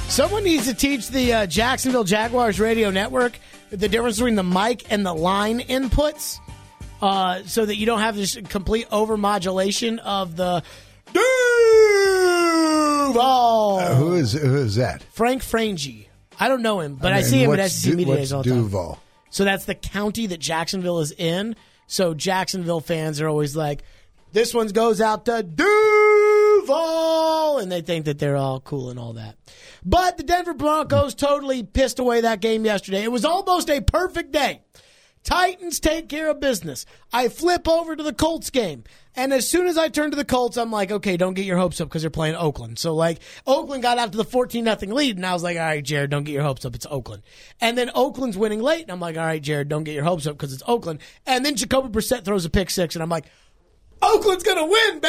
Someone 0.07 0.43
needs 0.43 0.65
to 0.65 0.73
teach 0.73 1.09
the 1.09 1.33
uh, 1.33 1.45
Jacksonville 1.45 2.03
Jaguars 2.03 2.59
radio 2.59 2.89
network 2.89 3.37
the 3.69 3.87
difference 3.87 4.17
between 4.17 4.35
the 4.35 4.43
mic 4.43 4.91
and 4.91 5.05
the 5.05 5.13
line 5.13 5.59
inputs 5.59 6.39
uh, 7.01 7.43
so 7.43 7.65
that 7.65 7.75
you 7.75 7.85
don't 7.85 7.99
have 7.99 8.15
this 8.15 8.37
complete 8.49 8.89
overmodulation 8.89 9.99
of 9.99 10.35
the 10.35 10.63
Duval. 11.13 11.23
Uh, 13.79 13.95
who 13.95 14.13
is 14.15 14.33
who 14.33 14.55
is 14.57 14.75
that? 14.75 15.03
Frank 15.11 15.41
Frangie. 15.41 16.07
I 16.39 16.47
don't 16.47 16.61
know 16.61 16.79
him, 16.79 16.95
but 16.95 17.11
I, 17.11 17.17
mean, 17.17 17.25
see 17.25 17.43
him 17.43 17.51
at 17.51 17.59
what's 17.59 17.73
SEC 17.73 17.91
Du- 17.91 17.97
Media 17.97 18.13
what's 18.13 18.21
Days 18.21 18.33
all 18.33 18.43
the 18.43 18.49
time. 18.49 18.61
Duval? 18.63 18.99
So 19.29 19.43
that's 19.43 19.65
the 19.65 19.75
county 19.75 20.27
that 20.27 20.39
Jacksonville 20.39 20.99
is 20.99 21.11
in. 21.11 21.55
So 21.87 22.13
Jacksonville 22.13 22.81
fans 22.81 23.19
are 23.21 23.27
always 23.27 23.55
like, 23.55 23.83
this 24.31 24.53
one 24.53 24.67
goes 24.67 25.01
out 25.01 25.25
to 25.25 25.41
Duval. 25.43 26.77
and 27.59 27.71
they 27.71 27.81
think 27.81 28.05
that 28.05 28.19
they're 28.19 28.37
all 28.37 28.59
cool 28.59 28.89
and 28.89 28.99
all 28.99 29.13
that. 29.13 29.35
But 29.83 30.17
the 30.17 30.23
Denver 30.23 30.53
Broncos 30.53 31.15
totally 31.15 31.63
pissed 31.63 31.99
away 31.99 32.21
that 32.21 32.41
game 32.41 32.65
yesterday. 32.65 33.03
It 33.03 33.11
was 33.11 33.25
almost 33.25 33.69
a 33.69 33.81
perfect 33.81 34.31
day. 34.31 34.61
Titans 35.23 35.79
take 35.79 36.07
care 36.09 36.29
of 36.29 36.39
business. 36.39 36.85
I 37.11 37.27
flip 37.27 37.67
over 37.67 37.95
to 37.95 38.03
the 38.03 38.13
Colts 38.13 38.49
game. 38.49 38.83
And 39.15 39.33
as 39.33 39.49
soon 39.49 39.67
as 39.67 39.77
I 39.77 39.89
turn 39.89 40.11
to 40.11 40.15
the 40.15 40.23
Colts, 40.23 40.55
I'm 40.55 40.71
like, 40.71 40.91
okay, 40.91 41.17
don't 41.17 41.33
get 41.33 41.45
your 41.45 41.57
hopes 41.57 41.81
up 41.81 41.89
because 41.89 42.03
they're 42.03 42.09
playing 42.09 42.35
Oakland. 42.35 42.79
So 42.79 42.95
like 42.95 43.19
Oakland 43.45 43.83
got 43.83 43.97
out 43.97 44.11
to 44.13 44.17
the 44.17 44.23
14 44.23 44.63
nothing 44.63 44.91
lead 44.91 45.17
and 45.17 45.25
I 45.25 45.33
was 45.33 45.43
like, 45.43 45.57
all 45.57 45.63
right, 45.63 45.83
Jared, 45.83 46.09
don't 46.09 46.23
get 46.23 46.31
your 46.31 46.43
hopes 46.43 46.63
up. 46.63 46.73
It's 46.73 46.85
Oakland. 46.89 47.23
And 47.59 47.77
then 47.77 47.91
Oakland's 47.93 48.37
winning 48.37 48.61
late 48.61 48.83
and 48.83 48.91
I'm 48.91 48.99
like, 48.99 49.17
all 49.17 49.25
right, 49.25 49.41
Jared, 49.41 49.67
don't 49.67 49.83
get 49.83 49.93
your 49.93 50.05
hopes 50.05 50.25
up 50.25 50.37
because 50.37 50.53
it's 50.53 50.63
Oakland. 50.65 50.99
And 51.25 51.45
then 51.45 51.55
Jacoby 51.55 51.89
Brissett 51.89 52.23
throws 52.23 52.45
a 52.45 52.49
pick 52.49 52.69
six 52.69 52.95
and 52.95 53.03
I'm 53.03 53.09
like, 53.09 53.25
Oakland's 54.01 54.43
going 54.43 54.57
to 54.57 54.65
win, 54.65 54.99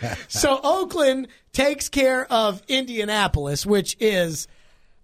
baby. 0.00 0.14
so 0.28 0.58
Oakland 0.62 1.28
takes 1.52 1.88
care 1.88 2.30
of 2.32 2.62
Indianapolis, 2.66 3.64
which 3.64 3.96
is, 4.00 4.48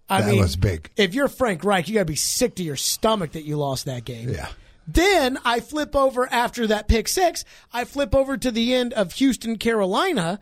I 0.09 0.21
That 0.21 0.31
mean, 0.33 0.41
was 0.41 0.57
big. 0.57 0.91
If 0.97 1.15
you're 1.15 1.29
Frank 1.29 1.65
Reich, 1.65 1.89
you 1.89 1.95
got 1.95 2.01
to 2.01 2.05
be 2.05 2.15
sick 2.17 2.57
to 2.57 2.63
your 2.63 2.77
stomach 2.77 3.33
that 3.33 3.45
you 3.45 3.57
lost 3.57 3.87
that 3.87 4.05
game. 4.05 4.29
Yeah. 4.29 4.49
Then 4.87 5.39
I 5.45 5.61
flip 5.61 5.97
over 5.97 6.31
after 6.31 6.67
that 6.67 6.89
pick 6.89 7.09
six. 7.09 7.45
I 7.73 7.85
flip 7.85 8.15
over 8.15 8.37
to 8.37 8.51
the 8.51 8.75
end 8.75 8.93
of 8.93 9.15
Houston, 9.15 9.57
Carolina, 9.57 10.41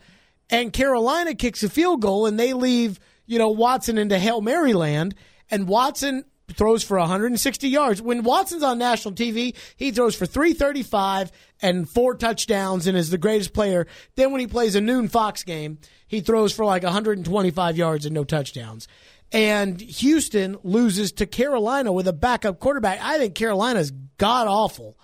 and 0.49 0.73
Carolina 0.73 1.33
kicks 1.33 1.63
a 1.63 1.69
field 1.69 2.01
goal, 2.01 2.25
and 2.25 2.37
they 2.37 2.51
leave 2.53 2.99
you 3.25 3.39
know 3.39 3.49
Watson 3.49 3.97
into 3.97 4.19
Hail 4.19 4.41
Mary 4.41 4.73
land, 4.73 5.15
and 5.49 5.67
Watson 5.67 6.25
throws 6.51 6.83
for 6.83 6.99
160 6.99 7.69
yards. 7.69 8.01
When 8.01 8.23
Watson's 8.23 8.63
on 8.63 8.77
national 8.77 9.13
TV, 9.15 9.55
he 9.77 9.91
throws 9.91 10.13
for 10.13 10.25
335 10.25 11.31
and 11.61 11.89
four 11.89 12.15
touchdowns 12.15 12.85
and 12.85 12.97
is 12.97 13.09
the 13.09 13.17
greatest 13.17 13.53
player. 13.53 13.87
Then 14.15 14.31
when 14.31 14.41
he 14.41 14.47
plays 14.47 14.75
a 14.75 14.81
noon 14.81 15.07
Fox 15.07 15.43
game, 15.43 15.77
he 16.05 16.19
throws 16.19 16.53
for 16.53 16.65
like 16.65 16.83
125 16.83 17.77
yards 17.77 18.05
and 18.05 18.13
no 18.13 18.25
touchdowns. 18.25 18.87
And 19.33 19.81
Houston 19.81 20.57
loses 20.63 21.11
to 21.13 21.25
Carolina 21.25 21.91
with 21.91 22.07
a 22.07 22.13
backup 22.13 22.59
quarterback. 22.59 22.99
I 23.01 23.17
think 23.17 23.33
Carolina's 23.33 23.91
god 24.19 24.47
awful. 24.47 24.97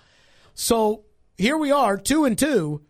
So 0.54 1.04
here 1.36 1.56
we 1.56 1.72
are, 1.72 1.96
two 1.96 2.24
and 2.24 2.38
two. 2.38 2.82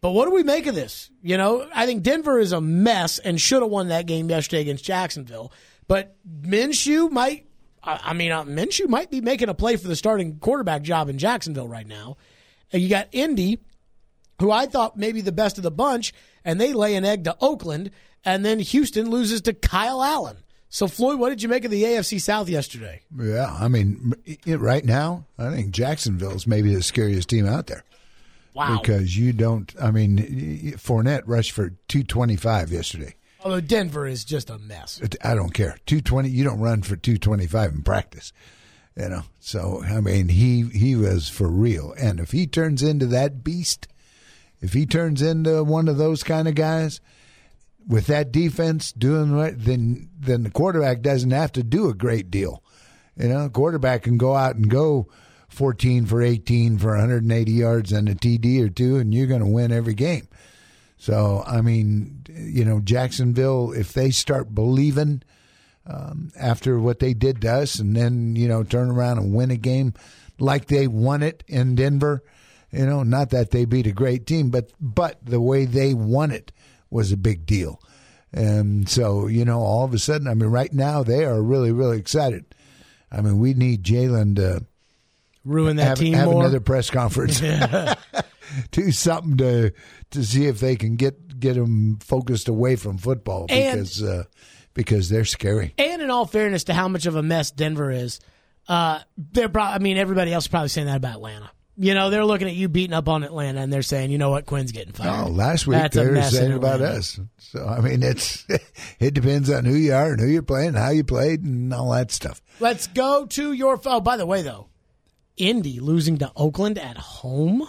But 0.00 0.10
what 0.10 0.26
do 0.26 0.34
we 0.34 0.42
make 0.42 0.66
of 0.66 0.74
this? 0.74 1.10
You 1.22 1.36
know, 1.36 1.68
I 1.74 1.86
think 1.86 2.02
Denver 2.02 2.38
is 2.38 2.52
a 2.52 2.60
mess 2.60 3.18
and 3.18 3.40
should 3.40 3.62
have 3.62 3.70
won 3.70 3.88
that 3.88 4.06
game 4.06 4.28
yesterday 4.28 4.62
against 4.62 4.84
Jacksonville. 4.84 5.52
But 5.86 6.16
Minshew 6.26 7.10
might, 7.10 7.46
I 7.82 8.14
mean, 8.14 8.32
uh, 8.32 8.44
Minshew 8.44 8.88
might 8.88 9.10
be 9.10 9.20
making 9.20 9.50
a 9.50 9.54
play 9.54 9.76
for 9.76 9.88
the 9.88 9.96
starting 9.96 10.38
quarterback 10.38 10.82
job 10.82 11.08
in 11.08 11.18
Jacksonville 11.18 11.68
right 11.68 11.86
now. 11.86 12.16
And 12.72 12.82
you 12.82 12.88
got 12.88 13.08
Indy, 13.12 13.60
who 14.40 14.50
I 14.50 14.66
thought 14.66 14.96
maybe 14.96 15.20
the 15.20 15.32
best 15.32 15.58
of 15.58 15.62
the 15.62 15.70
bunch, 15.70 16.12
and 16.44 16.60
they 16.60 16.72
lay 16.72 16.96
an 16.96 17.04
egg 17.04 17.24
to 17.24 17.36
Oakland, 17.40 17.90
and 18.24 18.44
then 18.44 18.58
Houston 18.58 19.10
loses 19.10 19.42
to 19.42 19.52
Kyle 19.52 20.02
Allen. 20.02 20.38
So, 20.74 20.88
Floyd, 20.88 21.20
what 21.20 21.28
did 21.28 21.40
you 21.40 21.48
make 21.48 21.64
of 21.64 21.70
the 21.70 21.84
AFC 21.84 22.20
South 22.20 22.48
yesterday? 22.48 23.00
Yeah, 23.16 23.56
I 23.60 23.68
mean, 23.68 24.12
it, 24.24 24.58
right 24.58 24.84
now, 24.84 25.24
I 25.38 25.50
think 25.50 25.70
Jacksonville's 25.70 26.48
maybe 26.48 26.74
the 26.74 26.82
scariest 26.82 27.28
team 27.28 27.46
out 27.46 27.68
there. 27.68 27.84
Wow. 28.54 28.80
Because 28.80 29.16
you 29.16 29.32
don't, 29.32 29.72
I 29.80 29.92
mean, 29.92 30.72
Fournette 30.76 31.22
rushed 31.26 31.52
for 31.52 31.68
225 31.86 32.72
yesterday. 32.72 33.14
Although 33.44 33.60
Denver 33.60 34.08
is 34.08 34.24
just 34.24 34.50
a 34.50 34.58
mess. 34.58 35.00
I 35.22 35.36
don't 35.36 35.54
care. 35.54 35.78
220, 35.86 36.28
you 36.28 36.42
don't 36.42 36.58
run 36.58 36.82
for 36.82 36.96
225 36.96 37.72
in 37.72 37.82
practice. 37.82 38.32
You 38.96 39.10
know, 39.10 39.22
so 39.38 39.84
I 39.84 40.00
mean, 40.00 40.28
he 40.28 40.62
he 40.62 40.96
was 40.96 41.28
for 41.28 41.46
real. 41.46 41.94
And 42.00 42.18
if 42.18 42.32
he 42.32 42.48
turns 42.48 42.82
into 42.82 43.06
that 43.06 43.44
beast, 43.44 43.86
if 44.60 44.72
he 44.72 44.86
turns 44.86 45.22
into 45.22 45.62
one 45.62 45.86
of 45.86 45.98
those 45.98 46.24
kind 46.24 46.48
of 46.48 46.56
guys 46.56 47.00
with 47.86 48.06
that 48.06 48.32
defense 48.32 48.92
doing 48.92 49.32
right, 49.32 49.54
then 49.56 50.08
then 50.18 50.42
the 50.42 50.50
quarterback 50.50 51.02
doesn't 51.02 51.30
have 51.30 51.52
to 51.52 51.62
do 51.62 51.88
a 51.88 51.94
great 51.94 52.30
deal. 52.30 52.62
You 53.16 53.28
know, 53.28 53.48
quarterback 53.48 54.02
can 54.02 54.18
go 54.18 54.34
out 54.34 54.56
and 54.56 54.68
go 54.68 55.08
14 55.48 56.06
for 56.06 56.20
18 56.20 56.78
for 56.78 56.90
180 56.90 57.52
yards 57.52 57.92
and 57.92 58.08
a 58.08 58.14
TD 58.14 58.64
or 58.64 58.68
two, 58.68 58.96
and 58.96 59.14
you're 59.14 59.26
going 59.26 59.40
to 59.40 59.46
win 59.46 59.70
every 59.70 59.94
game. 59.94 60.28
So, 60.96 61.44
I 61.46 61.60
mean, 61.60 62.24
you 62.28 62.64
know, 62.64 62.80
Jacksonville, 62.80 63.72
if 63.72 63.92
they 63.92 64.10
start 64.10 64.54
believing 64.54 65.22
um, 65.86 66.32
after 66.38 66.78
what 66.78 66.98
they 66.98 67.14
did 67.14 67.42
to 67.42 67.52
us 67.52 67.78
and 67.78 67.94
then, 67.94 68.36
you 68.36 68.48
know, 68.48 68.62
turn 68.62 68.90
around 68.90 69.18
and 69.18 69.34
win 69.34 69.50
a 69.50 69.56
game 69.56 69.94
like 70.38 70.66
they 70.66 70.86
won 70.86 71.22
it 71.22 71.44
in 71.46 71.74
Denver, 71.74 72.22
you 72.72 72.86
know, 72.86 73.02
not 73.02 73.30
that 73.30 73.50
they 73.50 73.64
beat 73.64 73.86
a 73.86 73.92
great 73.92 74.26
team, 74.26 74.50
but 74.50 74.72
but 74.80 75.18
the 75.24 75.40
way 75.40 75.64
they 75.64 75.94
won 75.94 76.30
it 76.30 76.52
was 76.94 77.12
a 77.12 77.16
big 77.16 77.44
deal. 77.44 77.80
And 78.32 78.88
so, 78.88 79.26
you 79.26 79.44
know, 79.44 79.60
all 79.60 79.84
of 79.84 79.92
a 79.92 79.98
sudden, 79.98 80.26
I 80.28 80.34
mean, 80.34 80.48
right 80.48 80.72
now 80.72 81.02
they 81.02 81.24
are 81.24 81.42
really, 81.42 81.72
really 81.72 81.98
excited. 81.98 82.44
I 83.12 83.20
mean, 83.20 83.38
we 83.38 83.52
need 83.54 83.82
Jalen 83.84 84.36
to 84.36 84.64
ruin 85.44 85.76
that 85.76 85.84
have, 85.84 85.98
team 85.98 86.14
have 86.14 86.26
more. 86.28 86.42
another 86.42 86.60
press 86.60 86.90
conference. 86.90 87.40
Do 88.70 88.92
something 88.92 89.36
to 89.38 89.72
to 90.12 90.24
see 90.24 90.46
if 90.46 90.60
they 90.60 90.76
can 90.76 90.96
get 90.96 91.40
get 91.40 91.54
them 91.54 91.98
focused 92.00 92.48
away 92.48 92.76
from 92.76 92.98
football 92.98 93.46
And- 93.48 93.78
because 93.78 94.02
uh, 94.02 94.24
because 94.74 95.08
they're 95.08 95.24
scary. 95.24 95.74
And 95.78 96.00
in 96.02 96.10
all 96.10 96.26
fairness 96.26 96.64
to 96.64 96.74
how 96.74 96.88
much 96.88 97.06
of 97.06 97.16
a 97.16 97.22
mess 97.22 97.50
Denver 97.50 97.90
is, 97.90 98.20
uh, 98.68 99.00
they're 99.16 99.48
probably, 99.48 99.74
I 99.74 99.78
mean, 99.78 99.96
everybody 99.96 100.32
else 100.32 100.44
is 100.44 100.48
probably 100.48 100.68
saying 100.68 100.86
that 100.88 100.96
about 100.96 101.14
Atlanta. 101.16 101.50
You 101.76 101.94
know, 101.94 102.10
they're 102.10 102.24
looking 102.24 102.46
at 102.46 102.54
you 102.54 102.68
beating 102.68 102.94
up 102.94 103.08
on 103.08 103.24
Atlanta 103.24 103.60
and 103.60 103.72
they're 103.72 103.82
saying, 103.82 104.12
you 104.12 104.18
know 104.18 104.30
what, 104.30 104.46
Quinn's 104.46 104.70
getting 104.70 104.92
fired. 104.92 105.26
Oh, 105.26 105.30
last 105.30 105.66
week 105.66 105.78
That's 105.78 105.96
they 105.96 106.06
were 106.06 106.22
saying 106.22 106.52
about 106.52 106.80
us. 106.80 107.18
So 107.38 107.66
I 107.66 107.80
mean, 107.80 108.02
it's 108.02 108.46
it 109.00 109.14
depends 109.14 109.50
on 109.50 109.64
who 109.64 109.74
you 109.74 109.92
are 109.92 110.12
and 110.12 110.20
who 110.20 110.26
you're 110.26 110.42
playing, 110.42 110.68
and 110.68 110.78
how 110.78 110.90
you 110.90 111.02
played, 111.04 111.42
and 111.42 111.72
all 111.74 111.90
that 111.92 112.10
stuff. 112.12 112.40
Let's 112.60 112.86
go 112.86 113.26
to 113.26 113.52
your. 113.52 113.80
Oh, 113.86 114.00
by 114.00 114.16
the 114.16 114.26
way, 114.26 114.42
though, 114.42 114.68
Indy 115.36 115.80
losing 115.80 116.18
to 116.18 116.30
Oakland 116.36 116.78
at 116.78 116.96
home. 116.96 117.66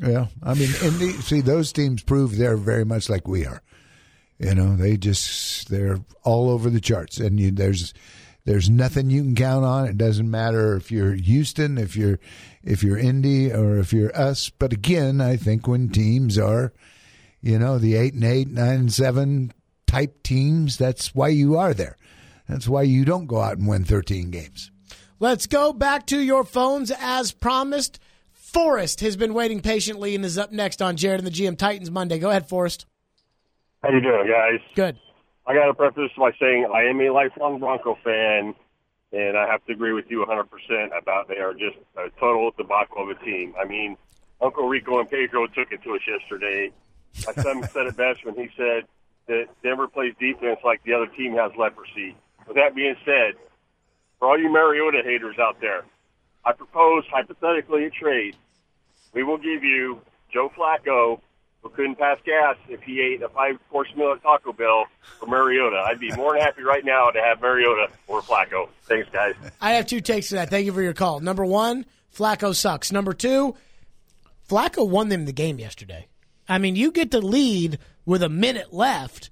Yeah, 0.00 0.26
I 0.42 0.54
mean, 0.54 0.70
the, 0.70 1.18
see, 1.22 1.40
those 1.40 1.72
teams 1.72 2.02
prove 2.02 2.36
they're 2.36 2.56
very 2.56 2.84
much 2.84 3.08
like 3.08 3.26
we 3.28 3.44
are. 3.44 3.62
You 4.38 4.54
know, 4.54 4.76
they 4.76 4.96
just 4.96 5.68
they're 5.68 5.98
all 6.22 6.48
over 6.48 6.70
the 6.70 6.80
charts, 6.80 7.18
and 7.18 7.38
you, 7.40 7.50
there's 7.50 7.92
there's 8.44 8.70
nothing 8.70 9.10
you 9.10 9.22
can 9.22 9.34
count 9.34 9.64
on. 9.64 9.86
It 9.86 9.98
doesn't 9.98 10.30
matter 10.30 10.76
if 10.76 10.90
you're 10.90 11.12
Houston, 11.12 11.76
if 11.76 11.96
you're 11.96 12.18
if 12.68 12.82
you're 12.82 12.98
Indy, 12.98 13.50
or 13.50 13.78
if 13.78 13.94
you're 13.94 14.14
us. 14.16 14.50
But 14.50 14.74
again, 14.74 15.22
I 15.22 15.36
think 15.36 15.66
when 15.66 15.88
teams 15.88 16.38
are, 16.38 16.72
you 17.40 17.58
know, 17.58 17.78
the 17.78 17.96
eight 17.96 18.12
and 18.12 18.24
eight, 18.24 18.48
nine 18.48 18.80
and 18.80 18.92
seven 18.92 19.52
type 19.86 20.22
teams, 20.22 20.76
that's 20.76 21.14
why 21.14 21.28
you 21.28 21.56
are 21.56 21.72
there. 21.72 21.96
That's 22.46 22.68
why 22.68 22.82
you 22.82 23.06
don't 23.06 23.26
go 23.26 23.40
out 23.40 23.56
and 23.56 23.66
win 23.66 23.84
13 23.84 24.30
games. 24.30 24.70
Let's 25.18 25.46
go 25.46 25.72
back 25.72 26.06
to 26.08 26.20
your 26.20 26.44
phones 26.44 26.92
as 27.00 27.32
promised. 27.32 27.98
Forrest 28.32 29.00
has 29.00 29.16
been 29.16 29.34
waiting 29.34 29.60
patiently 29.60 30.14
and 30.14 30.24
is 30.24 30.38
up 30.38 30.52
next 30.52 30.82
on 30.82 30.96
Jared 30.96 31.20
and 31.20 31.26
the 31.26 31.30
GM 31.32 31.56
Titans 31.56 31.90
Monday. 31.90 32.18
Go 32.18 32.28
ahead, 32.28 32.48
Forrest. 32.48 32.84
How 33.82 33.90
you 33.90 34.00
doing, 34.00 34.26
guys? 34.28 34.60
Good. 34.74 34.98
I 35.46 35.54
got 35.54 35.66
to 35.66 35.74
preface 35.74 36.10
by 36.18 36.32
saying 36.38 36.66
I 36.72 36.84
am 36.84 37.00
a 37.00 37.10
lifelong 37.10 37.60
Bronco 37.60 37.96
fan, 38.04 38.54
and 39.12 39.36
I 39.36 39.46
have 39.46 39.64
to 39.66 39.72
agree 39.72 39.92
with 39.92 40.10
you 40.10 40.24
100% 40.24 40.98
about 40.98 41.28
they 41.28 41.38
are 41.38 41.54
just 41.54 41.76
a 41.96 42.10
total 42.20 42.50
debacle 42.56 43.02
of 43.02 43.08
a 43.08 43.24
team. 43.24 43.54
I 43.60 43.64
mean, 43.64 43.96
Uncle 44.40 44.68
Rico 44.68 45.00
and 45.00 45.10
Pedro 45.10 45.46
took 45.46 45.72
it 45.72 45.82
to 45.82 45.94
us 45.94 46.02
yesterday. 46.06 46.70
My 47.26 47.32
son 47.42 47.62
said 47.72 47.86
it 47.86 47.96
best 47.96 48.24
when 48.24 48.34
he 48.34 48.48
said 48.56 48.84
that 49.26 49.46
Denver 49.62 49.88
plays 49.88 50.14
defense 50.20 50.60
like 50.64 50.82
the 50.84 50.92
other 50.92 51.06
team 51.06 51.34
has 51.34 51.52
leprosy. 51.58 52.16
With 52.46 52.56
that 52.56 52.74
being 52.74 52.96
said, 53.04 53.34
for 54.18 54.28
all 54.28 54.38
you 54.38 54.50
Mariota 54.50 55.02
haters 55.04 55.36
out 55.38 55.60
there, 55.60 55.84
I 56.44 56.52
propose 56.52 57.04
hypothetically 57.10 57.84
a 57.84 57.90
trade. 57.90 58.36
We 59.12 59.22
will 59.22 59.38
give 59.38 59.64
you 59.64 60.00
Joe 60.32 60.50
Flacco, 60.56 61.20
who 61.62 61.68
couldn't 61.70 61.96
pass 61.96 62.18
gas 62.24 62.56
if 62.68 62.82
he 62.82 63.00
ate 63.00 63.22
a 63.22 63.28
five-course 63.28 63.88
meal 63.96 64.12
at 64.12 64.22
Taco 64.22 64.52
Bell, 64.52 64.84
for 65.18 65.26
Mariota. 65.26 65.84
I'd 65.86 65.98
be 65.98 66.12
more 66.12 66.32
than 66.32 66.42
happy 66.42 66.62
right 66.62 66.84
now 66.84 67.10
to 67.10 67.20
have 67.20 67.40
Mariota 67.40 67.88
or 68.06 68.22
Flacco. 68.22 68.68
Thanks, 68.84 69.08
guys. 69.10 69.34
I 69.60 69.72
have 69.72 69.86
two 69.86 70.00
takes 70.00 70.28
to 70.28 70.36
that. 70.36 70.50
Thank 70.50 70.66
you 70.66 70.72
for 70.72 70.82
your 70.82 70.94
call. 70.94 71.20
Number 71.20 71.44
one, 71.44 71.84
Flacco 72.14 72.54
sucks. 72.54 72.92
Number 72.92 73.12
two, 73.12 73.56
Flacco 74.48 74.88
won 74.88 75.08
them 75.08 75.24
the 75.24 75.32
game 75.32 75.58
yesterday. 75.58 76.06
I 76.48 76.58
mean, 76.58 76.76
you 76.76 76.92
get 76.92 77.10
the 77.10 77.20
lead 77.20 77.78
with 78.06 78.22
a 78.22 78.28
minute 78.28 78.72
left. 78.72 79.30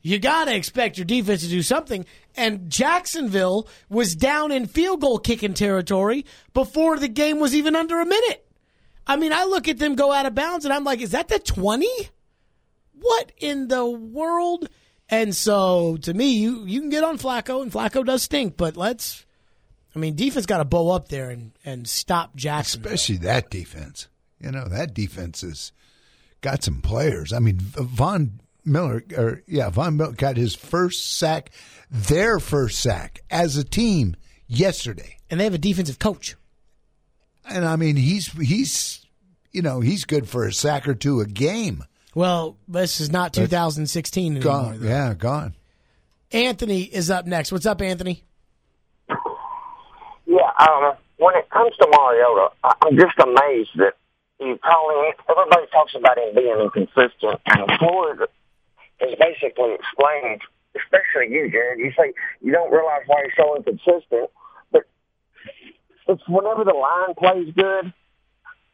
You 0.00 0.18
got 0.18 0.44
to 0.44 0.54
expect 0.54 0.98
your 0.98 1.04
defense 1.06 1.42
to 1.42 1.48
do 1.48 1.62
something. 1.62 2.06
And 2.36 2.70
Jacksonville 2.70 3.68
was 3.88 4.14
down 4.14 4.52
in 4.52 4.66
field 4.66 5.00
goal 5.00 5.18
kicking 5.18 5.54
territory 5.54 6.24
before 6.52 6.98
the 6.98 7.08
game 7.08 7.40
was 7.40 7.54
even 7.54 7.74
under 7.74 8.00
a 8.00 8.06
minute. 8.06 8.46
I 9.06 9.16
mean, 9.16 9.32
I 9.32 9.44
look 9.44 9.68
at 9.68 9.78
them 9.78 9.94
go 9.94 10.12
out 10.12 10.26
of 10.26 10.34
bounds 10.34 10.64
and 10.64 10.72
I'm 10.72 10.84
like, 10.84 11.00
is 11.00 11.10
that 11.10 11.28
the 11.28 11.38
20? 11.38 11.88
What 12.94 13.32
in 13.38 13.68
the 13.68 13.84
world? 13.84 14.68
And 15.08 15.34
so 15.34 15.98
to 15.98 16.14
me, 16.14 16.32
you, 16.34 16.64
you 16.64 16.80
can 16.80 16.88
get 16.88 17.04
on 17.04 17.18
Flacco, 17.18 17.62
and 17.62 17.70
Flacco 17.70 18.04
does 18.04 18.22
stink, 18.22 18.56
but 18.56 18.76
let's. 18.76 19.26
I 19.94 19.98
mean, 19.98 20.16
defense 20.16 20.46
got 20.46 20.58
to 20.58 20.64
bow 20.64 20.90
up 20.90 21.08
there 21.08 21.30
and, 21.30 21.52
and 21.64 21.86
stop 21.86 22.34
Jackson. 22.34 22.80
Especially 22.80 23.18
that 23.18 23.50
defense. 23.50 24.08
You 24.40 24.50
know, 24.50 24.66
that 24.66 24.92
defense 24.92 25.42
has 25.42 25.72
got 26.40 26.64
some 26.64 26.80
players. 26.80 27.32
I 27.32 27.38
mean, 27.38 27.58
Von 27.58 28.40
Miller, 28.64 29.04
or 29.16 29.42
yeah, 29.46 29.70
Von 29.70 29.96
Miller 29.96 30.12
got 30.12 30.36
his 30.36 30.54
first 30.54 31.16
sack, 31.16 31.50
their 31.90 32.40
first 32.40 32.80
sack 32.80 33.20
as 33.30 33.56
a 33.56 33.64
team 33.64 34.16
yesterday. 34.48 35.18
And 35.30 35.38
they 35.38 35.44
have 35.44 35.54
a 35.54 35.58
defensive 35.58 35.98
coach. 35.98 36.34
And 37.48 37.64
I 37.64 37.76
mean, 37.76 37.96
he's 37.96 38.28
he's 38.32 39.04
you 39.52 39.62
know 39.62 39.80
he's 39.80 40.04
good 40.04 40.28
for 40.28 40.46
a 40.46 40.52
sack 40.52 40.88
or 40.88 40.94
two 40.94 41.20
a 41.20 41.26
game. 41.26 41.84
Well, 42.14 42.56
this 42.68 43.00
is 43.00 43.10
not 43.10 43.32
2016 43.32 44.36
anymore. 44.36 44.42
Gone, 44.52 44.80
though. 44.80 44.88
yeah, 44.88 45.14
gone. 45.14 45.54
Anthony 46.30 46.82
is 46.82 47.10
up 47.10 47.26
next. 47.26 47.50
What's 47.52 47.66
up, 47.66 47.80
Anthony? 47.82 48.22
Yeah, 50.26 50.50
um, 50.58 50.94
when 51.18 51.36
it 51.36 51.48
comes 51.50 51.72
to 51.76 51.86
Mariota, 51.90 52.48
I- 52.64 52.74
I'm 52.82 52.96
just 52.98 53.18
amazed 53.18 53.70
that 53.76 53.94
you 54.40 54.58
call 54.58 54.90
him. 54.90 55.12
Everybody 55.28 55.66
talks 55.70 55.94
about 55.94 56.18
him 56.18 56.34
being 56.34 56.58
inconsistent, 56.60 57.40
and 57.46 57.70
Floyd 57.78 58.20
has 59.00 59.14
basically 59.18 59.74
explained, 59.74 60.40
especially 60.76 61.32
you, 61.34 61.50
Jared. 61.50 61.78
You 61.78 61.92
say 61.96 62.12
you 62.40 62.52
don't 62.52 62.70
realize 62.72 63.02
why 63.06 63.24
he's 63.24 63.36
so 63.36 63.56
inconsistent, 63.56 64.06
but 64.10 64.30
it's 66.06 66.22
whenever 66.28 66.64
the 66.64 66.74
line 66.74 67.14
plays 67.14 67.52
good, 67.54 67.92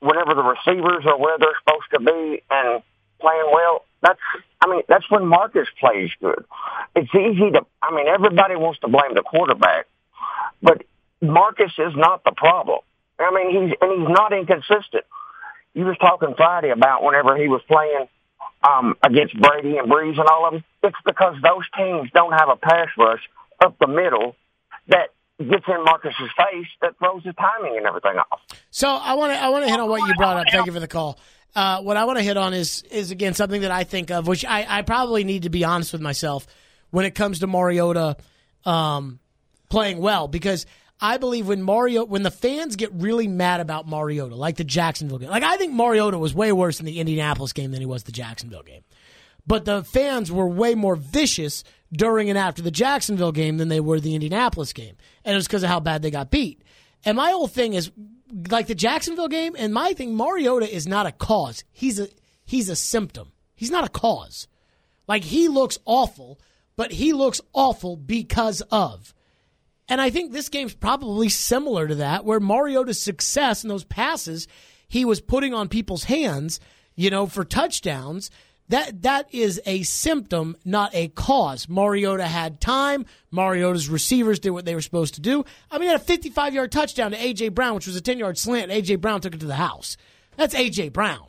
whenever 0.01 0.35
the 0.35 0.43
receivers 0.43 1.05
are 1.07 1.19
where 1.19 1.39
they're 1.39 1.59
supposed 1.65 1.91
to 1.93 2.01
be 2.01 2.43
and 2.51 2.83
playing 3.21 3.51
well. 3.53 3.85
That's, 4.03 4.21
I 4.61 4.69
mean, 4.69 4.83
that's 4.89 5.09
when 5.11 5.27
Marcus 5.27 5.69
plays 5.79 6.11
good. 6.21 6.45
It's 6.97 7.15
easy 7.15 7.51
to, 7.53 7.67
I 7.83 7.95
mean, 7.95 8.07
everybody 8.09 8.57
wants 8.57 8.81
to 8.81 8.89
blame 8.89 9.15
the 9.15 9.23
quarterback, 9.23 9.87
but 10.63 10.83
Marcus 11.21 11.73
is 11.79 11.95
not 11.95 12.25
the 12.25 12.33
problem. 12.33 12.81
I 13.19 13.31
mean, 13.31 13.51
he's 13.51 13.77
and 13.81 14.01
he's 14.01 14.09
not 14.09 14.33
inconsistent. 14.33 15.05
You 15.75 15.85
was 15.85 15.99
talking 15.99 16.35
Friday 16.37 16.71
about 16.71 17.03
whenever 17.05 17.37
he 17.37 17.49
was 17.49 17.61
playing 17.69 18.09
um, 18.63 18.97
against 19.03 19.39
Brady 19.39 19.77
and 19.77 19.91
Brees 19.91 20.19
and 20.19 20.29
all 20.29 20.47
of 20.47 20.53
them. 20.55 20.65
It's 20.83 20.97
because 21.05 21.37
those 21.43 21.65
teams 21.77 22.11
don't 22.13 22.33
have 22.33 22.49
a 22.49 22.57
pass 22.57 22.89
rush 22.97 23.21
up 23.63 23.79
the 23.79 23.87
middle 23.87 24.35
that 24.89 25.11
gets 25.49 25.65
in 25.69 25.85
Marcus's 25.85 26.31
face 26.37 26.67
that 26.83 26.99
throws 26.99 27.23
his 27.25 27.35
timing 27.37 27.77
and 27.77 27.87
everything 27.87 28.17
off. 28.31 28.41
So 28.71 28.89
I 28.89 29.15
want 29.15 29.33
to 29.33 29.39
I 29.43 29.49
want 29.49 29.65
to 29.65 29.71
hit 29.71 29.81
on 29.81 29.89
what 29.89 30.07
you 30.07 30.15
brought 30.15 30.37
up. 30.37 30.47
Thank 30.51 30.67
you 30.67 30.73
for 30.73 30.81
the 30.81 30.89
call. 30.89 31.19
Uh, 31.55 31.81
what 31.83 31.97
I 31.97 32.05
want 32.05 32.19
to 32.19 32.23
hit 32.23 32.37
on 32.37 32.55
is 32.55 32.83
is 32.91 33.11
again 33.11 33.35
something 33.35 33.63
that 33.63 33.71
I 33.71 33.85
think 33.85 34.11
of, 34.11 34.27
which 34.27 34.45
I, 34.45 34.67
I 34.69 34.83
probably 34.83 35.25
need 35.25 35.45
to 35.45 35.51
be 35.51 35.65
honest 35.65 35.93
with 35.93 36.03
myself 36.03 36.47
when 36.91 37.05
it 37.05 37.15
comes 37.15 37.41
to 37.41 37.47
Mariota 37.47 38.17
um, 38.65 39.19
playing 39.69 39.99
well 39.99 40.29
because 40.29 40.67
I 41.01 41.17
believe 41.17 41.49
when 41.49 41.63
Mario 41.63 42.05
when 42.05 42.23
the 42.23 42.31
fans 42.31 42.77
get 42.77 42.93
really 42.93 43.27
mad 43.27 43.61
about 43.61 43.89
Mariota, 43.89 44.35
like 44.35 44.57
the 44.57 44.65
Jacksonville 44.65 45.19
game, 45.19 45.31
like 45.31 45.43
I 45.43 45.57
think 45.57 45.73
Mariota 45.73 46.19
was 46.19 46.35
way 46.35 46.53
worse 46.53 46.79
in 46.79 46.87
the 46.87 47.01
Indianapolis 47.01 47.53
game 47.53 47.71
than 47.71 47.81
he 47.81 47.87
was 47.87 48.03
the 48.03 48.13
Jacksonville 48.13 48.63
game, 48.63 48.83
but 49.51 49.65
the 49.65 49.83
fans 49.83 50.31
were 50.31 50.47
way 50.47 50.77
more 50.77 50.95
vicious 50.95 51.65
during 51.93 52.31
and 52.31 52.39
after 52.39 52.63
the 52.63 52.71
Jacksonville 52.71 53.33
game 53.33 53.57
than 53.57 53.67
they 53.67 53.81
were 53.81 53.99
the 53.99 54.15
Indianapolis 54.15 54.73
game, 54.73 54.95
and 55.25 55.33
it 55.33 55.37
was 55.37 55.49
because 55.49 55.65
of 55.65 55.69
how 55.69 55.81
bad 55.81 56.03
they 56.03 56.11
got 56.13 56.31
beat. 56.31 56.63
And 57.05 57.17
my 57.17 57.33
whole 57.33 57.49
thing 57.49 57.75
is 57.75 57.91
like 58.49 58.69
the 58.69 58.77
Jacksonville 58.77 59.27
game, 59.27 59.57
and 59.59 59.75
my 59.75 59.93
thing, 59.93 60.15
Mariota 60.15 60.73
is 60.73 60.87
not 60.87 61.07
a 61.07 61.11
cause. 61.11 61.65
He's 61.73 61.99
a 61.99 62.07
he's 62.45 62.69
a 62.69 62.77
symptom. 62.77 63.33
He's 63.57 63.73
not 63.73 63.83
a 63.83 63.89
cause. 63.89 64.47
Like 65.09 65.25
he 65.25 65.49
looks 65.49 65.81
awful, 65.85 66.39
but 66.77 66.93
he 66.93 67.13
looks 67.13 67.41
awful 67.53 67.97
because 67.97 68.61
of. 68.71 69.13
And 69.89 70.01
I 70.01 70.11
think 70.11 70.31
this 70.31 70.49
game's 70.49 70.75
probably 70.75 71.29
similar 71.29 71.89
to 71.89 71.97
that, 71.97 72.25
where 72.25 72.39
Mariota's 72.39 73.03
success 73.03 73.65
in 73.65 73.69
those 73.69 73.83
passes 73.83 74.47
he 74.87 75.05
was 75.05 75.21
putting 75.21 75.55
on 75.55 75.69
people's 75.69 76.05
hands, 76.05 76.61
you 76.95 77.11
know, 77.11 77.27
for 77.27 77.45
touchdowns. 77.45 78.31
That 78.71 79.03
that 79.03 79.35
is 79.35 79.61
a 79.67 79.83
symptom, 79.83 80.57
not 80.65 80.95
a 80.95 81.09
cause. 81.09 81.69
Mariota 81.69 82.27
had 82.27 82.61
time. 82.61 83.05
Mariota's 83.33 83.89
receivers 83.89 84.39
did 84.39 84.51
what 84.51 84.65
they 84.65 84.77
were 84.77 84.81
supposed 84.81 85.15
to 85.15 85.21
do. 85.21 85.45
I 85.73 85.79
mean, 85.79 85.89
he 85.89 85.93
had 85.93 86.01
a 86.01 86.05
55 86.05 86.55
yard 86.55 86.71
touchdown 86.71 87.11
to 87.11 87.17
AJ 87.17 87.53
Brown, 87.53 87.75
which 87.75 87.89
was 87.89 87.97
a 87.97 88.01
10 88.01 88.19
yard 88.19 88.39
slant. 88.39 88.71
AJ 88.71 89.01
Brown 89.01 89.21
took 89.21 89.35
it 89.35 89.41
to 89.41 89.47
the 89.47 89.57
house. 89.57 89.97
That's 90.37 90.55
AJ 90.55 90.93
Brown. 90.93 91.27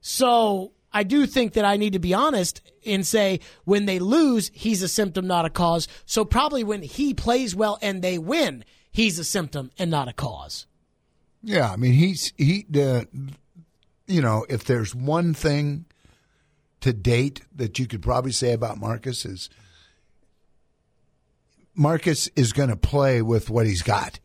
So 0.00 0.72
I 0.90 1.02
do 1.02 1.26
think 1.26 1.52
that 1.52 1.66
I 1.66 1.76
need 1.76 1.92
to 1.92 1.98
be 1.98 2.14
honest 2.14 2.62
and 2.86 3.06
say 3.06 3.40
when 3.64 3.84
they 3.84 3.98
lose, 3.98 4.50
he's 4.54 4.82
a 4.82 4.88
symptom, 4.88 5.26
not 5.26 5.44
a 5.44 5.50
cause. 5.50 5.88
So 6.06 6.24
probably 6.24 6.64
when 6.64 6.80
he 6.82 7.12
plays 7.12 7.54
well 7.54 7.78
and 7.82 8.00
they 8.00 8.16
win, 8.16 8.64
he's 8.90 9.18
a 9.18 9.24
symptom 9.24 9.70
and 9.78 9.90
not 9.90 10.08
a 10.08 10.14
cause. 10.14 10.66
Yeah, 11.42 11.70
I 11.70 11.76
mean 11.76 11.92
he's 11.92 12.32
he 12.38 12.64
the 12.70 13.06
you 14.06 14.22
know 14.22 14.46
if 14.48 14.64
there's 14.64 14.94
one 14.94 15.34
thing 15.34 15.84
to 16.80 16.92
date 16.92 17.42
that 17.54 17.78
you 17.78 17.86
could 17.86 18.02
probably 18.02 18.32
say 18.32 18.52
about 18.52 18.78
Marcus 18.78 19.24
is 19.24 19.50
Marcus 21.74 22.28
is 22.34 22.52
going 22.52 22.70
to 22.70 22.76
play 22.76 23.22
with 23.22 23.50
what 23.50 23.66
he's 23.66 23.82
got. 23.82 24.18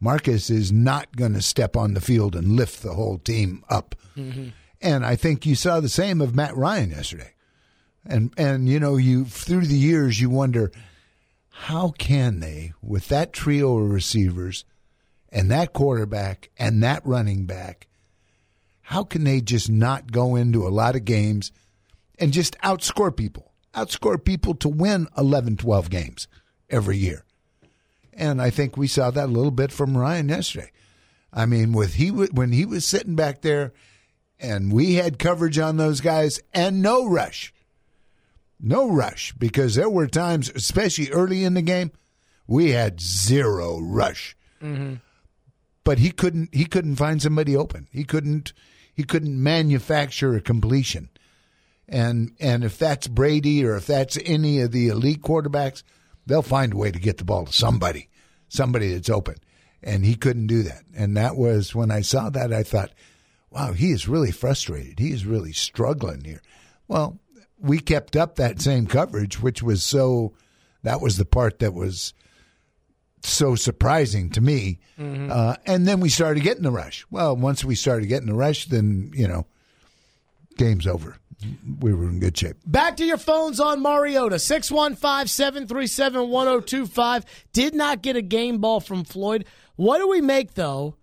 Marcus 0.00 0.50
is 0.50 0.72
not 0.72 1.16
going 1.16 1.34
to 1.34 1.42
step 1.42 1.76
on 1.76 1.94
the 1.94 2.00
field 2.00 2.34
and 2.34 2.56
lift 2.56 2.82
the 2.82 2.94
whole 2.94 3.18
team 3.18 3.64
up. 3.68 3.94
Mm-hmm. 4.16 4.48
And 4.80 5.06
I 5.06 5.16
think 5.16 5.46
you 5.46 5.54
saw 5.54 5.80
the 5.80 5.88
same 5.88 6.20
of 6.20 6.34
Matt 6.34 6.56
Ryan 6.56 6.90
yesterday. 6.90 7.34
And 8.04 8.32
and 8.36 8.68
you 8.68 8.80
know, 8.80 8.96
you 8.96 9.24
through 9.24 9.66
the 9.66 9.76
years 9.76 10.20
you 10.20 10.28
wonder 10.28 10.72
how 11.50 11.90
can 11.90 12.40
they 12.40 12.72
with 12.82 13.08
that 13.08 13.32
trio 13.32 13.78
of 13.78 13.90
receivers 13.90 14.64
and 15.30 15.50
that 15.50 15.72
quarterback 15.72 16.50
and 16.58 16.82
that 16.82 17.06
running 17.06 17.46
back 17.46 17.86
how 18.92 19.04
can 19.04 19.24
they 19.24 19.40
just 19.40 19.70
not 19.70 20.12
go 20.12 20.36
into 20.36 20.66
a 20.66 20.68
lot 20.68 20.94
of 20.94 21.06
games 21.06 21.50
and 22.18 22.30
just 22.30 22.58
outscore 22.58 23.16
people? 23.16 23.50
Outscore 23.74 24.22
people 24.22 24.54
to 24.56 24.68
win 24.68 25.08
11, 25.16 25.56
12 25.56 25.88
games 25.88 26.28
every 26.68 26.98
year. 26.98 27.24
And 28.12 28.42
I 28.42 28.50
think 28.50 28.76
we 28.76 28.86
saw 28.86 29.10
that 29.10 29.30
a 29.30 29.32
little 29.32 29.50
bit 29.50 29.72
from 29.72 29.96
Ryan 29.96 30.28
yesterday. 30.28 30.72
I 31.32 31.46
mean, 31.46 31.72
with 31.72 31.94
he 31.94 32.10
when 32.10 32.52
he 32.52 32.66
was 32.66 32.84
sitting 32.84 33.14
back 33.14 33.40
there 33.40 33.72
and 34.38 34.70
we 34.70 34.96
had 34.96 35.18
coverage 35.18 35.58
on 35.58 35.78
those 35.78 36.02
guys 36.02 36.38
and 36.52 36.82
no 36.82 37.06
rush. 37.06 37.54
No 38.60 38.90
rush 38.90 39.32
because 39.38 39.74
there 39.74 39.88
were 39.88 40.06
times, 40.06 40.50
especially 40.50 41.10
early 41.10 41.44
in 41.44 41.54
the 41.54 41.62
game, 41.62 41.92
we 42.46 42.72
had 42.72 43.00
zero 43.00 43.80
rush. 43.80 44.36
Mm-hmm. 44.62 44.96
But 45.82 45.98
he 45.98 46.10
couldn't 46.10 46.54
he 46.54 46.66
couldn't 46.66 46.96
find 46.96 47.22
somebody 47.22 47.56
open. 47.56 47.88
He 47.90 48.04
couldn't 48.04 48.52
he 48.92 49.04
couldn't 49.04 49.42
manufacture 49.42 50.34
a 50.34 50.40
completion. 50.40 51.08
And 51.88 52.32
and 52.40 52.64
if 52.64 52.78
that's 52.78 53.08
Brady 53.08 53.64
or 53.64 53.76
if 53.76 53.86
that's 53.86 54.18
any 54.24 54.60
of 54.60 54.72
the 54.72 54.88
elite 54.88 55.22
quarterbacks, 55.22 55.82
they'll 56.26 56.42
find 56.42 56.72
a 56.72 56.76
way 56.76 56.90
to 56.90 56.98
get 56.98 57.18
the 57.18 57.24
ball 57.24 57.46
to 57.46 57.52
somebody, 57.52 58.08
somebody 58.48 58.92
that's 58.92 59.10
open. 59.10 59.36
And 59.82 60.04
he 60.04 60.14
couldn't 60.14 60.46
do 60.46 60.62
that. 60.62 60.84
And 60.94 61.16
that 61.16 61.36
was 61.36 61.74
when 61.74 61.90
I 61.90 62.02
saw 62.02 62.30
that 62.30 62.52
I 62.52 62.62
thought, 62.62 62.92
wow, 63.50 63.72
he 63.72 63.90
is 63.90 64.08
really 64.08 64.30
frustrated. 64.30 65.00
He 65.00 65.10
is 65.10 65.26
really 65.26 65.52
struggling 65.52 66.24
here. 66.24 66.40
Well, 66.86 67.18
we 67.58 67.78
kept 67.78 68.16
up 68.16 68.36
that 68.36 68.60
same 68.60 68.86
coverage, 68.86 69.40
which 69.40 69.62
was 69.62 69.82
so 69.82 70.34
that 70.82 71.00
was 71.00 71.16
the 71.16 71.24
part 71.24 71.58
that 71.58 71.74
was 71.74 72.14
so 73.22 73.54
surprising 73.54 74.30
to 74.30 74.40
me. 74.40 74.78
Mm-hmm. 74.98 75.30
Uh, 75.30 75.56
and 75.66 75.86
then 75.86 76.00
we 76.00 76.08
started 76.08 76.42
getting 76.42 76.62
the 76.62 76.70
rush. 76.70 77.06
Well, 77.10 77.36
once 77.36 77.64
we 77.64 77.74
started 77.74 78.06
getting 78.06 78.28
the 78.28 78.34
rush, 78.34 78.66
then, 78.66 79.10
you 79.14 79.28
know, 79.28 79.46
game's 80.56 80.86
over. 80.86 81.16
We 81.80 81.92
were 81.92 82.04
in 82.04 82.20
good 82.20 82.36
shape. 82.36 82.56
Back 82.64 82.96
to 82.98 83.04
your 83.04 83.16
phones 83.16 83.58
on 83.58 83.82
Mariota. 83.82 84.38
615 84.38 85.26
737 85.26 86.28
1025. 86.28 87.24
Did 87.52 87.74
not 87.74 88.02
get 88.02 88.16
a 88.16 88.22
game 88.22 88.58
ball 88.58 88.80
from 88.80 89.04
Floyd. 89.04 89.44
What 89.74 89.98
do 89.98 90.08
we 90.08 90.20
make, 90.20 90.54
though, 90.54 90.94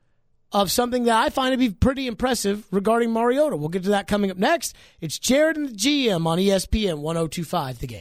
of 0.51 0.71
something 0.71 1.03
that 1.05 1.21
I 1.21 1.29
find 1.29 1.51
to 1.51 1.57
be 1.57 1.69
pretty 1.69 2.07
impressive 2.07 2.65
regarding 2.71 3.11
Mariota? 3.11 3.57
We'll 3.57 3.69
get 3.69 3.83
to 3.83 3.89
that 3.89 4.07
coming 4.07 4.31
up 4.31 4.37
next. 4.37 4.75
It's 5.01 5.19
Jared 5.19 5.57
and 5.57 5.69
the 5.69 5.73
GM 5.73 6.25
on 6.25 6.37
ESPN 6.37 6.99
1025, 6.99 7.79
the 7.79 7.87
game. 7.87 7.97